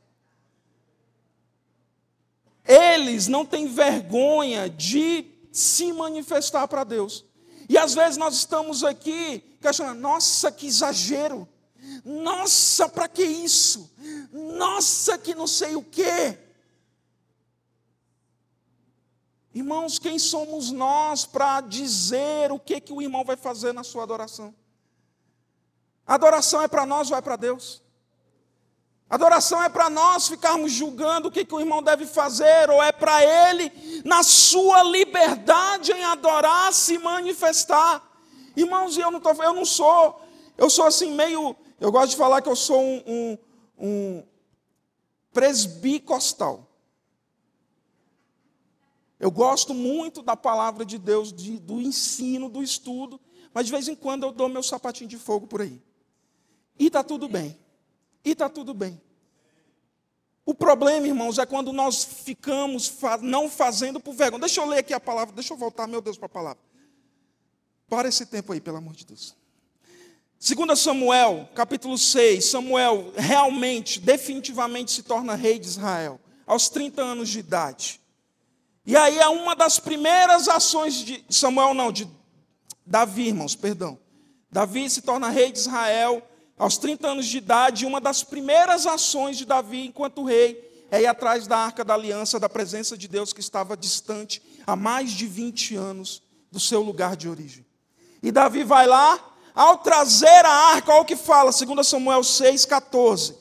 Eles 2.65 3.29
não 3.29 3.47
têm 3.47 3.67
vergonha 3.67 4.69
de 4.69 5.25
se 5.51 5.93
manifestar 5.93 6.69
para 6.69 6.85
Deus. 6.85 7.25
E 7.69 7.77
às 7.77 7.95
vezes 7.95 8.17
nós 8.17 8.35
estamos 8.35 8.85
aqui 8.85 9.41
questionando: 9.61 10.01
nossa, 10.01 10.53
que 10.53 10.67
exagero! 10.67 11.49
Nossa, 12.05 12.89
para 12.89 13.09
que 13.09 13.25
isso? 13.25 13.91
Nossa, 14.33 15.17
que 15.19 15.35
não 15.35 15.47
sei 15.47 15.77
o 15.77 15.83
quê. 15.83 16.39
Irmãos, 19.55 19.99
quem 19.99 20.19
somos 20.19 20.71
nós 20.71 21.25
para 21.25 21.61
dizer 21.61 22.53
o 22.53 22.59
que, 22.59 22.81
que 22.81 22.93
o 22.93 23.03
irmão 23.03 23.25
vai 23.25 23.37
fazer 23.37 23.73
na 23.73 23.83
sua 23.83 24.03
adoração? 24.03 24.55
Adoração 26.15 26.63
é 26.63 26.69
para 26.69 26.85
nós 26.87 27.11
ou 27.11 27.17
é 27.17 27.21
para 27.21 27.37
Deus? 27.37 27.83
adoração 29.09 29.63
é 29.63 29.69
para 29.69 29.89
nós 29.89 30.29
ficarmos 30.29 30.71
julgando 30.71 31.29
o 31.29 31.31
que, 31.31 31.45
que 31.45 31.55
o 31.55 31.61
irmão 31.61 31.83
deve 31.83 32.05
fazer, 32.05 32.69
ou 32.69 32.83
é 32.83 32.93
para 32.93 33.23
ele, 33.25 33.73
na 34.05 34.23
sua 34.23 34.83
liberdade 34.83 35.93
em 35.93 36.05
adorar, 36.05 36.73
se 36.73 36.99
manifestar. 36.99 38.07
Irmãos, 38.55 38.99
eu 38.99 39.11
não, 39.11 39.21
tô, 39.21 39.31
eu 39.43 39.55
não 39.55 39.65
sou, 39.65 40.21
eu 40.57 40.69
sou 40.69 40.87
assim 40.87 41.13
meio, 41.13 41.57
eu 41.81 41.91
gosto 41.91 42.11
de 42.11 42.17
falar 42.17 42.43
que 42.43 42.49
eu 42.49 42.57
sou 42.57 42.81
um, 42.81 43.03
um, 43.07 43.39
um 43.79 44.27
presbicostal. 45.33 46.67
Eu 49.19 49.31
gosto 49.31 49.75
muito 49.75 50.23
da 50.23 50.37
palavra 50.37 50.85
de 50.85 50.99
Deus, 50.99 51.33
de, 51.33 51.59
do 51.59 51.81
ensino, 51.81 52.49
do 52.49 52.63
estudo, 52.63 53.21
mas 53.55 53.67
de 53.67 53.73
vez 53.73 53.89
em 53.89 53.95
quando 53.95 54.25
eu 54.25 54.33
dou 54.33 54.49
meu 54.49 54.63
sapatinho 54.63 55.09
de 55.09 55.17
fogo 55.17 55.47
por 55.47 55.63
aí. 55.63 55.83
E 56.79 56.87
está 56.87 57.03
tudo 57.03 57.29
bem. 57.29 57.59
E 58.24 58.31
está 58.31 58.49
tudo 58.49 58.72
bem. 58.72 59.01
O 60.45 60.55
problema, 60.55 61.07
irmãos, 61.07 61.39
é 61.39 61.45
quando 61.45 61.72
nós 61.72 62.05
ficamos 62.05 62.91
não 63.20 63.51
fazendo 63.51 64.01
por 64.01 64.14
vergonha. 64.14 64.41
Deixa 64.41 64.61
eu 64.61 64.66
ler 64.66 64.79
aqui 64.79 64.95
a 64.95 65.01
palavra, 65.01 65.35
deixa 65.35 65.53
eu 65.53 65.59
voltar, 65.59 65.87
meu 65.87 66.01
Deus, 66.01 66.16
para 66.16 66.26
a 66.26 66.31
palavra. 66.31 66.62
Para 67.89 68.09
esse 68.09 68.24
tempo 68.24 68.53
aí, 68.53 68.61
pelo 68.61 68.79
amor 68.79 68.95
de 68.95 69.05
Deus. 69.05 69.37
2 70.41 70.79
Samuel, 70.79 71.49
capítulo 71.55 71.99
6, 71.99 72.45
Samuel 72.45 73.12
realmente, 73.16 74.01
definitivamente 74.01 74.93
se 74.93 75.03
torna 75.03 75.35
rei 75.35 75.59
de 75.59 75.66
Israel, 75.66 76.20
aos 76.47 76.68
30 76.68 77.03
anos 77.03 77.29
de 77.29 77.41
idade. 77.41 78.01
E 78.87 78.97
aí 78.97 79.18
é 79.18 79.29
uma 79.29 79.55
das 79.55 79.79
primeiras 79.79 80.49
ações 80.49 80.95
de 80.95 81.24
Samuel, 81.29 81.74
não, 81.74 81.91
de 81.91 82.09
Davi, 82.87 83.26
irmãos, 83.26 83.55
perdão. 83.55 83.99
Davi 84.51 84.89
se 84.89 85.03
torna 85.03 85.29
rei 85.29 85.53
de 85.53 85.59
Israel 85.59 86.22
aos 86.59 86.77
30 86.77 87.09
anos 87.09 87.27
de 87.27 87.39
idade, 87.39 87.87
uma 87.87 88.01
das 88.01 88.25
primeiras 88.25 88.87
ações 88.87 89.39
de 89.39 89.45
Davi 89.45 89.87
enquanto 89.87 90.25
rei 90.25 90.69
é 90.91 91.03
ir 91.03 91.07
atrás 91.07 91.47
da 91.47 91.57
arca 91.57 91.85
da 91.85 91.95
aliança, 91.95 92.41
da 92.41 92.49
presença 92.49 92.97
de 92.97 93.07
Deus 93.07 93.33
que 93.33 93.41
estava 93.41 93.77
distante 93.77 94.43
há 94.67 94.75
mais 94.75 95.13
de 95.13 95.27
20 95.27 95.77
anos 95.77 96.23
do 96.51 96.59
seu 96.59 96.83
lugar 96.83 97.17
de 97.17 97.29
origem. 97.29 97.65
E 98.23 98.33
Davi 98.33 98.65
vai 98.65 98.87
lá, 98.87 99.19
ao 99.55 99.79
trazer 99.79 100.45
a 100.45 100.51
arca, 100.51 100.93
olha 100.93 101.03
o 101.03 101.05
que 101.05 101.17
fala, 101.17 101.51
2 101.53 101.87
Samuel 101.87 102.21
6,14. 102.21 103.35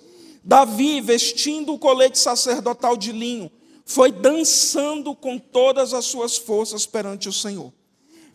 Davi, 0.43 1.01
vestindo 1.01 1.73
o 1.73 1.79
colete 1.79 2.19
sacerdotal 2.19 2.95
de 2.95 3.11
linho, 3.11 3.51
foi 3.85 4.11
dançando 4.11 5.15
com 5.15 5.39
todas 5.39 5.93
as 5.93 6.05
suas 6.05 6.37
forças 6.37 6.85
perante 6.85 7.29
o 7.29 7.33
Senhor. 7.33 7.73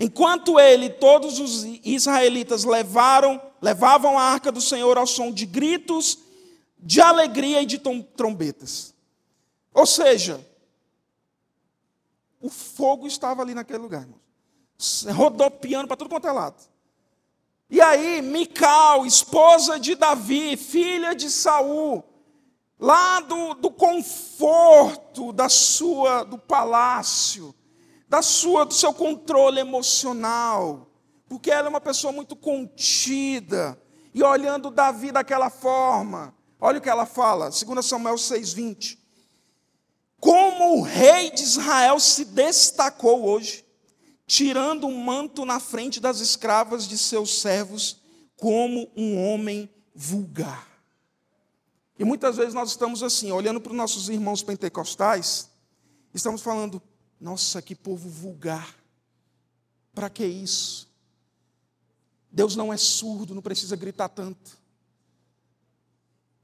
Enquanto 0.03 0.59
ele 0.59 0.90
todos 0.90 1.38
os 1.38 1.62
israelitas 1.84 2.64
levaram, 2.64 3.40
levavam 3.61 4.18
a 4.18 4.22
arca 4.24 4.50
do 4.50 4.61
Senhor 4.61 4.98
ao 4.98 5.07
som 5.07 5.30
de 5.30 5.46
gritos, 5.46 6.18
de 6.76 7.00
alegria 7.00 7.62
e 7.62 7.66
de 7.66 7.78
trombetas. 7.78 8.92
Ou 9.72 9.86
seja, 9.86 10.44
o 12.40 12.50
fogo 12.50 13.07
estava 13.07 13.42
ali 13.42 13.55
naquele 13.55 13.78
lugar, 13.78 14.05
rodopiando 15.14 15.86
para 15.86 15.96
tudo 15.96 16.11
quanto 16.11 16.26
é 16.26 16.32
lado. 16.32 16.61
E 17.70 17.80
aí, 17.80 18.20
Mical, 18.22 19.07
esposa 19.07 19.78
de 19.78 19.94
Davi, 19.94 20.57
filha 20.57 21.14
de 21.14 21.30
Saul, 21.30 22.03
lá 22.76 23.20
do, 23.20 23.55
do 23.55 23.70
conforto 23.70 25.32
da 25.32 25.48
sua, 25.48 26.24
do 26.24 26.38
palácio, 26.38 27.55
da 28.12 28.20
sua, 28.20 28.66
do 28.66 28.74
seu 28.74 28.92
controle 28.92 29.58
emocional, 29.58 30.86
porque 31.30 31.50
ela 31.50 31.68
é 31.68 31.70
uma 31.70 31.80
pessoa 31.80 32.12
muito 32.12 32.36
contida, 32.36 33.80
e 34.12 34.22
olhando 34.22 34.70
Davi 34.70 35.10
daquela 35.10 35.48
forma, 35.48 36.34
olha 36.60 36.76
o 36.76 36.82
que 36.82 36.90
ela 36.90 37.06
fala, 37.06 37.48
2 37.48 37.86
Samuel 37.86 38.16
6,20. 38.16 38.98
Como 40.20 40.76
o 40.76 40.82
rei 40.82 41.30
de 41.30 41.42
Israel 41.42 41.98
se 41.98 42.26
destacou 42.26 43.24
hoje, 43.24 43.64
tirando 44.26 44.86
o 44.86 44.94
manto 44.94 45.46
na 45.46 45.58
frente 45.58 45.98
das 45.98 46.20
escravas 46.20 46.86
de 46.86 46.98
seus 46.98 47.40
servos, 47.40 48.02
como 48.36 48.92
um 48.94 49.26
homem 49.26 49.70
vulgar. 49.94 50.68
E 51.98 52.04
muitas 52.04 52.36
vezes 52.36 52.52
nós 52.52 52.68
estamos 52.68 53.02
assim, 53.02 53.32
olhando 53.32 53.58
para 53.58 53.70
os 53.70 53.78
nossos 53.78 54.10
irmãos 54.10 54.42
pentecostais, 54.42 55.50
estamos 56.12 56.42
falando: 56.42 56.82
nossa, 57.23 57.62
que 57.62 57.73
povo 57.73 58.09
vulgar. 58.09 58.77
Para 59.95 60.11
que 60.11 60.27
isso? 60.27 60.91
Deus 62.33 62.57
não 62.57 62.73
é 62.73 62.77
surdo, 62.77 63.33
não 63.33 63.41
precisa 63.41 63.77
gritar 63.77 64.09
tanto. 64.09 64.59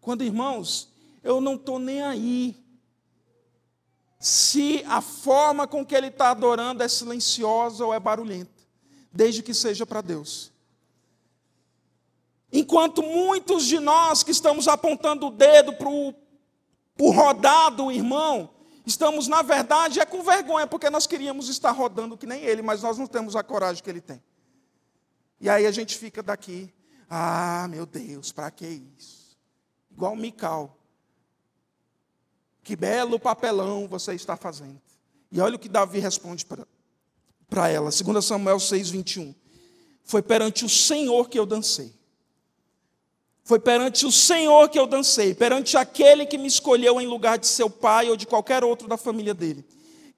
Quando, 0.00 0.22
irmãos, 0.22 0.88
eu 1.24 1.40
não 1.40 1.56
estou 1.56 1.80
nem 1.80 2.00
aí 2.00 2.64
se 4.20 4.84
a 4.86 5.00
forma 5.00 5.66
com 5.66 5.84
que 5.84 5.96
ele 5.96 6.08
está 6.08 6.30
adorando 6.30 6.82
é 6.82 6.88
silenciosa 6.88 7.84
ou 7.84 7.92
é 7.92 7.98
barulhenta, 7.98 8.62
desde 9.12 9.42
que 9.42 9.52
seja 9.52 9.84
para 9.84 10.00
Deus. 10.00 10.52
Enquanto 12.52 13.02
muitos 13.02 13.66
de 13.66 13.80
nós 13.80 14.22
que 14.22 14.30
estamos 14.30 14.68
apontando 14.68 15.26
o 15.26 15.30
dedo 15.30 15.72
para 15.72 15.88
o 15.88 17.10
rodado, 17.10 17.90
irmão, 17.90 18.50
estamos, 18.88 19.28
na 19.28 19.42
verdade, 19.42 20.00
é 20.00 20.06
com 20.06 20.22
vergonha, 20.22 20.66
porque 20.66 20.88
nós 20.88 21.06
queríamos 21.06 21.48
estar 21.48 21.70
rodando 21.70 22.16
que 22.16 22.26
nem 22.26 22.42
ele, 22.42 22.62
mas 22.62 22.82
nós 22.82 22.96
não 22.96 23.06
temos 23.06 23.36
a 23.36 23.42
coragem 23.42 23.82
que 23.82 23.90
ele 23.90 24.00
tem. 24.00 24.22
E 25.40 25.48
aí 25.48 25.66
a 25.66 25.70
gente 25.70 25.96
fica 25.96 26.22
daqui, 26.22 26.72
ah, 27.08 27.66
meu 27.68 27.84
Deus, 27.84 28.32
para 28.32 28.50
que 28.50 28.66
isso? 28.96 29.38
Igual 29.90 30.16
Mical. 30.16 30.76
Que 32.62 32.74
belo 32.74 33.20
papelão 33.20 33.86
você 33.86 34.14
está 34.14 34.36
fazendo. 34.36 34.80
E 35.30 35.40
olha 35.40 35.56
o 35.56 35.58
que 35.58 35.68
Davi 35.68 35.98
responde 35.98 36.46
para 37.48 37.68
ela, 37.68 37.90
2 37.90 38.24
Samuel 38.24 38.58
6, 38.58 38.90
21. 38.90 39.34
Foi 40.02 40.22
perante 40.22 40.64
o 40.64 40.68
Senhor 40.68 41.28
que 41.28 41.38
eu 41.38 41.44
dancei 41.44 41.97
foi 43.48 43.58
perante 43.58 44.04
o 44.04 44.12
Senhor 44.12 44.68
que 44.68 44.78
eu 44.78 44.86
dancei, 44.86 45.34
perante 45.34 45.74
aquele 45.74 46.26
que 46.26 46.36
me 46.36 46.46
escolheu 46.46 47.00
em 47.00 47.06
lugar 47.06 47.38
de 47.38 47.46
seu 47.46 47.70
pai 47.70 48.10
ou 48.10 48.14
de 48.14 48.26
qualquer 48.26 48.62
outro 48.62 48.86
da 48.86 48.98
família 48.98 49.32
dele. 49.32 49.64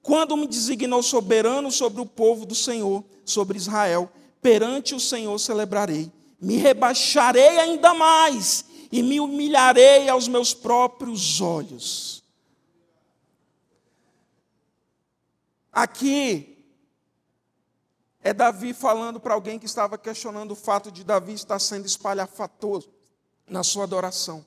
Quando 0.03 0.35
me 0.35 0.45
designou 0.45 1.01
soberano 1.01 1.71
sobre 1.71 2.01
o 2.01 2.05
povo 2.05 2.45
do 2.45 2.53
Senhor, 2.53 3.01
sobre 3.23 3.57
Israel, 3.57 4.11
perante 4.41 4.93
o 4.93 4.99
Senhor 4.99 5.39
celebrarei. 5.39 6.11
Me 6.41 6.57
rebaixarei 6.57 7.57
ainda 7.57 7.93
mais 7.93 8.65
e 8.91 9.01
me 9.01 9.21
humilharei 9.21 10.09
aos 10.09 10.27
meus 10.27 10.53
próprios 10.53 11.39
olhos. 11.39 12.25
Aqui 15.71 16.65
é 18.21 18.33
Davi 18.33 18.73
falando 18.73 19.21
para 19.21 19.33
alguém 19.33 19.57
que 19.57 19.65
estava 19.65 19.97
questionando 19.97 20.51
o 20.51 20.55
fato 20.55 20.91
de 20.91 21.05
Davi 21.05 21.31
estar 21.31 21.59
sendo 21.59 21.85
espalhafatoso 21.85 22.99
na 23.51 23.63
sua 23.63 23.83
adoração. 23.83 24.45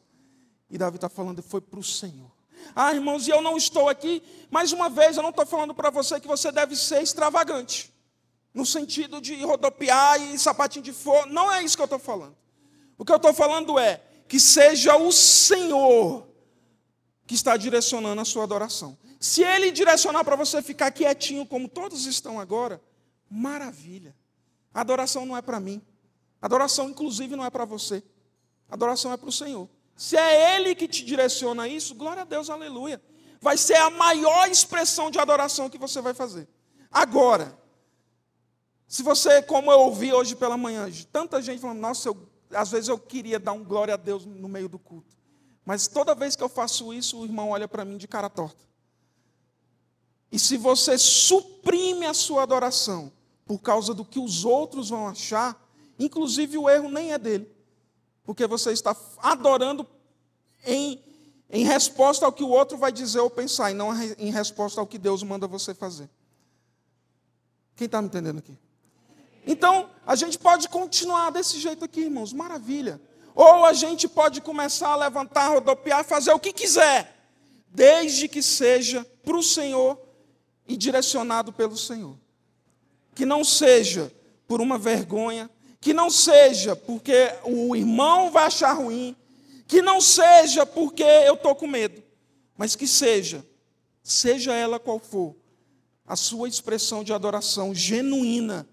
E 0.70 0.78
Davi 0.78 0.96
está 0.96 1.08
falando, 1.08 1.42
foi 1.42 1.60
para 1.60 1.78
o 1.78 1.84
Senhor. 1.84 2.32
Ah, 2.74 2.92
irmãos, 2.94 3.28
e 3.28 3.30
eu 3.30 3.42
não 3.42 3.56
estou 3.56 3.88
aqui, 3.88 4.22
mais 4.50 4.72
uma 4.72 4.88
vez, 4.88 5.16
eu 5.16 5.22
não 5.22 5.30
estou 5.30 5.44
falando 5.44 5.74
para 5.74 5.90
você 5.90 6.18
que 6.18 6.26
você 6.26 6.50
deve 6.50 6.74
ser 6.74 7.02
extravagante, 7.02 7.92
no 8.54 8.64
sentido 8.64 9.20
de 9.20 9.36
rodopiar 9.44 10.20
e 10.20 10.38
sapatinho 10.38 10.82
de 10.82 10.92
fogo, 10.92 11.26
não 11.26 11.52
é 11.52 11.62
isso 11.62 11.76
que 11.76 11.82
eu 11.82 11.84
estou 11.84 11.98
falando. 11.98 12.34
O 12.96 13.04
que 13.04 13.12
eu 13.12 13.16
estou 13.16 13.34
falando 13.34 13.78
é 13.78 14.00
que 14.26 14.40
seja 14.40 14.96
o 14.96 15.12
Senhor 15.12 16.26
que 17.26 17.34
está 17.34 17.56
direcionando 17.56 18.22
a 18.22 18.24
sua 18.24 18.44
adoração. 18.44 18.96
Se 19.20 19.42
Ele 19.42 19.70
direcionar 19.70 20.24
para 20.24 20.36
você 20.36 20.62
ficar 20.62 20.90
quietinho, 20.90 21.44
como 21.44 21.68
todos 21.68 22.06
estão 22.06 22.40
agora, 22.40 22.80
maravilha. 23.30 24.14
A 24.72 24.80
adoração 24.80 25.26
não 25.26 25.36
é 25.36 25.42
para 25.42 25.60
mim. 25.60 25.82
A 26.40 26.46
adoração, 26.46 26.88
inclusive, 26.88 27.36
não 27.36 27.44
é 27.44 27.50
para 27.50 27.64
você. 27.64 28.02
Adoração 28.74 29.12
é 29.12 29.16
para 29.16 29.28
o 29.28 29.32
Senhor. 29.32 29.68
Se 29.96 30.16
é 30.16 30.56
Ele 30.56 30.74
que 30.74 30.88
te 30.88 31.04
direciona 31.04 31.68
isso, 31.68 31.94
glória 31.94 32.22
a 32.22 32.24
Deus, 32.24 32.50
aleluia. 32.50 33.00
Vai 33.40 33.56
ser 33.56 33.76
a 33.76 33.88
maior 33.88 34.50
expressão 34.50 35.12
de 35.12 35.18
adoração 35.20 35.70
que 35.70 35.78
você 35.78 36.00
vai 36.00 36.12
fazer. 36.12 36.48
Agora, 36.90 37.56
se 38.88 39.04
você, 39.04 39.40
como 39.42 39.70
eu 39.70 39.78
ouvi 39.78 40.12
hoje 40.12 40.34
pela 40.34 40.56
manhã, 40.56 40.90
tanta 41.12 41.40
gente 41.40 41.60
falando, 41.60 41.78
nossa, 41.78 42.08
eu, 42.08 42.28
às 42.50 42.72
vezes 42.72 42.88
eu 42.88 42.98
queria 42.98 43.38
dar 43.38 43.52
um 43.52 43.62
glória 43.62 43.94
a 43.94 43.96
Deus 43.96 44.26
no 44.26 44.48
meio 44.48 44.68
do 44.68 44.78
culto. 44.78 45.16
Mas 45.64 45.86
toda 45.86 46.12
vez 46.12 46.34
que 46.34 46.42
eu 46.42 46.48
faço 46.48 46.92
isso, 46.92 47.20
o 47.20 47.24
irmão 47.24 47.50
olha 47.50 47.68
para 47.68 47.84
mim 47.84 47.96
de 47.96 48.08
cara 48.08 48.28
torta. 48.28 48.64
E 50.32 50.38
se 50.38 50.56
você 50.56 50.98
suprime 50.98 52.06
a 52.06 52.12
sua 52.12 52.42
adoração 52.42 53.12
por 53.46 53.60
causa 53.60 53.94
do 53.94 54.04
que 54.04 54.18
os 54.18 54.44
outros 54.44 54.88
vão 54.88 55.06
achar, 55.06 55.64
inclusive 55.96 56.58
o 56.58 56.68
erro 56.68 56.88
nem 56.88 57.12
é 57.12 57.18
dele, 57.18 57.53
porque 58.24 58.46
você 58.46 58.72
está 58.72 58.96
adorando 59.18 59.86
em, 60.64 61.00
em 61.50 61.64
resposta 61.64 62.26
ao 62.26 62.32
que 62.32 62.42
o 62.42 62.48
outro 62.48 62.76
vai 62.76 62.90
dizer 62.90 63.20
ou 63.20 63.30
pensar, 63.30 63.70
e 63.70 63.74
não 63.74 63.90
em 64.18 64.30
resposta 64.30 64.80
ao 64.80 64.86
que 64.86 64.98
Deus 64.98 65.22
manda 65.22 65.46
você 65.46 65.74
fazer. 65.74 66.08
Quem 67.76 67.86
está 67.86 68.00
me 68.00 68.08
entendendo 68.08 68.38
aqui? 68.38 68.56
Então, 69.46 69.90
a 70.06 70.16
gente 70.16 70.38
pode 70.38 70.68
continuar 70.68 71.30
desse 71.30 71.60
jeito 71.60 71.84
aqui, 71.84 72.00
irmãos, 72.00 72.32
maravilha. 72.32 73.00
Ou 73.34 73.64
a 73.64 73.72
gente 73.72 74.08
pode 74.08 74.40
começar 74.40 74.90
a 74.90 74.96
levantar, 74.96 75.48
rodopiar, 75.48 76.04
fazer 76.04 76.32
o 76.32 76.38
que 76.38 76.52
quiser, 76.52 77.14
desde 77.68 78.28
que 78.28 78.42
seja 78.42 79.04
para 79.24 79.36
o 79.36 79.42
Senhor 79.42 79.98
e 80.66 80.76
direcionado 80.76 81.52
pelo 81.52 81.76
Senhor. 81.76 82.16
Que 83.14 83.26
não 83.26 83.44
seja 83.44 84.10
por 84.46 84.60
uma 84.60 84.78
vergonha, 84.78 85.50
que 85.84 85.92
não 85.92 86.08
seja 86.08 86.74
porque 86.74 87.12
o 87.44 87.76
irmão 87.76 88.30
vai 88.30 88.46
achar 88.46 88.72
ruim, 88.72 89.14
que 89.66 89.82
não 89.82 90.00
seja 90.00 90.64
porque 90.64 91.02
eu 91.02 91.34
estou 91.34 91.54
com 91.54 91.66
medo, 91.66 92.02
mas 92.56 92.74
que 92.74 92.86
seja, 92.86 93.46
seja 94.02 94.54
ela 94.54 94.80
qual 94.80 94.98
for, 94.98 95.36
a 96.06 96.16
sua 96.16 96.48
expressão 96.48 97.04
de 97.04 97.12
adoração 97.12 97.74
genuína 97.74 98.66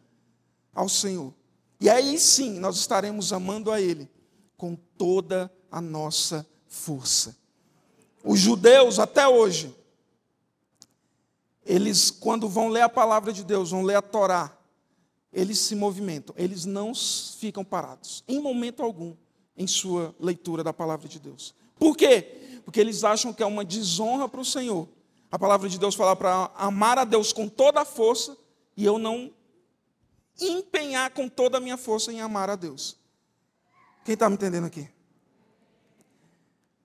ao 0.74 0.88
Senhor. 0.88 1.34
E 1.82 1.90
aí 1.90 2.18
sim 2.18 2.58
nós 2.62 2.78
estaremos 2.78 3.34
amando 3.34 3.74
a 3.74 3.82
Ele 3.82 4.10
com 4.56 4.78
toda 4.98 5.52
a 5.70 5.82
nossa 5.82 6.48
força. 6.66 7.36
Os 8.24 8.40
judeus, 8.40 9.00
até 9.00 9.28
hoje, 9.28 9.76
eles, 11.66 12.10
quando 12.10 12.48
vão 12.48 12.70
ler 12.70 12.84
a 12.84 12.90
palavra 12.90 13.34
de 13.34 13.44
Deus, 13.44 13.72
vão 13.72 13.82
ler 13.82 13.96
a 13.96 14.02
Torá, 14.02 14.58
eles 15.32 15.60
se 15.60 15.76
movimentam, 15.76 16.36
eles 16.38 16.66
não 16.66 16.94
ficam 16.94 17.64
parados, 17.64 18.24
em 18.28 18.40
momento 18.40 18.84
algum, 18.84 19.16
em 19.56 19.68
sua 19.68 20.16
leitura 20.20 20.64
da 20.64 20.74
palavra 20.74 21.08
de 21.08 21.20
Deus. 21.20 21.56
Por 21.78 21.96
quê? 21.96 22.62
Porque 22.66 22.80
eles 22.80 23.04
acham 23.04 23.34
que 23.34 23.42
é 23.42 23.46
uma 23.46 23.66
desonra 23.66 24.28
para 24.28 24.42
o 24.42 24.46
Senhor. 24.46 24.88
A 25.32 25.40
palavra 25.40 25.70
de 25.70 25.80
Deus 25.80 25.96
fala 25.96 26.16
para 26.16 26.52
amar 26.56 26.98
a 26.98 27.06
Deus 27.06 27.32
com 27.32 27.48
toda 27.48 27.82
a 27.82 27.86
força 27.86 28.38
e 28.76 28.86
eu 28.86 28.98
não 28.98 29.32
empenhar 30.40 31.12
com 31.12 31.30
toda 31.30 31.58
a 31.58 31.62
minha 31.62 31.78
força 31.78 32.12
em 32.12 32.20
amar 32.20 32.50
a 32.50 32.56
Deus. 32.56 32.98
Quem 34.04 34.14
está 34.14 34.28
me 34.30 34.36
entendendo 34.36 34.66
aqui? 34.66 34.90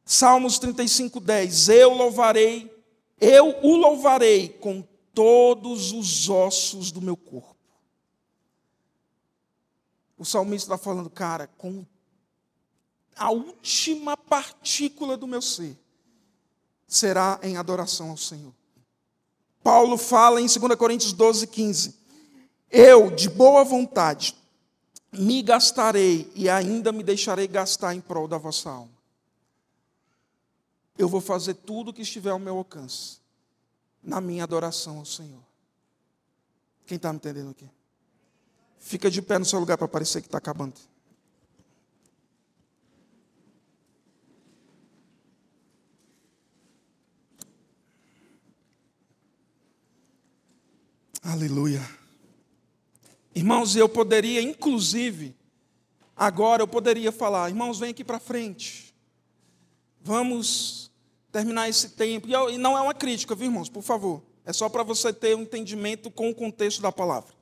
Salmos 0.04 0.58
35, 0.58 1.18
10. 1.18 1.68
Eu 1.68 1.92
louvarei, 1.92 2.72
eu 3.20 3.56
o 3.62 3.76
louvarei 3.76 4.48
com 4.48 4.84
todos 5.12 5.90
os 5.90 6.28
ossos 6.28 6.92
do 6.92 7.02
meu 7.02 7.16
corpo. 7.16 7.55
O 10.18 10.24
salmista 10.24 10.74
está 10.74 10.82
falando, 10.82 11.10
cara, 11.10 11.46
com 11.58 11.84
a 13.16 13.30
última 13.30 14.16
partícula 14.16 15.16
do 15.16 15.26
meu 15.26 15.42
ser 15.42 15.76
será 16.86 17.38
em 17.42 17.56
adoração 17.56 18.10
ao 18.10 18.16
Senhor. 18.16 18.52
Paulo 19.62 19.98
fala 19.98 20.40
em 20.40 20.46
2 20.46 20.76
Coríntios 20.76 21.12
12, 21.12 21.46
15: 21.46 21.94
Eu, 22.70 23.10
de 23.10 23.28
boa 23.28 23.64
vontade, 23.64 24.36
me 25.12 25.42
gastarei 25.42 26.30
e 26.34 26.48
ainda 26.48 26.92
me 26.92 27.02
deixarei 27.02 27.48
gastar 27.48 27.94
em 27.94 28.00
prol 28.00 28.28
da 28.28 28.38
vossa 28.38 28.70
alma. 28.70 28.96
Eu 30.96 31.08
vou 31.08 31.20
fazer 31.20 31.54
tudo 31.54 31.90
o 31.90 31.92
que 31.92 32.02
estiver 32.02 32.30
ao 32.30 32.38
meu 32.38 32.56
alcance, 32.56 33.18
na 34.02 34.20
minha 34.20 34.44
adoração 34.44 34.98
ao 34.98 35.04
Senhor. 35.04 35.42
Quem 36.86 36.96
está 36.96 37.12
me 37.12 37.16
entendendo 37.16 37.50
aqui? 37.50 37.68
Fica 38.78 39.10
de 39.10 39.20
pé 39.20 39.38
no 39.38 39.44
seu 39.44 39.58
lugar 39.58 39.76
para 39.76 39.88
parecer 39.88 40.20
que 40.20 40.28
está 40.28 40.38
acabando. 40.38 40.74
Aleluia. 51.22 51.82
Irmãos, 53.34 53.74
eu 53.74 53.88
poderia, 53.88 54.40
inclusive, 54.40 55.36
agora 56.16 56.62
eu 56.62 56.68
poderia 56.68 57.10
falar, 57.10 57.50
irmãos, 57.50 57.80
vem 57.80 57.90
aqui 57.90 58.04
para 58.04 58.20
frente. 58.20 58.94
Vamos 60.00 60.90
terminar 61.32 61.68
esse 61.68 61.90
tempo. 61.90 62.28
E 62.28 62.56
não 62.56 62.78
é 62.78 62.80
uma 62.80 62.94
crítica, 62.94 63.34
viu, 63.34 63.48
irmãos? 63.48 63.68
Por 63.68 63.82
favor. 63.82 64.22
É 64.44 64.52
só 64.52 64.68
para 64.68 64.84
você 64.84 65.12
ter 65.12 65.36
um 65.36 65.42
entendimento 65.42 66.10
com 66.10 66.30
o 66.30 66.34
contexto 66.34 66.80
da 66.80 66.92
palavra. 66.92 67.35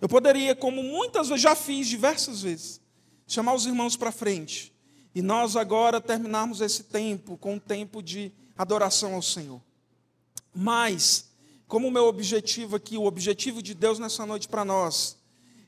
Eu 0.00 0.08
poderia, 0.08 0.54
como 0.54 0.82
muitas 0.82 1.28
vezes, 1.28 1.42
já 1.42 1.54
fiz 1.54 1.86
diversas 1.86 2.42
vezes, 2.42 2.80
chamar 3.26 3.54
os 3.54 3.66
irmãos 3.66 3.96
para 3.96 4.12
frente. 4.12 4.72
E 5.14 5.22
nós 5.22 5.56
agora 5.56 6.00
terminarmos 6.00 6.60
esse 6.60 6.84
tempo 6.84 7.36
com 7.36 7.54
um 7.54 7.58
tempo 7.58 8.02
de 8.02 8.32
adoração 8.56 9.14
ao 9.14 9.22
Senhor. 9.22 9.60
Mas, 10.54 11.30
como 11.66 11.88
o 11.88 11.90
meu 11.90 12.04
objetivo 12.04 12.76
aqui, 12.76 12.98
o 12.98 13.04
objetivo 13.04 13.62
de 13.62 13.74
Deus 13.74 13.98
nessa 13.98 14.26
noite 14.26 14.48
para 14.48 14.64
nós, 14.64 15.16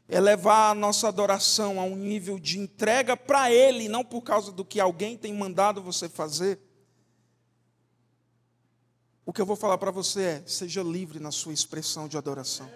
é 0.09 0.21
levar 0.21 0.71
a 0.71 0.75
nossa 0.75 1.09
adoração 1.09 1.81
a 1.81 1.85
um 1.85 1.97
nível 1.97 2.39
de 2.39 2.59
entrega 2.59 3.17
para 3.17 3.51
Ele, 3.51 3.89
não 3.89 4.05
por 4.05 4.23
causa 4.23 4.53
do 4.53 4.65
que 4.65 4.79
alguém 4.79 5.17
tem 5.17 5.33
mandado 5.33 5.83
você 5.83 6.09
fazer. 6.09 6.61
O 9.25 9.33
que 9.33 9.41
eu 9.41 9.47
vou 9.47 9.57
falar 9.57 9.79
para 9.79 9.91
você 9.91 10.23
é: 10.23 10.43
seja 10.47 10.83
livre 10.83 11.19
na 11.19 11.33
sua 11.33 11.53
expressão 11.53 12.07
de 12.07 12.17
adoração. 12.17 12.71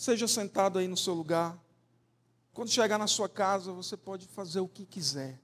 Seja 0.00 0.26
sentado 0.26 0.78
aí 0.78 0.88
no 0.88 0.96
seu 0.96 1.12
lugar. 1.12 1.62
Quando 2.54 2.70
chegar 2.70 2.96
na 2.96 3.06
sua 3.06 3.28
casa, 3.28 3.70
você 3.70 3.98
pode 3.98 4.26
fazer 4.28 4.58
o 4.60 4.66
que 4.66 4.86
quiser, 4.86 5.38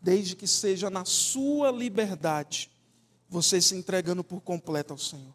desde 0.00 0.34
que 0.34 0.48
seja 0.48 0.88
na 0.88 1.04
sua 1.04 1.70
liberdade, 1.70 2.70
você 3.28 3.60
se 3.60 3.74
entregando 3.74 4.24
por 4.24 4.40
completo 4.40 4.94
ao 4.94 4.98
Senhor. 4.98 5.34